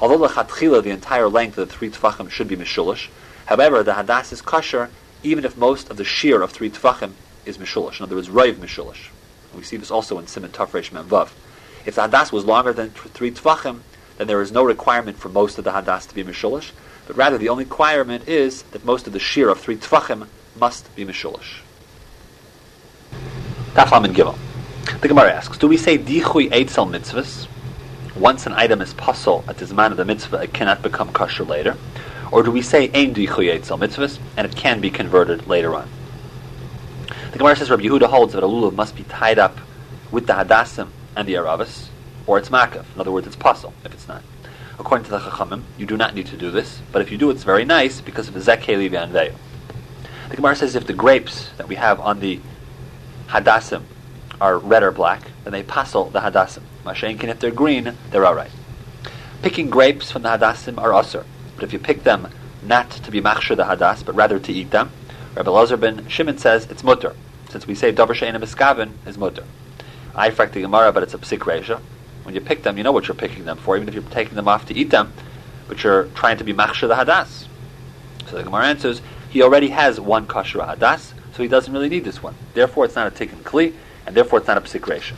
Although 0.00 0.18
the 0.18 0.28
Chatchila, 0.28 0.82
the 0.82 0.90
entire 0.90 1.28
length 1.28 1.58
of 1.58 1.68
the 1.68 1.74
three 1.74 1.90
Tfachim 1.90 2.30
should 2.30 2.48
be 2.48 2.56
Mishulish, 2.56 3.08
however, 3.46 3.82
the 3.82 3.92
Hadas 3.92 4.32
is 4.32 4.40
kosher 4.42 4.90
even 5.22 5.44
if 5.44 5.56
most 5.56 5.90
of 5.90 5.96
the 5.98 6.04
shear 6.04 6.40
of 6.40 6.50
three 6.50 6.70
Tfachim 6.70 7.12
is 7.44 7.58
Mishulish. 7.58 7.98
In 7.98 8.04
other 8.04 8.16
words, 8.16 8.28
Raiv 8.28 8.54
Mishulish. 8.54 9.08
We 9.54 9.62
see 9.62 9.76
this 9.76 9.90
also 9.90 10.18
in 10.18 10.26
Simon 10.26 10.50
Tafresh 10.50 10.90
Memvav. 10.90 11.30
If 11.86 11.94
the 11.94 12.02
hadas 12.02 12.30
was 12.30 12.44
longer 12.44 12.72
than 12.72 12.90
three 12.90 13.30
tvachim, 13.30 13.80
then 14.18 14.26
there 14.26 14.42
is 14.42 14.52
no 14.52 14.62
requirement 14.62 15.16
for 15.16 15.28
most 15.28 15.58
of 15.58 15.64
the 15.64 15.70
hadas 15.70 16.06
to 16.08 16.14
be 16.14 16.22
mishulish, 16.22 16.72
but 17.06 17.16
rather 17.16 17.38
the 17.38 17.48
only 17.48 17.64
requirement 17.64 18.28
is 18.28 18.62
that 18.64 18.84
most 18.84 19.06
of 19.06 19.12
the 19.12 19.18
shear 19.18 19.48
of 19.48 19.58
three 19.58 19.76
tvachim 19.76 20.26
must 20.58 20.94
be 20.94 21.04
mishulish. 21.04 21.60
Taflam 23.72 24.04
and 24.04 24.14
Gimel. 24.14 24.36
The 25.00 25.08
Gemara 25.08 25.32
asks, 25.32 25.56
do 25.56 25.68
we 25.68 25.76
say 25.76 25.96
dichui 25.96 26.50
eitzel 26.50 26.90
mitzvahs? 26.90 27.46
Once 28.20 28.44
an 28.44 28.52
item 28.52 28.82
is 28.82 28.92
puzzle 28.92 29.42
at 29.48 29.56
the 29.56 29.64
zman 29.64 29.90
of 29.92 29.96
the 29.96 30.04
mitzvah, 30.04 30.42
it 30.42 30.52
cannot 30.52 30.82
become 30.82 31.10
kosher 31.10 31.42
later. 31.42 31.74
Or 32.30 32.42
do 32.42 32.50
we 32.50 32.60
say 32.60 32.90
ein 32.92 33.14
dichui 33.14 33.48
eitzel 33.48 33.78
mitzvahs, 33.78 34.18
and 34.36 34.46
it 34.46 34.54
can 34.54 34.78
be 34.78 34.90
converted 34.90 35.46
later 35.46 35.74
on? 35.74 35.88
The 37.32 37.38
Gemara 37.38 37.56
says 37.56 37.70
Rabbi 37.70 37.84
Yehuda 37.84 38.08
holds 38.08 38.34
that 38.34 38.42
a 38.42 38.46
lulav 38.46 38.74
must 38.74 38.94
be 38.94 39.04
tied 39.04 39.38
up 39.38 39.56
with 40.10 40.26
the 40.26 40.34
hadassim 40.34 40.88
and 41.16 41.26
the 41.26 41.32
aravas, 41.32 41.86
or 42.26 42.36
it's 42.36 42.50
makav. 42.50 42.84
In 42.94 43.00
other 43.00 43.10
words, 43.10 43.26
it's 43.26 43.36
puzzle 43.36 43.72
if 43.86 43.94
it's 43.94 44.06
not. 44.06 44.22
According 44.78 45.06
to 45.06 45.12
the 45.12 45.20
Chachamim, 45.20 45.62
you 45.78 45.86
do 45.86 45.96
not 45.96 46.14
need 46.14 46.26
to 46.26 46.36
do 46.36 46.50
this, 46.50 46.82
but 46.92 47.00
if 47.00 47.10
you 47.10 47.16
do, 47.16 47.30
it's 47.30 47.44
very 47.44 47.64
nice 47.64 48.02
because 48.02 48.28
of 48.28 48.34
the 48.34 48.40
zekhe 48.40 48.66
livi 48.66 49.32
The 50.28 50.36
Gemara 50.36 50.56
says 50.56 50.76
if 50.76 50.86
the 50.86 50.92
grapes 50.92 51.48
that 51.56 51.68
we 51.68 51.76
have 51.76 51.98
on 52.00 52.20
the 52.20 52.38
hadassim 53.28 53.84
are 54.42 54.58
red 54.58 54.82
or 54.82 54.90
black, 54.90 55.22
then 55.44 55.54
they 55.54 55.62
passel 55.62 56.10
the 56.10 56.20
hadassim. 56.20 56.64
Mashenkin, 56.84 57.24
if 57.24 57.40
they're 57.40 57.50
green, 57.50 57.94
they're 58.10 58.26
alright. 58.26 58.50
Picking 59.42 59.70
grapes 59.70 60.10
from 60.10 60.22
the 60.22 60.30
hadassim 60.30 60.78
are 60.78 60.90
usr, 60.90 61.24
but 61.54 61.64
if 61.64 61.72
you 61.72 61.78
pick 61.78 62.04
them 62.04 62.28
not 62.62 62.90
to 62.90 63.10
be 63.10 63.20
machshir 63.20 63.56
the 63.56 63.64
hadas, 63.64 64.04
but 64.04 64.14
rather 64.14 64.38
to 64.38 64.52
eat 64.52 64.70
them, 64.70 64.90
Rabbi 65.34 65.50
Lazar 65.50 65.76
ben 65.76 66.06
Shimon 66.08 66.38
says 66.38 66.66
it's 66.70 66.84
mutter, 66.84 67.14
since 67.48 67.66
we 67.66 67.74
say 67.74 67.92
davar 67.92 68.14
she'ena 68.14 68.40
miskavin 68.40 68.92
is 69.06 69.16
mutter. 69.16 69.44
I 70.14 70.30
frack 70.30 70.52
the 70.52 70.60
Gemara, 70.60 70.92
but 70.92 71.02
it's 71.02 71.14
a 71.14 71.18
psik 71.18 71.40
reisha. 71.40 71.80
When 72.24 72.34
you 72.34 72.40
pick 72.40 72.62
them, 72.62 72.76
you 72.76 72.84
know 72.84 72.92
what 72.92 73.08
you're 73.08 73.14
picking 73.14 73.44
them 73.44 73.56
for, 73.56 73.76
even 73.76 73.88
if 73.88 73.94
you're 73.94 74.02
taking 74.04 74.34
them 74.34 74.48
off 74.48 74.66
to 74.66 74.74
eat 74.74 74.90
them, 74.90 75.12
but 75.68 75.82
you're 75.82 76.04
trying 76.14 76.36
to 76.38 76.44
be 76.44 76.52
machshir 76.52 76.88
the 76.88 76.96
hadas. 76.96 77.46
So 78.28 78.36
the 78.36 78.42
Gemara 78.42 78.66
answers, 78.66 79.00
He 79.30 79.42
already 79.42 79.68
has 79.68 80.00
one 80.00 80.26
kosher 80.26 80.58
hadas, 80.58 81.12
so 81.32 81.42
he 81.42 81.48
doesn't 81.48 81.72
really 81.72 81.88
need 81.88 82.04
this 82.04 82.22
one. 82.22 82.34
Therefore, 82.54 82.84
it's 82.84 82.96
not 82.96 83.06
a 83.06 83.10
tikkun 83.10 83.42
kli, 83.42 83.72
and 84.06 84.14
therefore 84.14 84.40
it's 84.40 84.48
not 84.48 84.58
a 84.58 84.60
psik 84.60 84.80
reisha. 84.80 85.14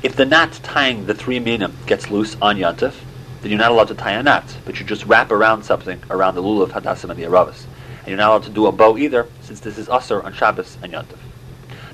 If 0.00 0.14
the 0.14 0.24
knot 0.24 0.60
tying 0.62 1.06
the 1.06 1.14
three 1.14 1.40
minim 1.40 1.76
gets 1.86 2.08
loose 2.08 2.36
on 2.40 2.56
Yantif, 2.56 2.94
then 3.42 3.50
you're 3.50 3.58
not 3.58 3.72
allowed 3.72 3.88
to 3.88 3.96
tie 3.96 4.12
a 4.12 4.22
knot, 4.22 4.56
but 4.64 4.78
you 4.78 4.86
just 4.86 5.04
wrap 5.06 5.32
around 5.32 5.64
something 5.64 6.00
around 6.08 6.36
the 6.36 6.42
lulav, 6.42 6.68
hadassim, 6.68 7.10
and 7.10 7.18
the 7.18 7.24
aravas. 7.24 7.64
And 7.98 8.08
you're 8.08 8.16
not 8.16 8.28
allowed 8.28 8.42
to 8.44 8.50
do 8.50 8.66
a 8.66 8.72
bow 8.72 8.96
either, 8.96 9.26
since 9.40 9.58
this 9.58 9.76
is 9.76 9.88
usher 9.88 10.22
on 10.22 10.32
Shabbos 10.34 10.78
and 10.84 10.92
Yantif. 10.92 11.18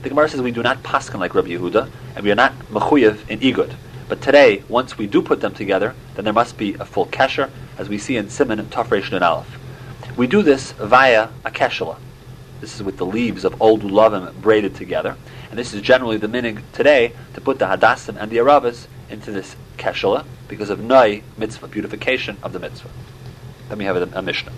The 0.02 0.10
Gemara 0.10 0.28
says 0.28 0.42
we 0.42 0.50
do 0.50 0.62
not 0.62 0.82
paskin 0.82 1.18
like 1.18 1.34
Rabbi 1.34 1.48
Yehuda, 1.48 1.88
and 2.14 2.22
we 2.22 2.30
are 2.30 2.34
not 2.34 2.52
mechuyev 2.68 3.26
in 3.26 3.40
igud. 3.40 3.74
But 4.06 4.20
today, 4.20 4.62
once 4.68 4.98
we 4.98 5.06
do 5.06 5.22
put 5.22 5.40
them 5.40 5.54
together, 5.54 5.94
then 6.14 6.26
there 6.26 6.34
must 6.34 6.58
be 6.58 6.74
a 6.74 6.84
full 6.84 7.06
kesher, 7.06 7.48
as 7.78 7.88
we 7.88 7.96
see 7.96 8.18
in 8.18 8.28
Simon 8.28 8.66
Tafresh 8.66 9.12
and 9.12 9.24
Aleph. 9.24 9.58
We 10.14 10.26
do 10.26 10.42
this 10.42 10.72
via 10.72 11.30
a 11.42 11.50
keshala. 11.50 11.96
This 12.64 12.76
is 12.76 12.82
with 12.82 12.96
the 12.96 13.04
leaves 13.04 13.44
of 13.44 13.60
old 13.60 13.82
ulavim 13.82 14.40
braided 14.40 14.74
together, 14.74 15.18
and 15.50 15.58
this 15.58 15.74
is 15.74 15.82
generally 15.82 16.16
the 16.16 16.28
minig 16.28 16.62
today 16.72 17.12
to 17.34 17.40
put 17.42 17.58
the 17.58 17.66
hadassim 17.66 18.16
and 18.18 18.30
the 18.30 18.38
aravas 18.38 18.86
into 19.10 19.30
this 19.30 19.54
keshala 19.76 20.24
because 20.48 20.70
of 20.70 20.80
noi 20.80 21.22
mitzvah, 21.36 21.68
beautification 21.68 22.38
of 22.42 22.54
the 22.54 22.58
mitzvah. 22.58 22.88
Then 23.68 23.76
we 23.76 23.84
have 23.84 23.96
a, 23.96 24.18
a 24.18 24.22
mishnah. 24.22 24.54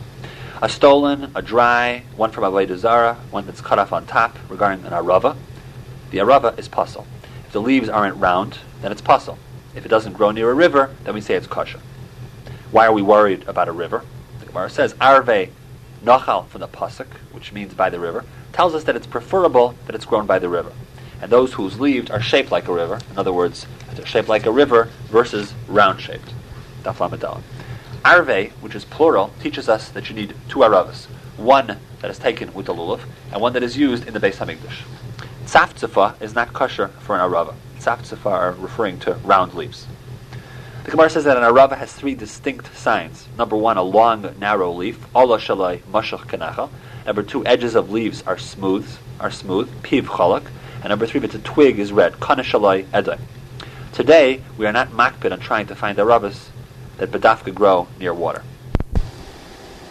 A 0.63 0.69
stolen, 0.69 1.33
a 1.35 1.43
dry, 1.43 2.05
one 2.15 2.31
from 2.31 2.45
Avodah 2.45 2.77
Zara, 2.77 3.15
one 3.33 3.45
that's 3.45 3.61
cut 3.61 3.81
off 3.81 3.93
on 3.93 4.07
top 4.07 4.39
regarding 4.49 4.87
an 4.87 4.93
arava. 4.93 5.37
The 6.13 6.19
arava 6.19 6.57
is 6.57 6.69
pasul. 6.69 7.09
If 7.47 7.51
the 7.51 7.61
leaves 7.61 7.89
aren't 7.89 8.19
round, 8.19 8.59
then 8.83 8.93
it's 8.93 9.03
pasul. 9.03 9.37
If 9.75 9.85
it 9.85 9.89
doesn't 9.89 10.13
grow 10.13 10.31
near 10.31 10.53
a 10.53 10.55
river, 10.55 10.95
then 11.03 11.15
we 11.15 11.21
say 11.21 11.35
it's 11.35 11.49
kosher. 11.49 11.81
Why 12.71 12.87
are 12.87 12.93
we 12.93 13.03
worried 13.03 13.49
about 13.49 13.67
a 13.67 13.73
river? 13.73 14.05
The 14.39 14.47
Gemara 14.47 14.71
says, 14.71 14.95
Arve 15.01 15.51
Nachal 16.07 16.47
from 16.47 16.61
the 16.61 16.69
Pasuk, 16.69 17.09
which 17.33 17.53
means 17.53 17.75
by 17.75 17.91
the 17.91 17.99
river, 17.99 18.25
tells 18.53 18.75
us 18.75 18.85
that 18.85 18.95
it's 18.95 19.09
preferable 19.09 19.75
that 19.87 19.95
it's 19.97 20.05
grown 20.05 20.25
by 20.25 20.39
the 20.39 20.49
river. 20.49 20.73
And 21.21 21.33
those 21.33 21.55
whose 21.55 21.81
leaves 21.81 22.11
are 22.11 22.21
shaped 22.21 22.53
like 22.53 22.69
a 22.69 22.73
river, 22.73 23.01
in 23.11 23.19
other 23.19 23.33
words, 23.33 23.67
they're 23.95 24.07
shaped 24.07 24.29
like 24.29 24.47
a 24.47 24.53
river 24.53 24.89
versus 25.09 25.53
round 25.67 26.01
shaped. 26.01 26.33
Arve, 28.05 28.53
which 28.63 28.77
is 28.77 28.85
plural, 28.85 29.33
teaches 29.43 29.69
us 29.69 29.89
that 29.89 30.09
you 30.09 30.15
need 30.15 30.35
two 30.49 30.61
aravas. 30.61 31.07
One 31.37 31.79
that 32.01 32.11
is 32.11 32.19
taken 32.19 32.55
with 32.55 32.67
the 32.67 32.75
lulav, 32.75 33.01
and 33.33 33.43
one 33.43 33.53
that 33.55 33.65
is 33.65 33.77
used 33.77 34.07
in 34.07 34.15
the 34.15 34.21
Beis 34.21 34.37
Hamikdash. 34.37 34.85
Tzaftzfa 35.47 36.23
is 36.23 36.35
not 36.35 36.53
kosher 36.53 36.89
for 37.01 37.17
an 37.17 37.21
arava. 37.21 37.55
Tzaftzfa 37.81 38.27
are 38.27 38.53
referring 38.53 39.01
to 39.01 39.15
round 39.25 39.55
leaves. 39.55 39.87
The 40.87 40.93
Gemara 40.93 41.11
says 41.11 41.25
that 41.25 41.37
an 41.37 41.43
arava 41.43 41.77
has 41.77 41.93
three 41.93 42.15
distinct 42.15 42.77
signs. 42.77 43.27
Number 43.37 43.57
one, 43.57 43.77
a 43.77 43.83
long, 43.83 44.33
narrow 44.39 44.71
leaf. 44.71 45.05
Shalai. 45.13 46.71
Number 47.05 47.23
two, 47.25 47.45
edges 47.45 47.75
of 47.75 47.91
leaves 47.91 48.23
are 48.23 48.39
smooth, 48.39 48.89
are 49.19 49.33
smooth. 49.33 49.69
Piv 49.83 50.05
chalak. 50.05 50.47
And 50.83 50.91
number 50.91 51.05
three, 51.05 51.19
if 51.19 51.25
it's 51.25 51.35
a 51.35 51.41
twig, 51.41 51.81
is 51.81 51.91
red. 51.91 52.21
Kana 52.21 52.45
shalai 52.45 52.85
edai. 52.91 53.19
Today, 53.93 54.45
we 54.57 54.65
are 54.65 54.73
not 54.73 54.91
makpid 54.91 55.33
on 55.33 55.41
trying 55.41 55.67
to 55.67 55.75
find 55.75 55.99
aravas 55.99 56.51
that 56.99 57.11
bedafka 57.11 57.53
grow 57.53 57.89
near 57.99 58.15
water. 58.15 58.45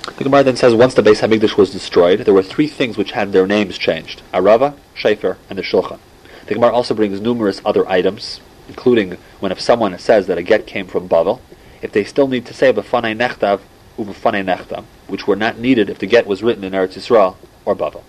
The 0.06 0.24
Gemara 0.24 0.44
then 0.44 0.56
says 0.56 0.74
once 0.74 0.94
the 0.94 1.02
Beis 1.02 1.20
Hamikdash 1.20 1.58
was 1.58 1.74
destroyed, 1.74 2.22
there 2.22 2.34
were 2.34 2.42
three 2.42 2.68
things 2.70 2.98
which 2.98 3.12
had 3.12 3.34
their 3.34 3.46
names 3.46 3.78
changed: 3.78 4.22
Arava, 4.34 4.78
Shefer, 4.96 5.36
and 5.50 5.60
the 5.60 5.64
Shulchan. 5.64 6.00
The 6.46 6.54
Gemara 6.54 6.72
also 6.72 6.94
brings 6.94 7.20
numerous 7.20 7.62
other 7.66 7.86
items 7.90 8.40
including 8.68 9.18
when 9.40 9.52
if 9.52 9.60
someone 9.60 9.98
says 10.00 10.28
that 10.28 10.38
a 10.38 10.44
get 10.44 10.68
came 10.68 10.88
from 10.88 11.08
Bavel, 11.08 11.40
if 11.82 11.92
they 11.92 12.04
still 12.04 12.28
need 12.28 12.46
to 12.46 12.54
say 12.54 12.72
b'fanei 12.74 13.16
nechtav 13.16 13.62
u'b'fanei 13.98 14.44
nechtam, 14.44 14.86
which 15.08 15.28
were 15.28 15.36
not 15.36 15.58
needed 15.58 15.90
if 15.90 16.00
the 16.00 16.08
get 16.08 16.26
was 16.26 16.44
written 16.44 16.64
in 16.64 16.74
Eretz 16.74 16.94
Yisrael 16.94 17.36
or 17.66 17.76
Bavel. 17.76 18.04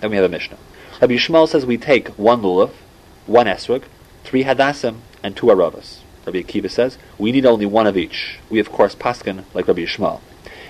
Then 0.00 0.10
we 0.10 0.16
have 0.16 0.24
a 0.24 0.28
Mishnah. 0.28 0.58
Rabbi 1.00 1.14
Yishmael 1.14 1.48
says 1.48 1.66
we 1.66 1.76
take 1.76 2.08
one 2.10 2.40
lulav, 2.42 2.70
one 3.26 3.46
esrog, 3.46 3.84
three 4.22 4.44
hadassim, 4.44 4.98
and 5.22 5.36
two 5.36 5.46
aravas. 5.46 5.98
Rabbi 6.26 6.42
Akiva 6.42 6.70
says 6.70 6.98
we 7.18 7.32
need 7.32 7.44
only 7.44 7.66
one 7.66 7.86
of 7.86 7.96
each. 7.96 8.38
We 8.48 8.58
of 8.58 8.70
course 8.70 8.94
paskin 8.94 9.44
like 9.54 9.68
Rabbi 9.68 9.82
Yishmael. 9.82 10.20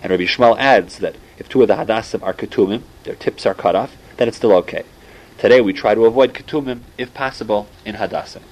And 0.03 0.11
Rabbi 0.11 0.25
Yishmael 0.25 0.59
adds 0.59 0.99
that 0.99 1.17
if 1.39 1.49
two 1.49 1.63
of 1.63 1.69
the 1.69 1.77
hadassim 1.77 2.23
are 2.23 2.35
ketumim, 2.35 2.83
their 3.05 3.15
tips 3.15 3.47
are 3.47 3.55
cut 3.55 3.77
off, 3.77 3.97
then 4.17 4.29
it's 4.29 4.37
still 4.37 4.53
okay. 4.53 4.85
Today 5.39 5.61
we 5.61 5.73
try 5.73 5.95
to 5.95 6.05
avoid 6.05 6.33
ketumim, 6.33 6.81
if 6.97 7.13
possible, 7.13 7.69
in 7.85 7.97
hadassim. 7.97 8.43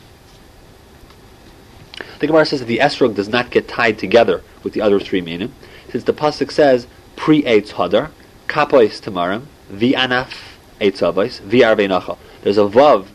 The 2.22 2.28
Gemara 2.28 2.46
says 2.46 2.60
that 2.60 2.66
the 2.66 2.78
esrog 2.78 3.16
does 3.16 3.28
not 3.28 3.50
get 3.50 3.66
tied 3.66 3.98
together 3.98 4.44
with 4.62 4.74
the 4.74 4.80
other 4.80 5.00
three 5.00 5.20
minim, 5.20 5.52
since 5.90 6.04
the 6.04 6.12
pasuk 6.12 6.52
says 6.52 6.86
pre 7.16 7.42
eitz 7.42 7.72
hadar, 7.72 8.12
kapois 8.46 9.00
tamarim, 9.00 9.46
vi 9.68 9.92
anaf 9.94 10.32
eitz 10.80 11.02
avos, 11.02 11.40
vi 11.40 11.62
arvei 11.62 12.16
There's 12.42 12.58
a 12.58 12.60
vav 12.60 13.08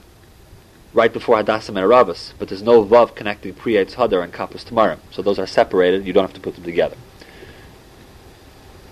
right 0.92 1.14
before 1.14 1.42
hadasim 1.42 1.70
and 1.70 1.78
arabas, 1.78 2.34
but 2.38 2.50
there's 2.50 2.62
no 2.62 2.84
vav 2.84 3.16
connecting 3.16 3.54
pre 3.54 3.76
eitz 3.76 3.94
hadar 3.94 4.22
and 4.22 4.34
kapos 4.34 4.66
tamarim. 4.66 5.00
So 5.12 5.22
those 5.22 5.40
are 5.40 5.48
separated. 5.48 6.06
You 6.06 6.12
don't 6.12 6.26
have 6.26 6.34
to 6.34 6.42
put 6.42 6.56
them 6.56 6.66
together. 6.66 6.98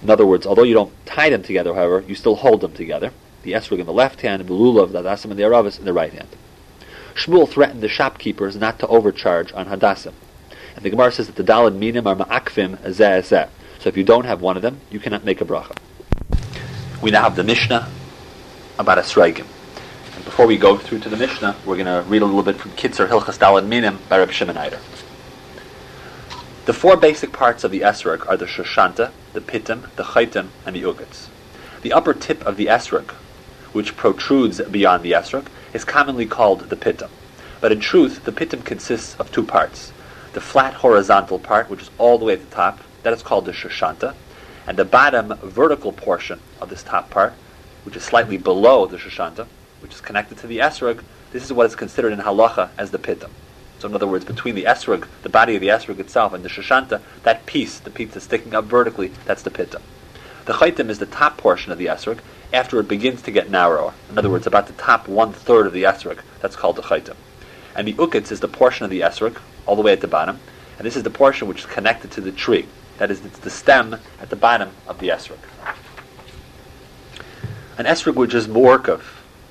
In 0.01 0.09
other 0.09 0.25
words, 0.25 0.45
although 0.45 0.63
you 0.63 0.75
don't 0.75 0.93
tie 1.05 1.29
them 1.29 1.43
together, 1.43 1.73
however, 1.73 2.05
you 2.07 2.15
still 2.15 2.35
hold 2.35 2.61
them 2.61 2.71
together. 2.71 3.11
The 3.43 3.51
esrog 3.51 3.79
in 3.79 3.85
the 3.85 3.91
left 3.91 4.21
hand, 4.21 4.39
and 4.39 4.49
the 4.49 4.53
lulav, 4.53 4.93
the 4.93 5.03
hadasim, 5.03 5.31
and 5.31 5.37
the 5.37 5.43
arabas 5.43 5.77
in 5.77 5.83
the 5.83 5.91
right 5.91 6.13
hand. 6.13 6.29
Shmuel 7.15 7.49
threatened 7.49 7.81
the 7.81 7.87
shopkeepers 7.87 8.55
not 8.57 8.77
to 8.79 8.87
overcharge 8.87 9.53
on 9.53 9.67
hadassim. 9.67 10.13
And 10.75 10.83
the 10.83 10.89
Gemara 10.89 11.11
says 11.13 11.27
that 11.27 11.37
the 11.37 11.43
dalad 11.43 11.75
minim 11.75 12.05
are 12.05 12.15
ma'akvim 12.15 12.77
zeh. 12.77 13.49
So 13.79 13.89
if 13.89 13.95
you 13.95 14.03
don't 14.03 14.25
have 14.25 14.41
one 14.41 14.57
of 14.57 14.61
them, 14.61 14.81
you 14.91 14.99
cannot 14.99 15.23
make 15.23 15.39
a 15.39 15.45
bracha. 15.45 15.77
We 17.01 17.11
now 17.11 17.23
have 17.23 17.35
the 17.35 17.43
Mishnah 17.43 17.89
about 18.77 18.97
esrogim. 18.97 19.45
And 20.15 20.25
before 20.25 20.45
we 20.45 20.57
go 20.57 20.77
through 20.77 20.99
to 20.99 21.09
the 21.09 21.15
Mishnah, 21.15 21.55
we're 21.65 21.77
going 21.77 21.85
to 21.85 22.07
read 22.09 22.21
a 22.21 22.25
little 22.25 22.43
bit 22.43 22.57
from 22.57 22.71
Kitzer 22.71 23.07
Hilchas 23.07 23.37
Dalad 23.37 23.65
Minim 23.65 23.99
by 24.09 24.17
Reb 24.17 24.31
Shimon 24.31 24.57
Eider. 24.57 24.79
The 26.65 26.73
four 26.73 26.97
basic 26.97 27.31
parts 27.31 27.63
of 27.63 27.71
the 27.71 27.81
esrog 27.81 28.27
are 28.27 28.35
the 28.35 28.45
shoshanta, 28.45 29.11
the 29.33 29.41
pitim, 29.41 29.93
the 29.95 30.03
chaitim, 30.03 30.47
and 30.65 30.75
the 30.75 30.81
ugats. 30.81 31.27
The 31.81 31.93
upper 31.93 32.13
tip 32.13 32.45
of 32.45 32.57
the 32.57 32.65
esrog, 32.65 33.11
which 33.71 33.95
protrudes 33.95 34.59
beyond 34.61 35.03
the 35.03 35.11
esrog, 35.11 35.47
is 35.75 35.83
commonly 35.83 36.25
called 36.25 36.61
the 36.69 36.75
pitum. 36.77 37.09
But 37.59 37.73
in 37.73 37.81
truth, 37.81 38.23
the 38.23 38.31
pitum 38.31 38.63
consists 38.63 39.13
of 39.19 39.29
two 39.29 39.43
parts. 39.43 39.91
The 40.31 40.39
flat 40.39 40.73
horizontal 40.73 41.37
part, 41.37 41.69
which 41.69 41.81
is 41.81 41.89
all 41.97 42.17
the 42.17 42.23
way 42.23 42.33
at 42.33 42.49
the 42.49 42.55
top, 42.55 42.79
that 43.03 43.11
is 43.11 43.21
called 43.21 43.43
the 43.43 43.51
shoshanta, 43.51 44.15
and 44.65 44.77
the 44.77 44.85
bottom 44.85 45.33
vertical 45.43 45.91
portion 45.91 46.39
of 46.61 46.69
this 46.69 46.81
top 46.81 47.09
part, 47.09 47.33
which 47.83 47.97
is 47.97 48.03
slightly 48.03 48.37
below 48.37 48.85
the 48.85 48.95
shoshanta, 48.95 49.47
which 49.81 49.93
is 49.93 49.99
connected 49.99 50.37
to 50.37 50.47
the 50.47 50.59
esrog, 50.59 51.03
this 51.31 51.43
is 51.43 51.51
what 51.51 51.65
is 51.65 51.75
considered 51.75 52.13
in 52.13 52.19
halacha 52.19 52.69
as 52.77 52.91
the 52.91 52.97
pitum. 52.97 53.31
So 53.79 53.89
in 53.89 53.95
other 53.95 54.07
words, 54.07 54.23
between 54.23 54.55
the 54.55 54.63
esrog, 54.63 55.07
the 55.23 55.29
body 55.29 55.55
of 55.55 55.61
the 55.61 55.67
esrog 55.67 55.99
itself, 55.99 56.31
and 56.31 56.43
the 56.45 56.49
shoshanta, 56.49 57.01
that 57.23 57.45
piece, 57.45 57.79
the 57.79 57.91
piece 57.91 58.13
that's 58.13 58.25
sticking 58.25 58.55
up 58.55 58.63
vertically, 58.63 59.11
that's 59.25 59.43
the 59.43 59.51
pitum. 59.51 59.81
The 60.45 60.53
chaitim 60.53 60.89
is 60.89 60.99
the 60.99 61.05
top 61.05 61.37
portion 61.37 61.71
of 61.71 61.77
the 61.77 61.87
esrog, 61.87 62.19
after 62.53 62.79
it 62.79 62.87
begins 62.87 63.21
to 63.23 63.31
get 63.31 63.49
narrower. 63.49 63.93
In 64.09 64.17
other 64.17 64.27
mm-hmm. 64.27 64.33
words, 64.33 64.47
about 64.47 64.67
the 64.67 64.73
top 64.73 65.07
one 65.07 65.33
third 65.33 65.67
of 65.67 65.73
the 65.73 65.83
esrog. 65.83 66.19
That's 66.39 66.55
called 66.55 66.75
the 66.75 66.83
chaitim. 66.83 67.15
And 67.75 67.87
the 67.87 67.93
ukitz 67.93 68.31
is 68.31 68.39
the 68.39 68.47
portion 68.47 68.85
of 68.85 68.89
the 68.89 69.01
esrog, 69.01 69.39
all 69.65 69.75
the 69.75 69.81
way 69.81 69.91
at 69.91 70.01
the 70.01 70.07
bottom, 70.07 70.39
and 70.77 70.85
this 70.85 70.95
is 70.95 71.03
the 71.03 71.09
portion 71.09 71.47
which 71.47 71.59
is 71.59 71.65
connected 71.65 72.11
to 72.11 72.21
the 72.21 72.31
tree. 72.31 72.67
That 72.97 73.11
is, 73.11 73.25
it's 73.25 73.39
the 73.39 73.49
stem 73.49 73.99
at 74.21 74.29
the 74.29 74.35
bottom 74.35 74.71
of 74.87 74.99
the 74.99 75.09
esrog. 75.09 75.39
An 77.77 77.85
esrog 77.85 78.15
which 78.15 78.33
is 78.33 78.47
morkov 78.47 79.01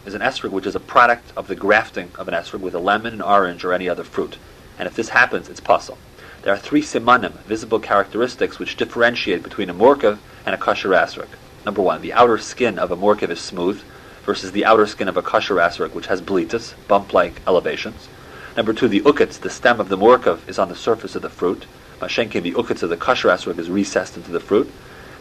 is 0.07 0.15
an 0.15 0.23
esrog 0.23 0.51
which 0.51 0.67
is 0.67 0.75
a 0.75 0.81
product 0.81 1.33
of 1.37 1.49
the 1.49 1.55
grafting 1.55 2.11
of 2.17 2.29
an 2.29 2.35
esrog 2.35 2.61
with 2.61 2.75
a 2.75 2.79
lemon, 2.79 3.15
an 3.15 3.23
orange, 3.23 3.65
or 3.65 3.73
any 3.73 3.89
other 3.89 4.05
fruit. 4.05 4.39
And 4.79 4.87
if 4.87 4.95
this 4.95 5.11
happens, 5.11 5.49
it's 5.49 5.61
pasul. 5.61 5.99
There 6.45 6.53
are 6.53 6.59
three 6.59 6.83
simanim, 6.83 7.33
visible 7.45 7.81
characteristics, 7.81 8.59
which 8.59 8.77
differentiate 8.77 9.43
between 9.43 9.71
a 9.71 9.75
morkov 9.75 10.19
and 10.45 10.55
a 10.55 10.59
kosher. 10.59 11.27
Number 11.65 11.81
one, 11.81 12.03
the 12.03 12.13
outer 12.13 12.37
skin 12.37 12.79
of 12.79 12.91
a 12.91 12.97
morkiv 12.99 13.31
is 13.31 13.41
smooth 13.41 13.83
versus 14.27 14.53
the 14.53 14.67
outer 14.67 14.85
skin 14.85 15.09
of 15.09 15.17
a 15.17 15.23
kosher 15.23 15.57
which 15.89 16.09
has 16.09 16.21
bleatus, 16.21 16.75
bump-like 16.87 17.41
elevations. 17.47 18.11
Number 18.59 18.75
two, 18.75 18.89
the 18.89 19.01
ukitz, 19.01 19.41
the 19.41 19.49
stem 19.49 19.81
of 19.81 19.89
the 19.89 19.97
morkiv, 19.97 20.47
is 20.47 20.59
on 20.59 20.69
the 20.69 20.77
surface 20.77 21.15
of 21.15 21.23
the 21.23 21.31
fruit. 21.31 21.65
Mashenkin, 21.99 22.43
the 22.43 22.53
ukitz 22.53 22.83
of 22.83 22.91
the 22.91 22.99
kosher 22.99 23.33
is 23.33 23.71
recessed 23.71 24.19
into 24.19 24.31
the 24.31 24.39
fruit. 24.39 24.71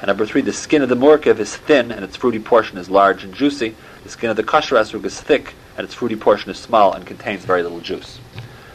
And 0.01 0.09
number 0.09 0.25
three, 0.25 0.41
the 0.41 0.51
skin 0.51 0.81
of 0.81 0.89
the 0.89 0.95
morkiv 0.95 1.39
is 1.39 1.55
thin 1.55 1.89
and 1.89 2.03
its 2.03 2.17
fruity 2.17 2.39
portion 2.39 2.77
is 2.77 2.89
large 2.89 3.23
and 3.23 3.33
juicy. 3.33 3.77
The 4.03 4.09
skin 4.09 4.29
of 4.29 4.35
the 4.35 4.43
kosher 4.43 4.77
is 4.77 5.21
thick 5.21 5.53
and 5.77 5.85
its 5.85 5.93
fruity 5.93 6.17
portion 6.17 6.51
is 6.51 6.57
small 6.57 6.91
and 6.91 7.07
contains 7.07 7.45
very 7.45 7.63
little 7.63 7.79
juice. 7.79 8.19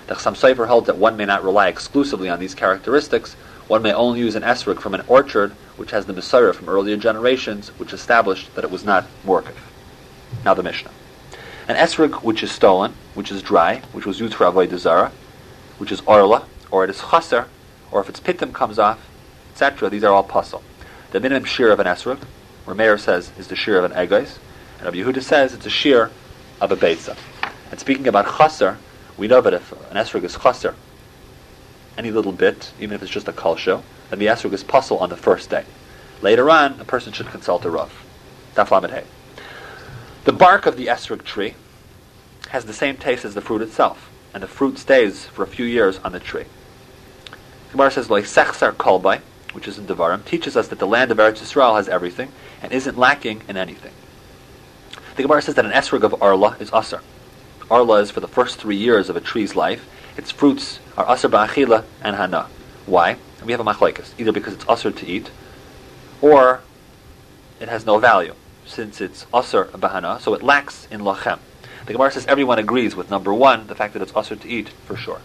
The 0.09 0.14
Chassam 0.14 0.34
Sofer 0.34 0.66
holds 0.66 0.86
that 0.86 0.96
one 0.96 1.18
may 1.18 1.26
not 1.26 1.44
rely 1.44 1.68
exclusively 1.68 2.30
on 2.30 2.40
these 2.40 2.54
characteristics, 2.54 3.34
one 3.66 3.82
may 3.82 3.92
only 3.92 4.20
use 4.20 4.34
an 4.36 4.42
esrog 4.42 4.80
from 4.80 4.94
an 4.94 5.04
orchard 5.06 5.52
which 5.76 5.90
has 5.90 6.06
the 6.06 6.14
Messiah 6.14 6.54
from 6.54 6.70
earlier 6.70 6.96
generations, 6.96 7.68
which 7.78 7.92
established 7.92 8.54
that 8.54 8.64
it 8.64 8.70
was 8.70 8.86
not 8.86 9.06
Morkiv. 9.26 9.54
Now 10.46 10.54
the 10.54 10.62
Mishnah. 10.62 10.90
An 11.68 11.76
esrog 11.76 12.22
which 12.22 12.42
is 12.42 12.50
stolen, 12.50 12.94
which 13.12 13.30
is 13.30 13.42
dry, 13.42 13.82
which 13.92 14.06
was 14.06 14.18
used 14.18 14.32
for 14.32 14.46
Avodah 14.46 14.78
Zarah, 14.78 15.12
which 15.76 15.92
is 15.92 16.00
orla, 16.06 16.46
or 16.70 16.84
it 16.84 16.90
is 16.90 17.02
chaser, 17.11 17.46
or 17.90 18.00
if 18.00 18.09
its 18.09 18.18
pitim 18.18 18.54
comes 18.54 18.78
off, 18.78 19.06
etc., 19.52 19.90
these 19.90 20.04
are 20.04 20.14
all 20.14 20.24
pasul. 20.24 20.62
The 21.11 21.20
minimum 21.20 21.44
shear 21.44 21.70
of 21.70 21.80
an 21.80 21.86
esrog, 21.86 22.20
Rameir 22.64 22.98
says, 22.98 23.30
is 23.36 23.48
the 23.48 23.56
shear 23.56 23.78
of 23.78 23.84
an 23.84 24.02
egos, 24.02 24.38
and 24.78 24.86
Rabbi 24.86 24.96
Yehuda 24.96 25.22
says 25.22 25.52
it's 25.52 25.66
a 25.66 25.70
shear 25.70 26.11
of 26.62 26.72
a 26.72 26.76
beitza. 26.76 27.14
And 27.70 27.78
speaking 27.78 28.09
about 28.09 28.38
chaser, 28.38 28.78
we 29.18 29.26
know 29.26 29.40
that 29.40 29.52
if 29.52 29.72
an 29.72 29.96
esrog 29.96 30.22
is 30.24 30.38
chaser, 30.38 30.74
any 31.98 32.12
little 32.12 32.32
bit, 32.32 32.72
even 32.78 32.94
if 32.94 33.02
it's 33.02 33.10
just 33.10 33.26
a 33.28 33.32
kolsho, 33.32 33.82
then 34.08 34.20
the 34.20 34.26
esrog 34.26 34.52
is 34.52 34.62
pasul 34.62 34.98
on 34.98 35.10
the 35.10 35.16
first 35.16 35.50
day. 35.50 35.64
Later 36.22 36.48
on, 36.48 36.80
a 36.80 36.84
person 36.84 37.12
should 37.12 37.26
consult 37.26 37.64
a 37.64 37.70
rav. 37.70 37.92
Daf 38.54 39.04
The 40.24 40.32
bark 40.32 40.66
of 40.66 40.76
the 40.76 40.86
esrog 40.86 41.24
tree 41.24 41.54
has 42.50 42.64
the 42.64 42.72
same 42.72 42.96
taste 42.96 43.24
as 43.24 43.34
the 43.34 43.40
fruit 43.40 43.60
itself, 43.60 44.08
and 44.32 44.42
the 44.42 44.48
fruit 44.48 44.78
stays 44.78 45.26
for 45.26 45.42
a 45.42 45.46
few 45.48 45.66
years 45.66 45.98
on 45.98 46.12
the 46.12 46.20
tree. 46.20 46.44
The 47.66 47.72
Gemara 47.72 47.90
says, 47.90 48.08
like 48.08 48.24
sechsar 48.24 48.72
kolbai, 48.72 49.20
which 49.52 49.68
is 49.68 49.78
in 49.78 49.86
Devarim, 49.86 50.24
teaches 50.24 50.56
us 50.56 50.68
that 50.68 50.78
the 50.78 50.86
land 50.86 51.10
of 51.10 51.18
Eretz 51.18 51.40
Yisrael 51.40 51.76
has 51.76 51.88
everything 51.88 52.32
and 52.62 52.72
isn't 52.72 52.96
lacking 52.96 53.42
in 53.48 53.56
anything. 53.56 53.92
The 55.16 55.22
Gemara 55.22 55.42
says 55.42 55.56
that 55.56 55.66
an 55.66 55.72
esrog 55.72 56.04
of 56.04 56.22
arla 56.22 56.56
is 56.60 56.70
aser. 56.72 57.02
Arla 57.70 58.00
is 58.00 58.10
for 58.10 58.20
the 58.20 58.28
first 58.28 58.58
three 58.58 58.76
years 58.76 59.10
of 59.10 59.16
a 59.16 59.20
tree's 59.20 59.54
life. 59.54 59.86
Its 60.16 60.30
fruits 60.30 60.80
are 60.96 61.06
aser 61.12 61.28
ba'achila 61.28 61.84
and 62.02 62.16
hana. 62.16 62.48
Why? 62.86 63.16
We 63.44 63.52
have 63.52 63.60
a 63.60 63.64
machlekes. 63.64 64.18
Either 64.18 64.32
because 64.32 64.54
it's 64.54 64.64
aser 64.68 64.90
to 64.90 65.06
eat, 65.06 65.30
or 66.22 66.62
it 67.60 67.68
has 67.68 67.84
no 67.84 67.98
value, 67.98 68.34
since 68.64 69.00
it's 69.00 69.26
aser 69.34 69.66
b'hana, 69.66 70.18
so 70.20 70.32
it 70.32 70.42
lacks 70.42 70.88
in 70.90 71.02
lachem. 71.02 71.38
The 71.84 71.92
Gemara 71.92 72.10
says 72.10 72.26
everyone 72.26 72.58
agrees 72.58 72.96
with 72.96 73.10
number 73.10 73.34
one, 73.34 73.66
the 73.66 73.74
fact 73.74 73.92
that 73.92 74.02
it's 74.02 74.16
aser 74.16 74.36
to 74.36 74.48
eat, 74.48 74.70
for 74.86 74.96
sure. 74.96 75.20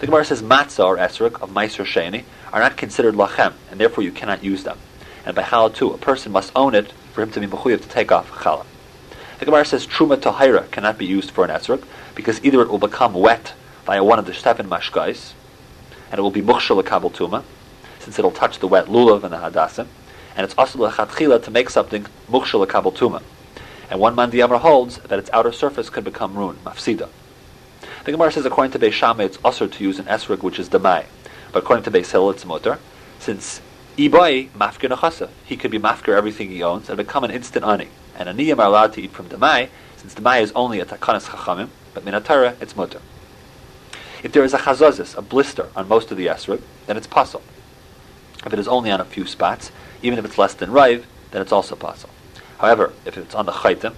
The 0.00 0.06
Gemara 0.06 0.26
says 0.26 0.42
matzah 0.42 0.84
or 0.84 0.96
esrog 0.98 1.40
of 1.40 1.50
meiser 1.50 1.86
sheni 1.86 2.24
are 2.52 2.60
not 2.60 2.76
considered 2.76 3.14
lachem, 3.14 3.54
and 3.70 3.80
therefore 3.80 4.04
you 4.04 4.12
cannot 4.12 4.44
use 4.44 4.64
them. 4.64 4.78
And 5.24 5.34
by 5.34 5.42
halal 5.42 5.74
too, 5.74 5.90
a 5.92 5.98
person 5.98 6.32
must 6.32 6.52
own 6.54 6.74
it 6.74 6.92
for 7.12 7.22
him 7.22 7.30
to 7.30 7.40
be 7.40 7.46
mechuyev 7.46 7.80
to 7.80 7.88
take 7.88 8.12
off 8.12 8.30
challah. 8.30 8.66
The 9.38 9.46
Gemara 9.46 9.64
says 9.64 9.86
truma 9.86 10.16
tahira 10.16 10.70
cannot 10.70 10.96
be 10.96 11.06
used 11.06 11.32
for 11.32 11.44
an 11.44 11.50
esrog 11.50 11.84
because 12.14 12.42
either 12.44 12.62
it 12.62 12.68
will 12.68 12.78
become 12.78 13.14
wet 13.14 13.54
via 13.84 14.02
one 14.02 14.18
of 14.18 14.26
the 14.26 14.34
seven 14.34 14.68
mashkais, 14.68 15.32
and 16.10 16.18
it 16.18 16.22
will 16.22 16.30
be 16.30 16.40
mukhshal 16.40 16.84
kabel 16.84 17.10
tuma, 17.10 17.42
since 17.98 18.18
it'll 18.18 18.30
touch 18.30 18.60
the 18.60 18.68
wet 18.68 18.86
lulav 18.86 19.24
and 19.24 19.32
the 19.32 19.38
hadassim, 19.38 19.88
and 20.36 20.44
it's 20.44 20.54
also 20.56 20.78
lechatchila 20.78 21.42
to 21.42 21.50
make 21.50 21.68
something 21.68 22.06
mukhshal 22.30 22.66
kabel 22.68 22.92
tuma. 22.92 23.22
And 23.90 24.00
one 24.00 24.14
man 24.14 24.30
holds 24.30 24.98
that 24.98 25.18
its 25.18 25.30
outer 25.32 25.52
surface 25.52 25.90
could 25.90 26.04
become 26.04 26.36
ruined, 26.36 26.62
mafsida. 26.64 27.08
The 28.04 28.12
Gemara 28.12 28.32
says 28.32 28.46
according 28.46 28.72
to 28.72 28.78
Beis 28.78 28.92
Shammai 28.92 29.24
it's 29.24 29.38
usher 29.44 29.66
to 29.66 29.84
use 29.84 29.98
an 29.98 30.06
esrog 30.06 30.42
which 30.42 30.58
is 30.58 30.68
demai, 30.68 31.06
but 31.52 31.64
according 31.64 31.84
to 31.84 31.90
Beis 31.90 32.12
Hillel 32.12 32.30
it's 32.30 32.44
mutter, 32.44 32.78
since 33.18 33.60
Ibai 33.96 34.50
mafkir 34.50 34.90
nachasa. 34.90 35.28
He 35.44 35.56
could 35.56 35.70
be 35.70 35.78
mafkir 35.78 36.16
everything 36.16 36.50
he 36.50 36.62
owns 36.62 36.88
and 36.88 36.96
become 36.96 37.24
an 37.24 37.30
instant 37.30 37.64
ani. 37.64 37.88
And 38.16 38.28
aniyim 38.28 38.58
are 38.58 38.66
allowed 38.66 38.92
to 38.94 39.02
eat 39.02 39.12
from 39.12 39.28
demai, 39.28 39.68
since 39.96 40.14
demai 40.14 40.42
is 40.42 40.52
only 40.52 40.80
a 40.80 40.84
takanas 40.84 41.28
chachamim, 41.28 41.68
but 41.92 42.04
minatara 42.04 42.60
it's 42.60 42.76
mutter. 42.76 43.00
If 44.22 44.32
there 44.32 44.44
is 44.44 44.54
a 44.54 44.58
chazazis, 44.58 45.16
a 45.16 45.22
blister, 45.22 45.68
on 45.76 45.88
most 45.88 46.10
of 46.10 46.16
the 46.16 46.26
esrog, 46.26 46.62
then 46.86 46.96
it's 46.96 47.06
pasul. 47.06 47.42
If 48.46 48.52
it 48.52 48.58
is 48.58 48.68
only 48.68 48.90
on 48.90 49.00
a 49.00 49.04
few 49.04 49.26
spots, 49.26 49.70
even 50.02 50.18
if 50.18 50.24
it's 50.24 50.38
less 50.38 50.54
than 50.54 50.70
rive, 50.70 51.06
then 51.30 51.42
it's 51.42 51.52
also 51.52 51.76
pasul. 51.76 52.10
However, 52.58 52.92
if 53.04 53.18
it's 53.18 53.34
on 53.34 53.46
the 53.46 53.52
chaitim, 53.52 53.94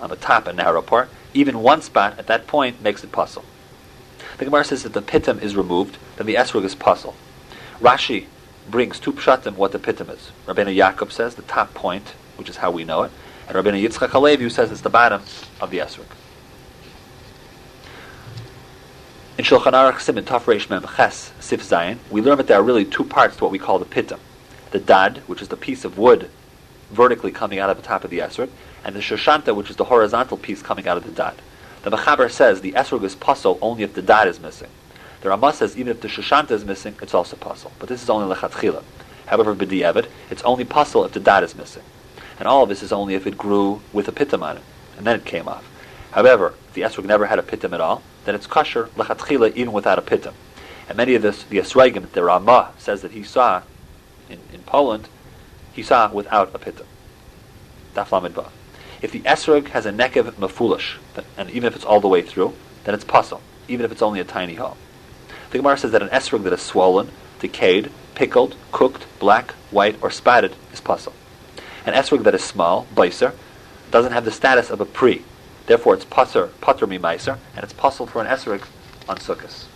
on 0.00 0.10
the 0.10 0.16
top 0.16 0.46
and 0.46 0.58
narrow 0.58 0.82
part, 0.82 1.08
even 1.32 1.62
one 1.62 1.80
spot 1.80 2.18
at 2.18 2.26
that 2.26 2.46
point 2.46 2.82
makes 2.82 3.04
it 3.04 3.12
pasul. 3.12 3.44
The 4.38 4.44
Gemara 4.44 4.64
says 4.64 4.82
that 4.82 4.92
the 4.92 5.02
pitim 5.02 5.40
is 5.40 5.56
removed, 5.56 5.98
then 6.16 6.26
the 6.26 6.34
esrog 6.34 6.64
is 6.64 6.74
pasul. 6.74 7.14
Rashi 7.80 8.26
brings 8.68 8.98
two 8.98 9.12
pshatim 9.12 9.56
what 9.56 9.72
the 9.72 9.78
pitim 9.78 10.10
is. 10.10 10.32
Rabbeinu 10.46 10.74
Yaakov 10.74 11.12
says 11.12 11.34
the 11.34 11.42
top 11.42 11.74
point, 11.74 12.14
which 12.36 12.48
is 12.48 12.56
how 12.56 12.70
we 12.70 12.84
know 12.84 13.02
it, 13.02 13.12
Rabbeinu 13.48 13.82
Yitzchak 13.82 14.10
Halevi 14.10 14.48
says 14.48 14.70
it's 14.70 14.80
the 14.80 14.90
bottom 14.90 15.22
of 15.60 15.70
the 15.70 15.78
esrog. 15.78 16.06
In 19.38 19.44
Shulchan 19.44 19.72
Aruch 19.72 20.00
Simon 20.00 20.24
Taf 20.24 20.42
Reish 20.42 20.70
Mem 20.70 20.84
Ches 20.96 21.32
Sif 21.40 21.62
Zayin, 21.62 21.98
we 22.10 22.20
learn 22.20 22.36
that 22.38 22.46
there 22.46 22.58
are 22.58 22.62
really 22.62 22.84
two 22.84 23.04
parts 23.04 23.36
to 23.36 23.44
what 23.44 23.50
we 23.50 23.58
call 23.58 23.78
the 23.78 23.84
pitim. 23.84 24.18
The 24.70 24.78
dad, 24.78 25.18
which 25.26 25.42
is 25.42 25.48
the 25.48 25.56
piece 25.56 25.84
of 25.84 25.98
wood 25.98 26.30
vertically 26.90 27.32
coming 27.32 27.58
out 27.58 27.70
of 27.70 27.76
the 27.76 27.82
top 27.82 28.04
of 28.04 28.10
the 28.10 28.18
esrog, 28.18 28.50
and 28.84 28.94
the 28.94 29.00
shoshanta, 29.00 29.54
which 29.54 29.70
is 29.70 29.76
the 29.76 29.84
horizontal 29.84 30.36
piece 30.36 30.62
coming 30.62 30.86
out 30.86 30.96
of 30.96 31.04
the 31.04 31.10
dad. 31.10 31.34
The 31.82 31.90
Mechaber 31.90 32.30
says 32.30 32.60
the 32.60 32.72
esrog 32.72 33.02
is 33.02 33.16
pasul 33.16 33.58
only 33.60 33.82
if 33.82 33.94
the 33.94 34.02
dad 34.02 34.28
is 34.28 34.38
missing. 34.38 34.68
The 35.22 35.30
Ramah 35.30 35.52
says 35.52 35.76
even 35.76 35.90
if 35.90 36.00
the 36.00 36.08
shoshanta 36.08 36.50
is 36.50 36.64
missing, 36.64 36.94
it's 37.00 37.14
also 37.14 37.36
pasul. 37.36 37.72
But 37.78 37.88
this 37.88 38.02
is 38.02 38.10
only 38.10 38.32
lechatchila. 38.34 38.82
However, 39.26 39.54
b'di'evet, 39.54 40.08
it's 40.30 40.42
only 40.42 40.64
pasul 40.64 41.04
if 41.04 41.12
the 41.12 41.20
dad 41.20 41.42
is 41.42 41.54
missing. 41.54 41.82
And 42.42 42.48
all 42.48 42.64
of 42.64 42.68
this 42.68 42.82
is 42.82 42.90
only 42.90 43.14
if 43.14 43.24
it 43.24 43.38
grew 43.38 43.82
with 43.92 44.08
a 44.08 44.10
pitam 44.10 44.42
on 44.42 44.56
it, 44.56 44.64
and 44.96 45.06
then 45.06 45.14
it 45.14 45.24
came 45.24 45.46
off. 45.46 45.64
However, 46.10 46.54
if 46.66 46.74
the 46.74 46.80
esrog 46.80 47.04
never 47.04 47.26
had 47.26 47.38
a 47.38 47.42
pitam 47.42 47.72
at 47.72 47.80
all, 47.80 48.02
then 48.24 48.34
it's 48.34 48.48
kosher 48.48 48.86
lechatchila 48.96 49.54
even 49.54 49.72
without 49.72 49.96
a 49.96 50.02
pitam. 50.02 50.34
And 50.88 50.96
many 50.96 51.14
of 51.14 51.22
this, 51.22 51.44
the 51.44 51.58
esrogim, 51.58 52.10
the 52.10 52.24
Rama 52.24 52.72
says 52.78 53.00
that 53.02 53.12
he 53.12 53.22
saw 53.22 53.62
in, 54.28 54.40
in 54.52 54.62
Poland, 54.64 55.08
he 55.72 55.84
saw 55.84 56.12
without 56.12 56.52
a 56.52 56.58
pitam. 56.58 56.86
Daf 57.94 58.50
If 59.00 59.12
the 59.12 59.20
esrog 59.20 59.68
has 59.68 59.86
a 59.86 59.92
nekev 59.92 60.32
mafulish, 60.32 60.96
and 61.38 61.48
even 61.48 61.68
if 61.68 61.76
it's 61.76 61.84
all 61.84 62.00
the 62.00 62.08
way 62.08 62.22
through, 62.22 62.54
then 62.82 62.96
it's 62.96 63.04
pasul, 63.04 63.40
even 63.68 63.84
if 63.84 63.92
it's 63.92 64.02
only 64.02 64.18
a 64.18 64.24
tiny 64.24 64.56
hole. 64.56 64.76
The 65.52 65.58
Gemara 65.58 65.78
says 65.78 65.92
that 65.92 66.02
an 66.02 66.08
esrog 66.08 66.42
that 66.42 66.52
is 66.52 66.60
swollen, 66.60 67.12
decayed, 67.38 67.92
pickled, 68.16 68.56
cooked, 68.72 69.06
black, 69.20 69.52
white, 69.70 69.96
or 70.02 70.10
spatted 70.10 70.54
is 70.72 70.80
pasul. 70.80 71.12
An 71.86 71.94
esrog 71.94 72.22
that 72.24 72.34
is 72.34 72.42
small, 72.44 72.86
beiser, 72.94 73.34
doesn't 73.90 74.12
have 74.12 74.24
the 74.24 74.30
status 74.30 74.70
of 74.70 74.80
a 74.80 74.84
pre. 74.84 75.22
Therefore, 75.66 75.94
it's 75.94 76.04
passer, 76.04 76.48
pater 76.60 76.86
mi 76.86 76.98
meiser, 76.98 77.38
and 77.54 77.64
it's 77.64 77.72
pasul 77.72 78.06
for 78.06 78.20
an 78.20 78.26
esrog 78.26 78.62
on 79.08 79.16
sukkahs. 79.16 79.66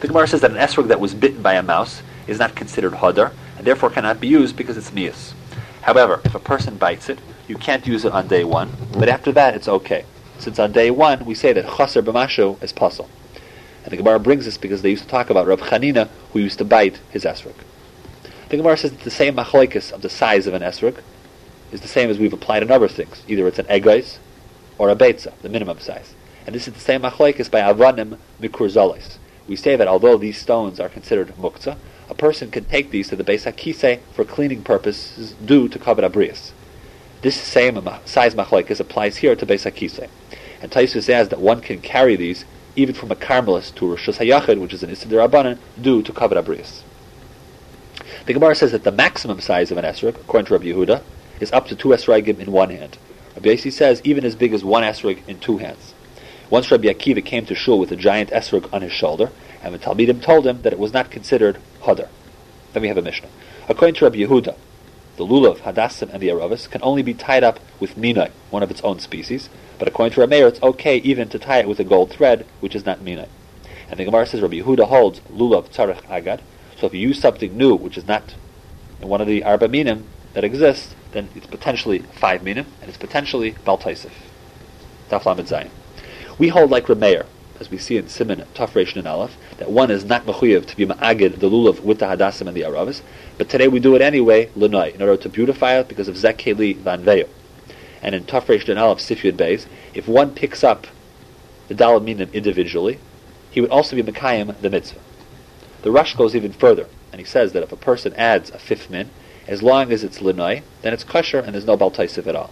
The 0.00 0.08
Gemara 0.08 0.26
says 0.26 0.40
that 0.40 0.50
an 0.50 0.56
esrog 0.56 0.88
that 0.88 1.00
was 1.00 1.14
bitten 1.14 1.42
by 1.42 1.54
a 1.54 1.62
mouse 1.62 2.02
is 2.26 2.38
not 2.38 2.54
considered 2.54 2.94
hodar, 2.94 3.32
and 3.56 3.66
therefore 3.66 3.90
cannot 3.90 4.20
be 4.20 4.28
used 4.28 4.56
because 4.56 4.76
it's 4.76 4.92
mias. 4.92 5.34
However, 5.82 6.20
if 6.24 6.34
a 6.34 6.40
person 6.40 6.76
bites 6.76 7.08
it, 7.08 7.18
you 7.48 7.56
can't 7.56 7.86
use 7.86 8.04
it 8.04 8.12
on 8.12 8.28
day 8.28 8.44
one, 8.44 8.70
but 8.92 9.08
after 9.08 9.32
that 9.32 9.54
it's 9.54 9.68
okay 9.68 10.04
since 10.42 10.58
on 10.58 10.72
day 10.72 10.90
one 10.90 11.24
we 11.24 11.34
say 11.34 11.52
that 11.52 11.64
chaser 11.76 12.02
b'mashu 12.02 12.60
is 12.62 12.72
pasul. 12.72 13.08
And 13.84 13.92
the 13.92 13.96
Gemara 13.96 14.20
brings 14.20 14.44
this 14.44 14.58
because 14.58 14.82
they 14.82 14.90
used 14.90 15.04
to 15.04 15.08
talk 15.08 15.30
about 15.30 15.46
Rav 15.46 15.60
Chanina, 15.60 16.08
who 16.32 16.38
used 16.38 16.58
to 16.58 16.64
bite 16.64 17.00
his 17.10 17.24
esrog. 17.24 17.54
The 18.48 18.56
Gemara 18.56 18.76
says 18.76 18.92
that 18.92 19.00
the 19.00 19.10
same 19.10 19.36
machlokes 19.36 19.92
of 19.92 20.02
the 20.02 20.10
size 20.10 20.46
of 20.46 20.54
an 20.54 20.62
esrog 20.62 21.00
is 21.72 21.80
the 21.80 21.88
same 21.88 22.10
as 22.10 22.18
we've 22.18 22.32
applied 22.32 22.62
in 22.62 22.70
other 22.70 22.88
things. 22.88 23.22
Either 23.26 23.48
it's 23.48 23.58
an 23.58 23.66
egos 23.70 24.18
or 24.78 24.90
a 24.90 24.96
beitza, 24.96 25.32
the 25.42 25.48
minimum 25.48 25.78
size. 25.80 26.14
And 26.46 26.54
this 26.54 26.68
is 26.68 26.74
the 26.74 26.80
same 26.80 27.02
machlokes 27.02 27.50
by 27.50 27.60
avanim 27.60 28.18
mikurzalis. 28.40 29.16
We 29.48 29.56
say 29.56 29.76
that 29.76 29.88
although 29.88 30.16
these 30.16 30.38
stones 30.38 30.78
are 30.78 30.88
considered 30.88 31.28
muktzah, 31.36 31.76
a 32.08 32.14
person 32.14 32.50
can 32.50 32.66
take 32.66 32.90
these 32.90 33.08
to 33.08 33.16
the 33.16 33.24
Beis 33.24 33.50
HaKisei 33.50 34.00
for 34.12 34.24
cleaning 34.24 34.62
purposes 34.62 35.32
due 35.44 35.68
to 35.68 35.78
kavod 35.78 36.08
abrius. 36.08 36.52
This 37.22 37.40
same 37.40 37.80
size 38.04 38.34
machlokes 38.34 38.80
applies 38.80 39.16
here 39.16 39.34
to 39.34 39.46
Beis 39.46 39.70
HaKisei. 39.70 40.08
And 40.60 40.70
Tosfos 40.70 41.04
says 41.04 41.28
that 41.30 41.40
one 41.40 41.60
can 41.60 41.80
carry 41.80 42.16
these 42.16 42.44
even 42.76 42.94
from 42.94 43.10
a 43.10 43.16
Carmelist 43.16 43.76
to 43.76 43.88
Rosh 43.88 44.08
Hayachid, 44.08 44.60
which 44.60 44.72
is 44.72 44.82
an 44.82 44.90
Isidir 44.90 45.26
Rabbanan, 45.26 45.58
due 45.80 46.02
to 46.02 46.12
Kavod 46.12 46.42
Abrius. 46.42 46.82
The 48.26 48.32
Gemara 48.32 48.54
says 48.54 48.72
that 48.72 48.84
the 48.84 48.92
maximum 48.92 49.40
size 49.40 49.70
of 49.70 49.78
an 49.78 49.84
esrog, 49.84 50.16
according 50.16 50.46
to 50.46 50.52
Rabbi 50.54 50.66
Yehuda, 50.66 51.02
is 51.40 51.52
up 51.52 51.66
to 51.68 51.76
two 51.76 51.88
esrogim 51.88 52.38
in 52.38 52.52
one 52.52 52.70
hand. 52.70 52.96
Rabbi 53.34 53.50
Yossi 53.50 53.72
says 53.72 54.00
even 54.04 54.24
as 54.24 54.36
big 54.36 54.54
as 54.54 54.62
one 54.62 54.84
esrog 54.84 55.26
in 55.26 55.40
two 55.40 55.58
hands. 55.58 55.92
Once 56.48 56.70
Rabbi 56.70 56.88
Akiva 56.88 57.24
came 57.24 57.46
to 57.46 57.54
shul 57.54 57.78
with 57.78 57.90
a 57.90 57.96
giant 57.96 58.30
esrog 58.30 58.72
on 58.72 58.82
his 58.82 58.92
shoulder, 58.92 59.30
and 59.62 59.74
the 59.74 59.78
Talmidim 59.78 60.22
told 60.22 60.46
him 60.46 60.62
that 60.62 60.72
it 60.72 60.78
was 60.78 60.92
not 60.92 61.10
considered 61.10 61.58
hodar. 61.80 62.08
Then 62.72 62.82
we 62.82 62.88
have 62.88 62.98
a 62.98 63.02
Mishnah. 63.02 63.28
According 63.68 63.94
to 63.96 64.04
Rabbi 64.04 64.18
Yehuda, 64.18 64.54
the 65.16 65.26
lulav, 65.26 65.58
hadassim, 65.58 66.12
and 66.12 66.22
the 66.22 66.28
aravis 66.28 66.70
can 66.70 66.82
only 66.82 67.02
be 67.02 67.14
tied 67.14 67.44
up 67.44 67.60
with 67.78 67.96
minai, 67.96 68.30
one 68.50 68.62
of 68.62 68.70
its 68.70 68.80
own 68.82 68.98
species, 68.98 69.48
but 69.78 69.88
according 69.88 70.14
to 70.14 70.20
Rameir, 70.20 70.48
it's 70.48 70.62
okay 70.62 70.98
even 70.98 71.28
to 71.28 71.38
tie 71.38 71.58
it 71.58 71.68
with 71.68 71.80
a 71.80 71.84
gold 71.84 72.10
thread, 72.10 72.46
which 72.60 72.74
is 72.74 72.86
not 72.86 73.00
minai. 73.00 73.28
And 73.90 73.98
the 73.98 74.04
Gemara 74.04 74.26
says 74.26 74.40
Rabbi 74.40 74.60
Yehuda 74.60 74.88
holds 74.88 75.20
lulav 75.30 75.68
tzarech 75.70 76.08
agad, 76.08 76.40
so 76.76 76.86
if 76.86 76.94
you 76.94 77.00
use 77.00 77.20
something 77.20 77.56
new, 77.56 77.74
which 77.74 77.98
is 77.98 78.06
not 78.06 78.34
one 79.00 79.20
of 79.20 79.26
the 79.26 79.44
arba 79.44 79.68
minim 79.68 80.06
that 80.34 80.44
exists, 80.44 80.94
then 81.12 81.28
it's 81.34 81.46
potentially 81.46 81.98
five 81.98 82.42
minim, 82.42 82.66
and 82.80 82.88
it's 82.88 82.98
potentially 82.98 83.52
baltaisif. 83.66 84.12
Daflamid 85.10 85.48
Zayin. 85.48 85.70
We 86.38 86.48
hold 86.48 86.70
like 86.70 86.86
Rameir, 86.86 87.26
as 87.62 87.70
we 87.70 87.78
see 87.78 87.96
in 87.96 88.08
Simon 88.08 88.44
Tafresh 88.56 88.96
and 88.96 89.06
Aleph, 89.06 89.36
that 89.58 89.70
one 89.70 89.88
is 89.88 90.04
not 90.04 90.26
mechuyev 90.26 90.66
to 90.66 90.76
be 90.76 90.84
ma'agid 90.84 91.38
the 91.38 91.48
lulav 91.48 91.78
with 91.80 92.00
the 92.00 92.06
hadassim 92.06 92.48
and 92.48 92.56
the 92.56 92.62
aravis, 92.62 93.02
but 93.38 93.48
today 93.48 93.68
we 93.68 93.78
do 93.78 93.94
it 93.94 94.02
anyway, 94.02 94.50
l'noi, 94.56 94.92
in 94.92 95.00
order 95.00 95.16
to 95.16 95.28
beautify 95.28 95.78
it 95.78 95.86
because 95.86 96.08
of 96.08 96.16
zekeli 96.16 96.76
vanveyo. 96.76 97.28
And 98.02 98.16
in 98.16 98.24
Tafresh 98.24 98.68
and 98.68 98.80
Aleph 98.80 98.98
Sifyud 98.98 99.34
Beis, 99.34 99.66
if 99.94 100.08
one 100.08 100.34
picks 100.34 100.64
up 100.64 100.88
the 101.68 101.74
dalaminim 101.76 102.32
individually, 102.32 102.98
he 103.52 103.60
would 103.60 103.70
also 103.70 103.94
be 103.94 104.02
Mekayim 104.02 104.60
the 104.60 104.68
mitzvah. 104.68 104.98
The 105.82 105.92
Rosh 105.92 106.16
goes 106.16 106.34
even 106.34 106.52
further, 106.52 106.88
and 107.12 107.20
he 107.20 107.24
says 107.24 107.52
that 107.52 107.62
if 107.62 107.70
a 107.70 107.76
person 107.76 108.12
adds 108.14 108.50
a 108.50 108.58
fifth 108.58 108.90
min, 108.90 109.08
as 109.46 109.62
long 109.62 109.92
as 109.92 110.02
it's 110.02 110.18
linoi, 110.18 110.64
then 110.80 110.92
it's 110.92 111.04
kosher 111.04 111.38
and 111.38 111.54
there's 111.54 111.64
no 111.64 111.76
baltaisiv 111.76 112.26
at 112.26 112.34
all. 112.34 112.50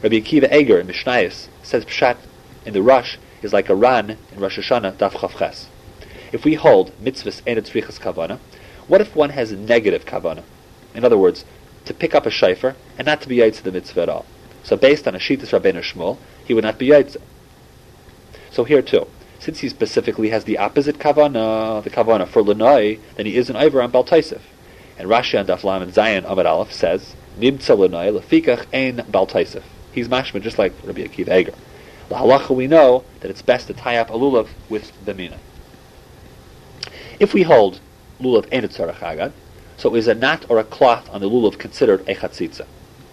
Rabbi 0.00 0.20
Akiva 0.20 0.52
Eger 0.52 0.78
in 0.78 0.86
Mishnayos 0.86 1.48
says 1.64 1.84
pshat 1.84 2.18
in 2.64 2.72
the 2.72 2.82
Rosh 2.82 3.16
is 3.42 3.52
like 3.52 3.68
a 3.68 3.74
ran 3.74 4.10
in 4.10 4.40
Rosh 4.40 4.58
Hashanah 4.58 4.94
daf 4.94 5.12
chavches. 5.12 5.66
If 6.32 6.44
we 6.44 6.54
hold 6.54 6.92
mitzvahs 7.02 7.42
and 7.46 7.58
tzrichas 7.60 8.00
kavana, 8.00 8.38
what 8.86 9.00
if 9.00 9.14
one 9.14 9.30
has 9.30 9.52
negative 9.52 10.04
kavana? 10.04 10.42
In 10.94 11.04
other 11.04 11.18
words, 11.18 11.44
to 11.84 11.94
pick 11.94 12.14
up 12.14 12.26
a 12.26 12.30
shayfer 12.30 12.74
and 12.98 13.06
not 13.06 13.20
to 13.22 13.28
be 13.28 13.36
yaitz 13.36 13.62
the 13.62 13.72
mitzvah 13.72 14.02
at 14.02 14.08
all. 14.08 14.26
So 14.62 14.76
based 14.76 15.08
on 15.08 15.14
a 15.14 15.18
shittas 15.18 15.58
Rabbeinu 15.58 15.80
Shmuel, 15.80 16.18
he 16.44 16.54
would 16.54 16.64
not 16.64 16.78
be 16.78 16.88
yaitz. 16.88 17.16
So 18.50 18.64
here 18.64 18.82
too, 18.82 19.06
since 19.38 19.60
he 19.60 19.68
specifically 19.68 20.30
has 20.30 20.44
the 20.44 20.58
opposite 20.58 20.98
kavana, 20.98 21.82
the 21.82 21.90
kavana 21.90 22.26
for 22.26 22.42
lanoi, 22.42 22.98
then 23.16 23.26
he 23.26 23.36
is 23.36 23.48
an 23.48 23.56
iver 23.56 23.80
on 23.80 23.92
baltaisif. 23.92 24.40
And 24.98 25.08
Rashi 25.08 25.38
on 25.38 25.46
Daf 25.46 25.64
Lam 25.64 25.80
and 25.80 25.94
Zion 25.94 26.24
Amid 26.24 26.44
Aleph 26.44 26.72
says, 26.72 27.14
Nimtza 27.38 27.76
lanoi 27.76 28.20
lefikach 28.20 28.66
ein 28.72 28.96
baltaisif. 29.10 29.62
He's 29.92 30.08
mashma 30.08 30.42
just 30.42 30.58
like 30.58 30.72
Rabbi 30.84 31.02
Akiva 31.02 31.40
Eger. 31.40 31.54
The 32.08 32.14
halacha 32.14 32.54
we 32.54 32.66
know 32.66 33.04
that 33.20 33.30
it's 33.30 33.42
best 33.42 33.66
to 33.66 33.74
tie 33.74 33.96
up 33.96 34.08
a 34.08 34.14
lulav 34.14 34.48
with 34.68 34.92
the 35.04 35.12
mina. 35.12 35.38
If 37.20 37.34
we 37.34 37.42
hold 37.42 37.80
lulav 38.20 38.48
ain't 38.50 38.64
a 38.64 38.92
agad, 39.04 39.32
so 39.76 39.94
is 39.94 40.08
a 40.08 40.14
knot 40.14 40.46
or 40.48 40.58
a 40.58 40.64
cloth 40.64 41.08
on 41.10 41.20
the 41.20 41.28
lulav 41.28 41.58
considered 41.58 42.00
a 42.08 42.14
chatzitza? 42.14 42.66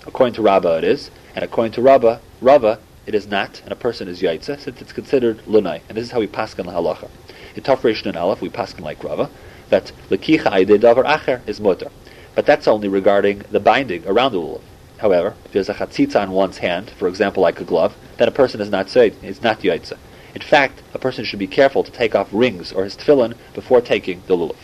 According 0.07 0.35
to 0.35 0.41
Rabbah 0.41 0.77
it 0.77 0.83
is, 0.85 1.11
and 1.35 1.43
according 1.43 1.73
to 1.73 1.81
Rabbah, 1.81 2.19
Rava, 2.41 2.79
it 3.05 3.13
is 3.13 3.27
not, 3.27 3.61
and 3.63 3.71
a 3.71 3.75
person 3.75 4.07
is 4.07 4.21
yaitza, 4.21 4.59
since 4.59 4.81
it's 4.81 4.93
considered 4.93 5.39
lunai. 5.45 5.81
And 5.89 5.97
this 5.97 6.05
is 6.05 6.11
how 6.11 6.19
we 6.19 6.27
paskin 6.27 6.65
halacha. 6.65 7.09
In 7.55 7.63
Tafresh 7.63 8.05
and 8.05 8.15
Aleph, 8.15 8.41
we 8.41 8.49
paskin 8.49 8.81
like 8.81 9.03
Rava, 9.03 9.29
that 9.69 9.91
lekicha 10.09 10.51
aide 10.53 10.81
davar 10.81 11.05
acher 11.05 11.41
is 11.47 11.59
mutter. 11.59 11.89
But 12.33 12.45
that's 12.45 12.67
only 12.67 12.87
regarding 12.87 13.39
the 13.51 13.59
binding 13.59 14.07
around 14.07 14.31
the 14.31 14.39
lulav. 14.39 14.61
However, 14.97 15.35
if 15.45 15.51
there's 15.51 15.69
a 15.69 15.73
chatzitza 15.73 16.21
on 16.21 16.31
one's 16.31 16.59
hand, 16.59 16.89
for 16.89 17.07
example, 17.07 17.43
like 17.43 17.59
a 17.59 17.65
glove, 17.65 17.95
then 18.17 18.27
a 18.27 18.31
person 18.31 18.61
is 18.61 18.69
not 18.69 18.95
is 18.95 19.41
not 19.41 19.59
yaitza. 19.59 19.97
In 20.33 20.41
fact, 20.41 20.81
a 20.93 20.99
person 20.99 21.23
should 21.23 21.39
be 21.39 21.47
careful 21.47 21.83
to 21.83 21.91
take 21.91 22.13
off 22.13 22.27
rings 22.31 22.73
or 22.73 22.83
his 22.83 22.97
tefillin 22.97 23.35
before 23.53 23.79
taking 23.79 24.21
the 24.27 24.35
lulav. 24.35 24.57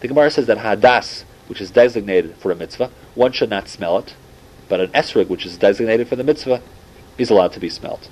The 0.00 0.08
Gemara 0.08 0.30
says 0.30 0.46
that 0.46 0.58
hadas, 0.58 1.24
which 1.48 1.60
is 1.60 1.72
designated 1.72 2.36
for 2.36 2.52
a 2.52 2.54
mitzvah, 2.54 2.90
one 3.16 3.32
should 3.32 3.50
not 3.50 3.68
smell 3.68 3.98
it, 3.98 4.14
but 4.68 4.80
an 4.80 4.90
esrig, 4.92 5.28
which 5.28 5.44
is 5.44 5.56
designated 5.56 6.06
for 6.06 6.14
the 6.14 6.22
mitzvah, 6.22 6.62
is 7.18 7.28
allowed 7.28 7.52
to 7.54 7.60
be 7.60 7.68
smelt. 7.68 8.08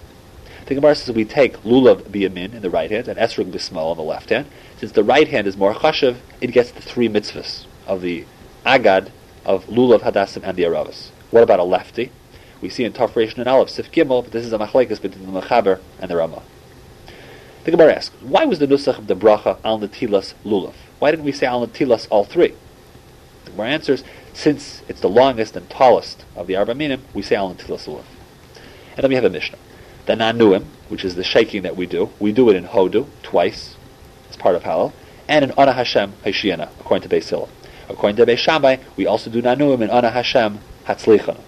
The 0.66 0.74
Gemara 0.74 0.96
says 0.96 1.14
we 1.14 1.24
take 1.24 1.56
lulav 1.58 2.02
biyamin 2.02 2.54
in 2.54 2.62
the 2.62 2.70
right 2.70 2.90
hand 2.90 3.06
and 3.06 3.16
esrig 3.16 3.52
bismol 3.52 3.92
on 3.92 3.96
the 3.96 4.02
left 4.02 4.30
hand. 4.30 4.46
Since 4.78 4.92
the 4.92 5.04
right 5.04 5.28
hand 5.28 5.46
is 5.46 5.56
more 5.56 5.74
chashiv, 5.74 6.16
it 6.40 6.50
gets 6.50 6.72
the 6.72 6.82
three 6.82 7.08
mitzvahs 7.08 7.66
of 7.86 8.00
the 8.00 8.24
agad 8.66 9.12
of 9.44 9.66
lulav, 9.66 10.00
hadasim, 10.00 10.42
and 10.42 10.56
the 10.56 10.64
aravas. 10.64 11.10
What 11.32 11.42
about 11.42 11.60
a 11.60 11.64
lefty? 11.64 12.12
We 12.60 12.68
see 12.68 12.84
in 12.84 12.92
Tafresh 12.92 13.38
and 13.38 13.48
Aleph 13.48 13.70
Sif 13.70 13.90
Gimel, 13.90 14.22
but 14.22 14.32
this 14.32 14.44
is 14.44 14.52
a 14.52 14.58
machlekes 14.58 15.00
between 15.00 15.32
the 15.32 15.40
Mechaber 15.40 15.80
and 15.98 16.10
the 16.10 16.16
Rama. 16.16 16.42
The 17.64 17.70
Gemara 17.70 17.94
asks, 17.94 18.14
why 18.20 18.44
was 18.44 18.58
the 18.58 18.66
nusach 18.66 18.98
of 18.98 19.06
the 19.06 19.16
bracha 19.16 19.58
al 19.64 19.80
natilas 19.80 20.34
lulav? 20.44 20.74
Why 20.98 21.10
didn't 21.10 21.24
we 21.24 21.32
say 21.32 21.46
al 21.46 21.66
natilas 21.66 22.06
all 22.10 22.24
three? 22.24 22.54
The 23.46 23.52
Gemara 23.52 23.68
answers, 23.70 24.04
since 24.34 24.82
it's 24.88 25.00
the 25.00 25.08
longest 25.08 25.56
and 25.56 25.70
tallest 25.70 26.26
of 26.36 26.46
the 26.48 26.54
Arba 26.54 26.74
Minim, 26.74 27.02
we 27.14 27.22
say 27.22 27.34
al 27.34 27.54
natilas 27.54 27.86
lulav. 27.86 28.04
And 28.94 29.02
then 29.02 29.08
we 29.08 29.14
have 29.14 29.24
a 29.24 29.30
Mishnah. 29.30 29.58
The 30.04 30.12
Nanuim, 30.12 30.66
which 30.90 31.02
is 31.02 31.14
the 31.14 31.24
shaking 31.24 31.62
that 31.62 31.76
we 31.76 31.86
do, 31.86 32.10
we 32.20 32.32
do 32.32 32.50
it 32.50 32.56
in 32.56 32.64
Hodu 32.64 33.06
twice, 33.22 33.76
as 34.28 34.36
part 34.36 34.54
of 34.54 34.64
Halal, 34.64 34.92
and 35.26 35.46
in 35.46 35.52
Ana 35.52 35.72
Hashem 35.72 36.12
Hashiana, 36.26 36.68
according 36.78 37.08
to 37.08 37.16
Beis. 37.16 37.48
According 37.88 38.16
to 38.16 38.26
Beis 38.26 38.80
we 38.96 39.06
also 39.06 39.30
do 39.30 39.40
Nanuim 39.40 39.80
in 39.80 39.88
Ana 39.88 40.10
Hashem 40.10 40.58
Hatzlichana. 40.86 41.40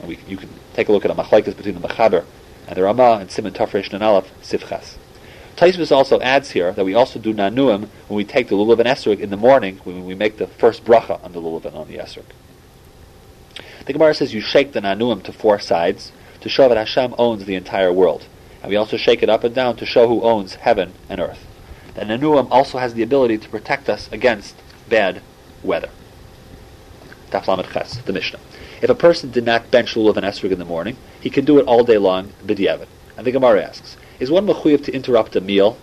And 0.00 0.08
we, 0.08 0.18
you 0.28 0.36
can 0.36 0.50
take 0.74 0.88
a 0.88 0.92
look 0.92 1.04
at 1.04 1.10
a 1.10 1.14
machlekes 1.14 1.56
between 1.56 1.80
the 1.80 1.88
Machaber 1.88 2.24
and 2.66 2.76
the 2.76 2.82
Ramah 2.82 3.18
and 3.20 3.30
Simon 3.30 3.52
Tafresh 3.52 3.92
and 3.92 4.02
Aleph 4.02 4.30
Sifchas. 4.42 4.96
Tosfos 5.56 5.90
also 5.90 6.20
adds 6.20 6.52
here 6.52 6.72
that 6.72 6.84
we 6.84 6.94
also 6.94 7.18
do 7.18 7.34
Nanuim 7.34 7.88
when 8.06 8.16
we 8.16 8.24
take 8.24 8.48
the 8.48 8.54
Lulav 8.54 8.78
and 8.78 8.88
Esrog 8.88 9.18
in 9.18 9.30
the 9.30 9.36
morning 9.36 9.78
when 9.82 10.06
we 10.06 10.14
make 10.14 10.36
the 10.36 10.46
first 10.46 10.84
bracha 10.84 11.22
on 11.24 11.32
the 11.32 11.40
Lulav 11.40 11.64
and 11.64 11.76
on 11.76 11.88
the 11.88 11.96
Esrog. 11.96 12.26
The 13.86 13.92
Gemara 13.92 14.14
says 14.14 14.34
you 14.34 14.40
shake 14.40 14.72
the 14.72 14.80
Nanuim 14.80 15.22
to 15.24 15.32
four 15.32 15.58
sides, 15.58 16.12
to 16.40 16.48
show 16.48 16.68
that 16.68 16.76
Hashem 16.76 17.14
owns 17.18 17.44
the 17.44 17.54
entire 17.54 17.92
world. 17.92 18.26
And 18.62 18.70
we 18.70 18.76
also 18.76 18.96
shake 18.96 19.22
it 19.22 19.28
up 19.28 19.44
and 19.44 19.54
down 19.54 19.76
to 19.76 19.86
show 19.86 20.08
who 20.08 20.22
owns 20.22 20.56
heaven 20.56 20.92
and 21.08 21.20
earth. 21.20 21.44
The 21.94 22.02
Nanuim 22.02 22.48
also 22.50 22.78
has 22.78 22.94
the 22.94 23.02
ability 23.02 23.38
to 23.38 23.48
protect 23.48 23.88
us 23.88 24.08
against 24.12 24.56
bad 24.88 25.22
weather. 25.62 25.90
Ches, 27.30 27.96
the 27.98 28.12
Mishnah. 28.12 28.40
If 28.80 28.90
a 28.90 28.94
person 28.94 29.30
did 29.30 29.44
not 29.44 29.70
bench 29.70 29.94
lulav 29.94 30.16
and 30.16 30.26
esrog 30.26 30.52
in 30.52 30.58
the 30.58 30.64
morning, 30.64 30.96
he 31.20 31.30
can 31.30 31.44
do 31.44 31.58
it 31.58 31.66
all 31.66 31.84
day 31.84 31.98
long, 31.98 32.32
b'diavad. 32.44 32.86
And 33.16 33.26
the 33.26 33.32
Gemara 33.32 33.62
asks, 33.62 33.96
is 34.20 34.30
one 34.30 34.46
mechuyev 34.46 34.84
to 34.84 34.92
interrupt 34.92 35.36
a 35.36 35.40
meal 35.40 35.76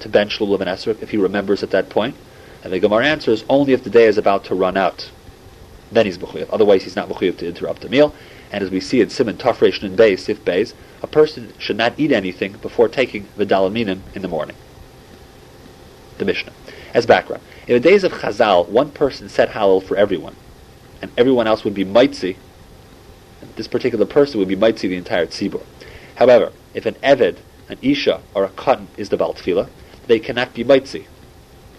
to 0.00 0.08
bench 0.08 0.38
lulav 0.38 0.60
and 0.60 0.70
esrog 0.70 1.02
if 1.02 1.10
he 1.10 1.16
remembers 1.16 1.62
at 1.62 1.70
that 1.70 1.88
point? 1.88 2.14
And 2.62 2.72
the 2.72 2.80
Gemara 2.80 3.06
answers, 3.06 3.44
only 3.48 3.72
if 3.72 3.84
the 3.84 3.90
day 3.90 4.06
is 4.06 4.18
about 4.18 4.44
to 4.44 4.54
run 4.54 4.76
out. 4.76 5.10
Then 5.90 6.06
he's 6.06 6.18
mechuyev. 6.18 6.48
Otherwise, 6.52 6.82
he's 6.84 6.96
not 6.96 7.08
mechuyev 7.08 7.38
to 7.38 7.48
interrupt 7.48 7.84
a 7.84 7.88
meal. 7.88 8.14
And 8.50 8.62
as 8.62 8.70
we 8.70 8.80
see 8.80 9.00
in 9.00 9.10
Simon 9.10 9.36
Tafresh 9.36 9.82
and 9.82 9.98
Beis, 9.98 10.20
Sif 10.20 10.44
Beis, 10.44 10.72
a 11.02 11.06
person 11.06 11.52
should 11.58 11.76
not 11.76 11.94
eat 11.98 12.12
anything 12.12 12.52
before 12.54 12.88
taking 12.88 13.28
the 13.36 13.46
dalaminim 13.46 14.00
in 14.14 14.22
the 14.22 14.28
morning. 14.28 14.56
The 16.18 16.24
Mishnah. 16.24 16.52
As 16.94 17.06
background, 17.06 17.42
in 17.66 17.74
the 17.74 17.80
days 17.80 18.04
of 18.04 18.12
Chazal, 18.12 18.68
one 18.68 18.90
person 18.90 19.28
said 19.28 19.50
Hallel 19.50 19.82
for 19.82 19.96
everyone, 19.96 20.34
and 21.02 21.10
everyone 21.16 21.46
else 21.46 21.64
would 21.64 21.74
be 21.74 21.84
Maitzi. 21.84 22.36
This 23.56 23.68
particular 23.68 24.06
person 24.06 24.38
would 24.38 24.48
be 24.48 24.56
Maitzi 24.56 24.82
the 24.82 24.96
entire 24.96 25.26
Tzibur. 25.26 25.62
However, 26.16 26.52
if 26.74 26.86
an 26.86 26.94
Eved, 26.96 27.38
an 27.68 27.78
Isha, 27.82 28.20
or 28.34 28.44
a 28.44 28.48
Katan 28.48 28.86
is 28.96 29.08
the 29.08 29.16
Baltfila, 29.16 29.68
they 30.06 30.18
cannot 30.18 30.54
be 30.54 30.64
Maitzi, 30.64 31.06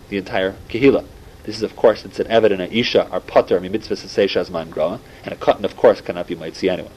the 0.09 0.17
entire 0.17 0.55
Kehillah. 0.69 1.05
This 1.43 1.55
is, 1.57 1.63
of 1.63 1.75
course, 1.75 2.01
since 2.01 2.19
an 2.19 2.27
Eved 2.27 2.51
and 2.51 2.61
an 2.61 2.71
Isha 2.71 3.09
are 3.09 3.19
Pater, 3.19 3.59
mitzvah 3.59 3.95
Sesesha 3.95 4.45
Azman 4.45 4.69
Grama, 4.69 4.99
and 5.23 5.33
a 5.33 5.37
Katan, 5.37 5.63
of 5.63 5.75
course, 5.77 6.01
cannot 6.01 6.27
be 6.27 6.35
Maitzi 6.35 6.69
anyone. 6.69 6.91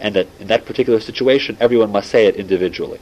And 0.00 0.14
that 0.16 0.28
in 0.38 0.48
that 0.48 0.64
particular 0.64 1.00
situation, 1.00 1.56
everyone 1.60 1.92
must 1.92 2.10
say 2.10 2.26
it 2.26 2.36
individually. 2.36 3.00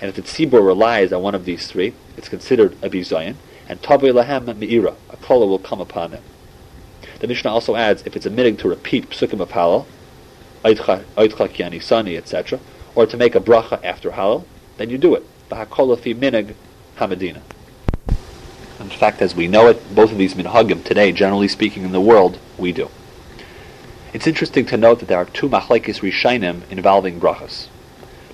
And 0.00 0.08
if 0.08 0.16
the 0.16 0.22
Tzibur 0.22 0.64
relies 0.64 1.12
on 1.12 1.22
one 1.22 1.34
of 1.34 1.44
these 1.44 1.68
three, 1.68 1.94
it's 2.16 2.28
considered 2.28 2.72
a 2.82 2.90
Bizayan, 2.90 3.36
and 3.68 3.80
Tavei 3.80 4.12
Lahem 4.12 4.56
Me'ira, 4.56 4.96
a 5.08 5.16
kola 5.16 5.46
will 5.46 5.60
come 5.60 5.80
upon 5.80 6.10
them. 6.10 6.22
The 7.22 7.28
Mishnah 7.28 7.52
also 7.52 7.76
adds, 7.76 8.02
if 8.04 8.16
it's 8.16 8.26
a 8.26 8.30
minig 8.30 8.58
to 8.58 8.68
repeat 8.68 9.10
psukim 9.10 9.38
of 9.38 9.50
halal, 9.50 9.86
Oitcha 10.64 11.04
Kiani 11.16 11.80
Sani, 11.80 12.16
etc., 12.16 12.58
or 12.96 13.06
to 13.06 13.16
make 13.16 13.36
a 13.36 13.40
bracha 13.40 13.78
after 13.84 14.10
halal, 14.10 14.44
then 14.76 14.90
you 14.90 14.98
do 14.98 15.14
it. 15.14 15.24
B'hakola 15.48 15.96
fi 16.00 16.14
minig 16.14 16.56
hamadina. 16.96 17.40
In 18.80 18.90
fact, 18.90 19.22
as 19.22 19.36
we 19.36 19.46
know 19.46 19.68
it, 19.68 19.94
both 19.94 20.10
of 20.10 20.18
these 20.18 20.34
minhagim 20.34 20.82
today, 20.82 21.12
generally 21.12 21.46
speaking 21.46 21.84
in 21.84 21.92
the 21.92 22.00
world, 22.00 22.40
we 22.58 22.72
do. 22.72 22.90
It's 24.12 24.26
interesting 24.26 24.66
to 24.66 24.76
note 24.76 24.98
that 24.98 25.06
there 25.06 25.18
are 25.18 25.26
two 25.26 25.48
machlekes 25.48 26.00
rishainim 26.00 26.68
involving 26.72 27.20
brachas. 27.20 27.68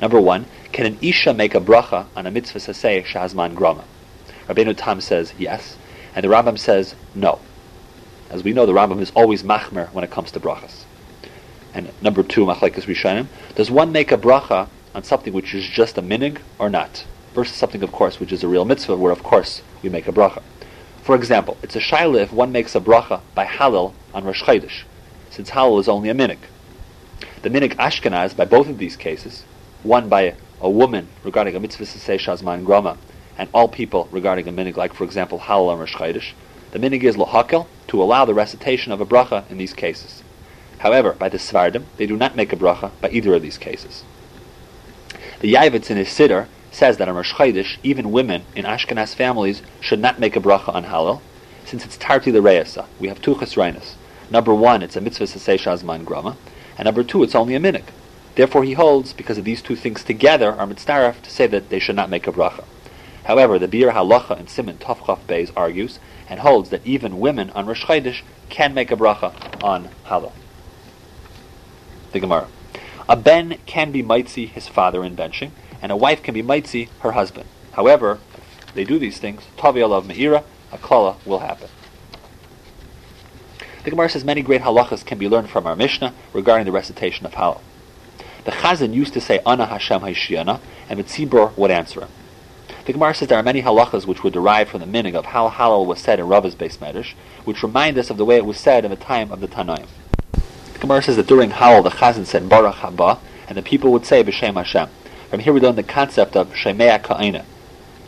Number 0.00 0.18
one, 0.18 0.46
can 0.72 0.86
an 0.86 0.98
isha 1.02 1.34
make 1.34 1.54
a 1.54 1.60
bracha 1.60 2.06
on 2.16 2.26
a 2.26 2.30
mitzvah 2.30 2.60
saseh 2.60 3.04
shazman 3.04 3.54
grama? 3.54 3.84
Rabbeinu 4.46 4.74
Tam 4.74 5.02
says 5.02 5.34
yes, 5.36 5.76
and 6.14 6.24
the 6.24 6.28
Rambam 6.28 6.58
says 6.58 6.94
no. 7.14 7.38
As 8.30 8.44
we 8.44 8.52
know, 8.52 8.66
the 8.66 8.72
Rambam 8.72 9.00
is 9.00 9.10
always 9.14 9.42
machmer 9.42 9.90
when 9.92 10.04
it 10.04 10.10
comes 10.10 10.30
to 10.32 10.40
brachas. 10.40 10.84
And 11.72 11.90
number 12.02 12.22
two, 12.22 12.44
machlekes 12.44 12.84
rishainim, 12.84 13.26
does 13.54 13.70
one 13.70 13.90
make 13.90 14.12
a 14.12 14.18
bracha 14.18 14.68
on 14.94 15.02
something 15.02 15.32
which 15.32 15.54
is 15.54 15.66
just 15.66 15.96
a 15.96 16.02
minig 16.02 16.40
or 16.58 16.68
not? 16.68 17.06
Versus 17.34 17.56
something, 17.56 17.82
of 17.82 17.92
course, 17.92 18.20
which 18.20 18.32
is 18.32 18.42
a 18.42 18.48
real 18.48 18.64
mitzvah, 18.64 18.96
where 18.96 19.12
of 19.12 19.22
course 19.22 19.62
we 19.82 19.88
make 19.88 20.08
a 20.08 20.12
bracha. 20.12 20.42
For 21.02 21.14
example, 21.14 21.56
it's 21.62 21.74
a 21.74 21.80
shaila 21.80 22.20
if 22.20 22.32
one 22.32 22.52
makes 22.52 22.74
a 22.74 22.80
bracha 22.80 23.22
by 23.34 23.46
halal 23.46 23.94
on 24.12 24.24
Rosh 24.24 24.42
Chodesh, 24.42 24.82
since 25.30 25.50
halal 25.50 25.80
is 25.80 25.88
only 25.88 26.10
a 26.10 26.14
minig. 26.14 26.38
The 27.40 27.48
minig 27.48 27.74
Ashkenaz, 27.76 28.36
by 28.36 28.44
both 28.44 28.68
of 28.68 28.76
these 28.76 28.96
cases, 28.96 29.44
one 29.82 30.10
by 30.10 30.34
a 30.60 30.68
woman 30.68 31.08
regarding 31.22 31.54
a 31.54 31.60
mitzvah 31.60 31.86
say 31.86 32.18
shazman 32.18 32.64
grama, 32.66 32.98
and 33.38 33.48
all 33.54 33.68
people 33.68 34.08
regarding 34.10 34.48
a 34.48 34.52
minig, 34.52 34.76
like 34.76 34.92
for 34.92 35.04
example 35.04 35.38
halal 35.38 35.68
on 35.68 35.78
Rosh 35.78 35.94
Chodesh, 35.94 36.32
the 36.70 36.78
minig 36.78 37.02
is 37.02 37.16
lohakel 37.16 37.66
to 37.88 38.02
allow 38.02 38.24
the 38.24 38.34
recitation 38.34 38.92
of 38.92 39.00
a 39.00 39.06
bracha 39.06 39.50
in 39.50 39.58
these 39.58 39.72
cases. 39.72 40.22
However, 40.78 41.12
by 41.12 41.28
the 41.28 41.38
Svardim, 41.38 41.84
they 41.96 42.06
do 42.06 42.16
not 42.16 42.36
make 42.36 42.52
a 42.52 42.56
bracha 42.56 42.90
by 43.00 43.10
either 43.10 43.34
of 43.34 43.42
these 43.42 43.58
cases. 43.58 44.04
The 45.40 45.54
Yavitz 45.54 45.90
in 45.90 45.96
his 45.96 46.08
Siddur 46.08 46.46
says 46.70 46.98
that 46.98 47.08
on 47.08 47.16
Rosh 47.16 47.34
Chodesh, 47.34 47.78
even 47.82 48.12
women 48.12 48.42
in 48.54 48.64
Ashkenaz 48.64 49.14
families 49.14 49.62
should 49.80 49.98
not 49.98 50.20
make 50.20 50.36
a 50.36 50.40
bracha 50.40 50.74
on 50.74 50.84
halal, 50.84 51.20
since 51.64 51.84
it's 51.84 51.96
tarti 51.96 52.30
the 52.30 52.40
reyasa. 52.40 52.86
We 53.00 53.08
have 53.08 53.20
two 53.20 53.34
chesrainas. 53.34 53.94
Number 54.30 54.54
one, 54.54 54.82
it's 54.82 54.96
a 54.96 55.00
mitzvah 55.00 55.24
sasei 55.24 55.58
shazman 55.58 56.04
grama, 56.04 56.36
and 56.76 56.84
number 56.84 57.02
two, 57.02 57.22
it's 57.22 57.34
only 57.34 57.54
a 57.54 57.60
minik. 57.60 57.90
Therefore, 58.34 58.62
he 58.62 58.74
holds, 58.74 59.12
because 59.12 59.38
of 59.38 59.44
these 59.44 59.62
two 59.62 59.74
things 59.74 60.04
together, 60.04 60.52
are 60.52 60.66
mitzdaraf 60.66 61.22
to 61.22 61.30
say 61.30 61.46
that 61.46 61.70
they 61.70 61.78
should 61.78 61.96
not 61.96 62.10
make 62.10 62.26
a 62.26 62.32
bracha. 62.32 62.64
However, 63.24 63.58
the 63.58 63.68
Biur 63.68 63.92
Halacha 63.92 64.38
and 64.38 64.48
Simon 64.48 64.78
Tovchaf 64.78 65.18
Beis 65.26 65.50
argues 65.56 65.98
and 66.28 66.40
holds 66.40 66.70
that 66.70 66.86
even 66.86 67.20
women 67.20 67.50
on 67.50 67.66
Rosh 67.66 67.84
Chodesh 67.84 68.22
can 68.48 68.74
make 68.74 68.90
a 68.90 68.96
bracha 68.96 69.32
on 69.62 69.88
Halal. 70.06 70.32
The 72.12 72.20
Gemara. 72.20 72.48
A 73.08 73.16
ben 73.16 73.58
can 73.66 73.90
be 73.90 74.02
mitzi 74.02 74.46
his 74.46 74.68
father 74.68 75.02
in 75.04 75.16
benching, 75.16 75.50
and 75.80 75.90
a 75.90 75.96
wife 75.96 76.22
can 76.22 76.34
be 76.34 76.42
mitzi 76.42 76.88
her 77.00 77.12
husband. 77.12 77.48
However, 77.72 78.18
if 78.66 78.74
they 78.74 78.84
do 78.84 78.98
these 78.98 79.18
things, 79.18 79.42
Tavi 79.56 79.82
of 79.82 80.04
Meira, 80.04 80.44
a 80.72 80.78
klala 80.78 81.16
will 81.24 81.38
happen. 81.38 81.68
The 83.84 83.90
Gemara 83.90 84.10
says 84.10 84.24
many 84.24 84.42
great 84.42 84.62
halachas 84.62 85.06
can 85.06 85.18
be 85.18 85.28
learned 85.28 85.48
from 85.48 85.66
our 85.66 85.76
Mishnah 85.76 86.12
regarding 86.34 86.66
the 86.66 86.72
recitation 86.72 87.24
of 87.24 87.32
Halal. 87.32 87.60
The 88.44 88.50
Chazan 88.50 88.92
used 88.92 89.14
to 89.14 89.20
say 89.20 89.40
Ana 89.46 89.66
Hashem 89.66 90.00
Haishiana, 90.00 90.60
and 90.90 90.98
the 90.98 91.04
Tzibur 91.04 91.56
would 91.56 91.70
answer 91.70 92.00
him. 92.00 92.08
The 92.88 92.94
Gemara 92.94 93.14
says 93.14 93.28
there 93.28 93.38
are 93.38 93.42
many 93.42 93.60
halachas 93.60 94.06
which 94.06 94.24
were 94.24 94.30
derived 94.30 94.70
from 94.70 94.80
the 94.80 94.86
meaning 94.86 95.14
of 95.14 95.26
how 95.26 95.50
Halal 95.50 95.84
was 95.84 95.98
said 95.98 96.18
in 96.18 96.26
Rava's 96.26 96.54
beis 96.54 96.78
medrash, 96.78 97.12
which 97.44 97.62
remind 97.62 97.98
us 97.98 98.08
of 98.08 98.16
the 98.16 98.24
way 98.24 98.36
it 98.36 98.46
was 98.46 98.58
said 98.58 98.82
in 98.82 98.90
the 98.90 98.96
time 98.96 99.30
of 99.30 99.40
the 99.40 99.46
Tanaim. 99.46 99.86
The 100.72 100.78
Gemara 100.78 101.02
says 101.02 101.16
that 101.16 101.26
during 101.26 101.50
Halal 101.50 101.82
the 101.82 101.90
Chazan 101.90 102.24
said 102.24 102.48
Baruch 102.48 102.76
Haba, 102.76 103.18
and 103.46 103.58
the 103.58 103.62
people 103.62 103.92
would 103.92 104.06
say 104.06 104.24
B'Shem 104.24 104.54
Hashem. 104.54 104.88
From 105.28 105.40
here 105.40 105.52
we 105.52 105.60
learn 105.60 105.76
the 105.76 105.82
concept 105.82 106.34
of 106.34 106.54
Shemea 106.54 107.02
Ka'ina. 107.02 107.44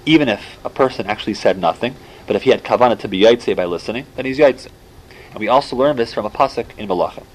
Even 0.06 0.30
if 0.30 0.58
a 0.64 0.70
person 0.70 1.04
actually 1.04 1.34
said 1.34 1.58
nothing, 1.58 1.94
but 2.26 2.34
if 2.34 2.44
he 2.44 2.50
had 2.50 2.64
kavanah 2.64 2.98
to 3.00 3.06
be 3.06 3.20
yaitse 3.20 3.54
by 3.54 3.66
listening, 3.66 4.06
then 4.16 4.24
he's 4.24 4.38
yaitse. 4.38 4.66
And 5.32 5.40
we 5.40 5.48
also 5.48 5.76
learn 5.76 5.96
this 5.96 6.14
from 6.14 6.24
a 6.24 6.30
pasuk 6.30 6.74
in 6.78 6.88
Malachim. 6.88 7.26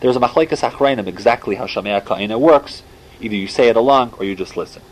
There's 0.00 0.16
a 0.16 0.20
machlekes 0.20 0.68
achrayim 0.68 1.06
exactly 1.06 1.54
how 1.54 1.68
Shemea 1.68 2.04
Ka'ina 2.04 2.40
works. 2.40 2.82
Either 3.20 3.36
you 3.36 3.46
say 3.46 3.68
it 3.68 3.76
along 3.76 4.14
or 4.18 4.24
you 4.24 4.34
just 4.34 4.56
listen. 4.56 4.82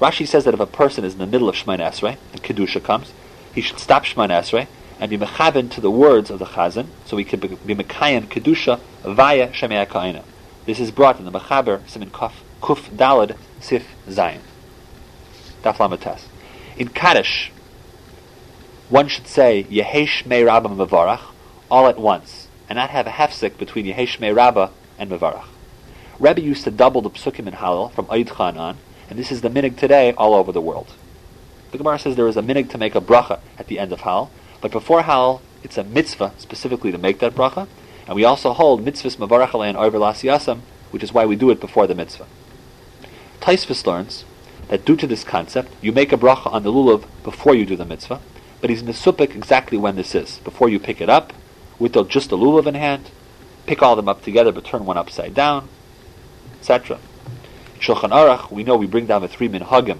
Rashi 0.00 0.26
says 0.26 0.44
that 0.44 0.54
if 0.54 0.60
a 0.60 0.66
person 0.66 1.04
is 1.04 1.14
in 1.14 1.18
the 1.18 1.26
middle 1.26 1.48
of 1.48 1.56
Shemayin 1.56 1.80
Esrei 1.80 2.16
and 2.32 2.42
Kedusha 2.42 2.82
comes, 2.82 3.12
he 3.52 3.60
should 3.60 3.78
stop 3.78 4.04
Shemayin 4.04 4.30
Esrei 4.30 4.68
and 5.00 5.10
be 5.10 5.18
mechaben 5.18 5.70
to 5.70 5.80
the 5.80 5.90
words 5.90 6.30
of 6.30 6.38
the 6.38 6.44
Chazan, 6.44 6.86
so 7.04 7.16
he 7.16 7.24
could 7.24 7.40
be 7.40 7.74
mekayim 7.74 8.26
Kedusha 8.26 8.80
via 9.02 9.48
Shemei 9.48 9.86
Kaina. 9.86 10.22
This 10.66 10.80
is 10.80 10.90
brought 10.90 11.18
in 11.18 11.24
the 11.24 11.32
Mechaber 11.32 11.88
Simin 11.88 12.10
Kuf, 12.10 12.32
Kuf 12.60 12.90
Dalad 12.94 13.36
Sif 13.58 13.86
Zayin. 14.06 14.40
Daf 15.62 16.20
In 16.76 16.88
Kaddish, 16.88 17.50
one 18.88 19.08
should 19.08 19.26
say 19.26 19.64
Yehesh 19.64 20.26
Mei 20.26 20.44
Rabba 20.44 20.68
Mevarach 20.68 21.22
all 21.70 21.86
at 21.86 21.98
once, 21.98 22.48
and 22.68 22.76
not 22.76 22.90
have 22.90 23.06
a 23.06 23.10
hefsek 23.10 23.58
between 23.58 23.86
Yehesh 23.86 24.20
Mei 24.20 24.30
Rabba 24.30 24.70
and 24.98 25.10
Mevarach. 25.10 25.46
Rebbe 26.18 26.40
used 26.40 26.64
to 26.64 26.70
double 26.70 27.00
the 27.00 27.10
psukim 27.10 27.46
in 27.46 27.54
Halal 27.54 27.92
from 27.92 28.06
Eid 28.10 28.28
Khan 28.28 28.58
on, 28.58 28.76
and 29.08 29.18
this 29.18 29.32
is 29.32 29.40
the 29.40 29.50
minig 29.50 29.76
today 29.76 30.12
all 30.12 30.34
over 30.34 30.52
the 30.52 30.60
world. 30.60 30.94
The 31.70 31.78
Gemara 31.78 31.98
says 31.98 32.16
there 32.16 32.28
is 32.28 32.36
a 32.36 32.42
minig 32.42 32.70
to 32.70 32.78
make 32.78 32.94
a 32.94 33.00
bracha 33.00 33.40
at 33.58 33.66
the 33.66 33.78
end 33.78 33.92
of 33.92 34.00
Hal, 34.00 34.30
but 34.60 34.70
before 34.70 35.02
Hal, 35.02 35.42
it's 35.62 35.78
a 35.78 35.84
mitzvah 35.84 36.32
specifically 36.38 36.92
to 36.92 36.98
make 36.98 37.18
that 37.18 37.34
bracha, 37.34 37.68
and 38.06 38.14
we 38.14 38.24
also 38.24 38.52
hold 38.52 38.84
mitzvahs 38.84 39.16
mavarach 39.16 39.68
and 39.68 39.76
over 39.76 39.98
yasam, 39.98 40.60
which 40.90 41.02
is 41.02 41.12
why 41.12 41.26
we 41.26 41.36
do 41.36 41.50
it 41.50 41.60
before 41.60 41.86
the 41.86 41.94
mitzvah. 41.94 42.26
Tosfos 43.40 43.86
learns 43.86 44.24
that 44.68 44.84
due 44.84 44.96
to 44.96 45.06
this 45.06 45.24
concept, 45.24 45.70
you 45.80 45.92
make 45.92 46.12
a 46.12 46.16
bracha 46.16 46.52
on 46.52 46.62
the 46.62 46.72
lulav 46.72 47.04
before 47.22 47.54
you 47.54 47.66
do 47.66 47.76
the 47.76 47.84
mitzvah, 47.84 48.20
but 48.60 48.70
he's 48.70 48.82
mesupik 48.82 49.34
exactly 49.34 49.78
when 49.78 49.96
this 49.96 50.14
is. 50.14 50.38
Before 50.38 50.68
you 50.68 50.78
pick 50.78 51.00
it 51.00 51.08
up, 51.08 51.32
with 51.78 51.92
just 52.08 52.30
the 52.30 52.36
lulav 52.36 52.66
in 52.66 52.74
hand, 52.74 53.10
pick 53.66 53.82
all 53.82 53.92
of 53.92 53.96
them 53.96 54.08
up 54.08 54.22
together 54.22 54.52
but 54.52 54.64
turn 54.64 54.84
one 54.84 54.96
upside 54.96 55.34
down, 55.34 55.68
etc. 56.58 56.98
Shulchan 57.80 58.10
Aruch, 58.10 58.50
we 58.50 58.64
know 58.64 58.76
we 58.76 58.86
bring 58.86 59.06
down 59.06 59.22
the 59.22 59.28
three 59.28 59.48
minhagim, 59.48 59.98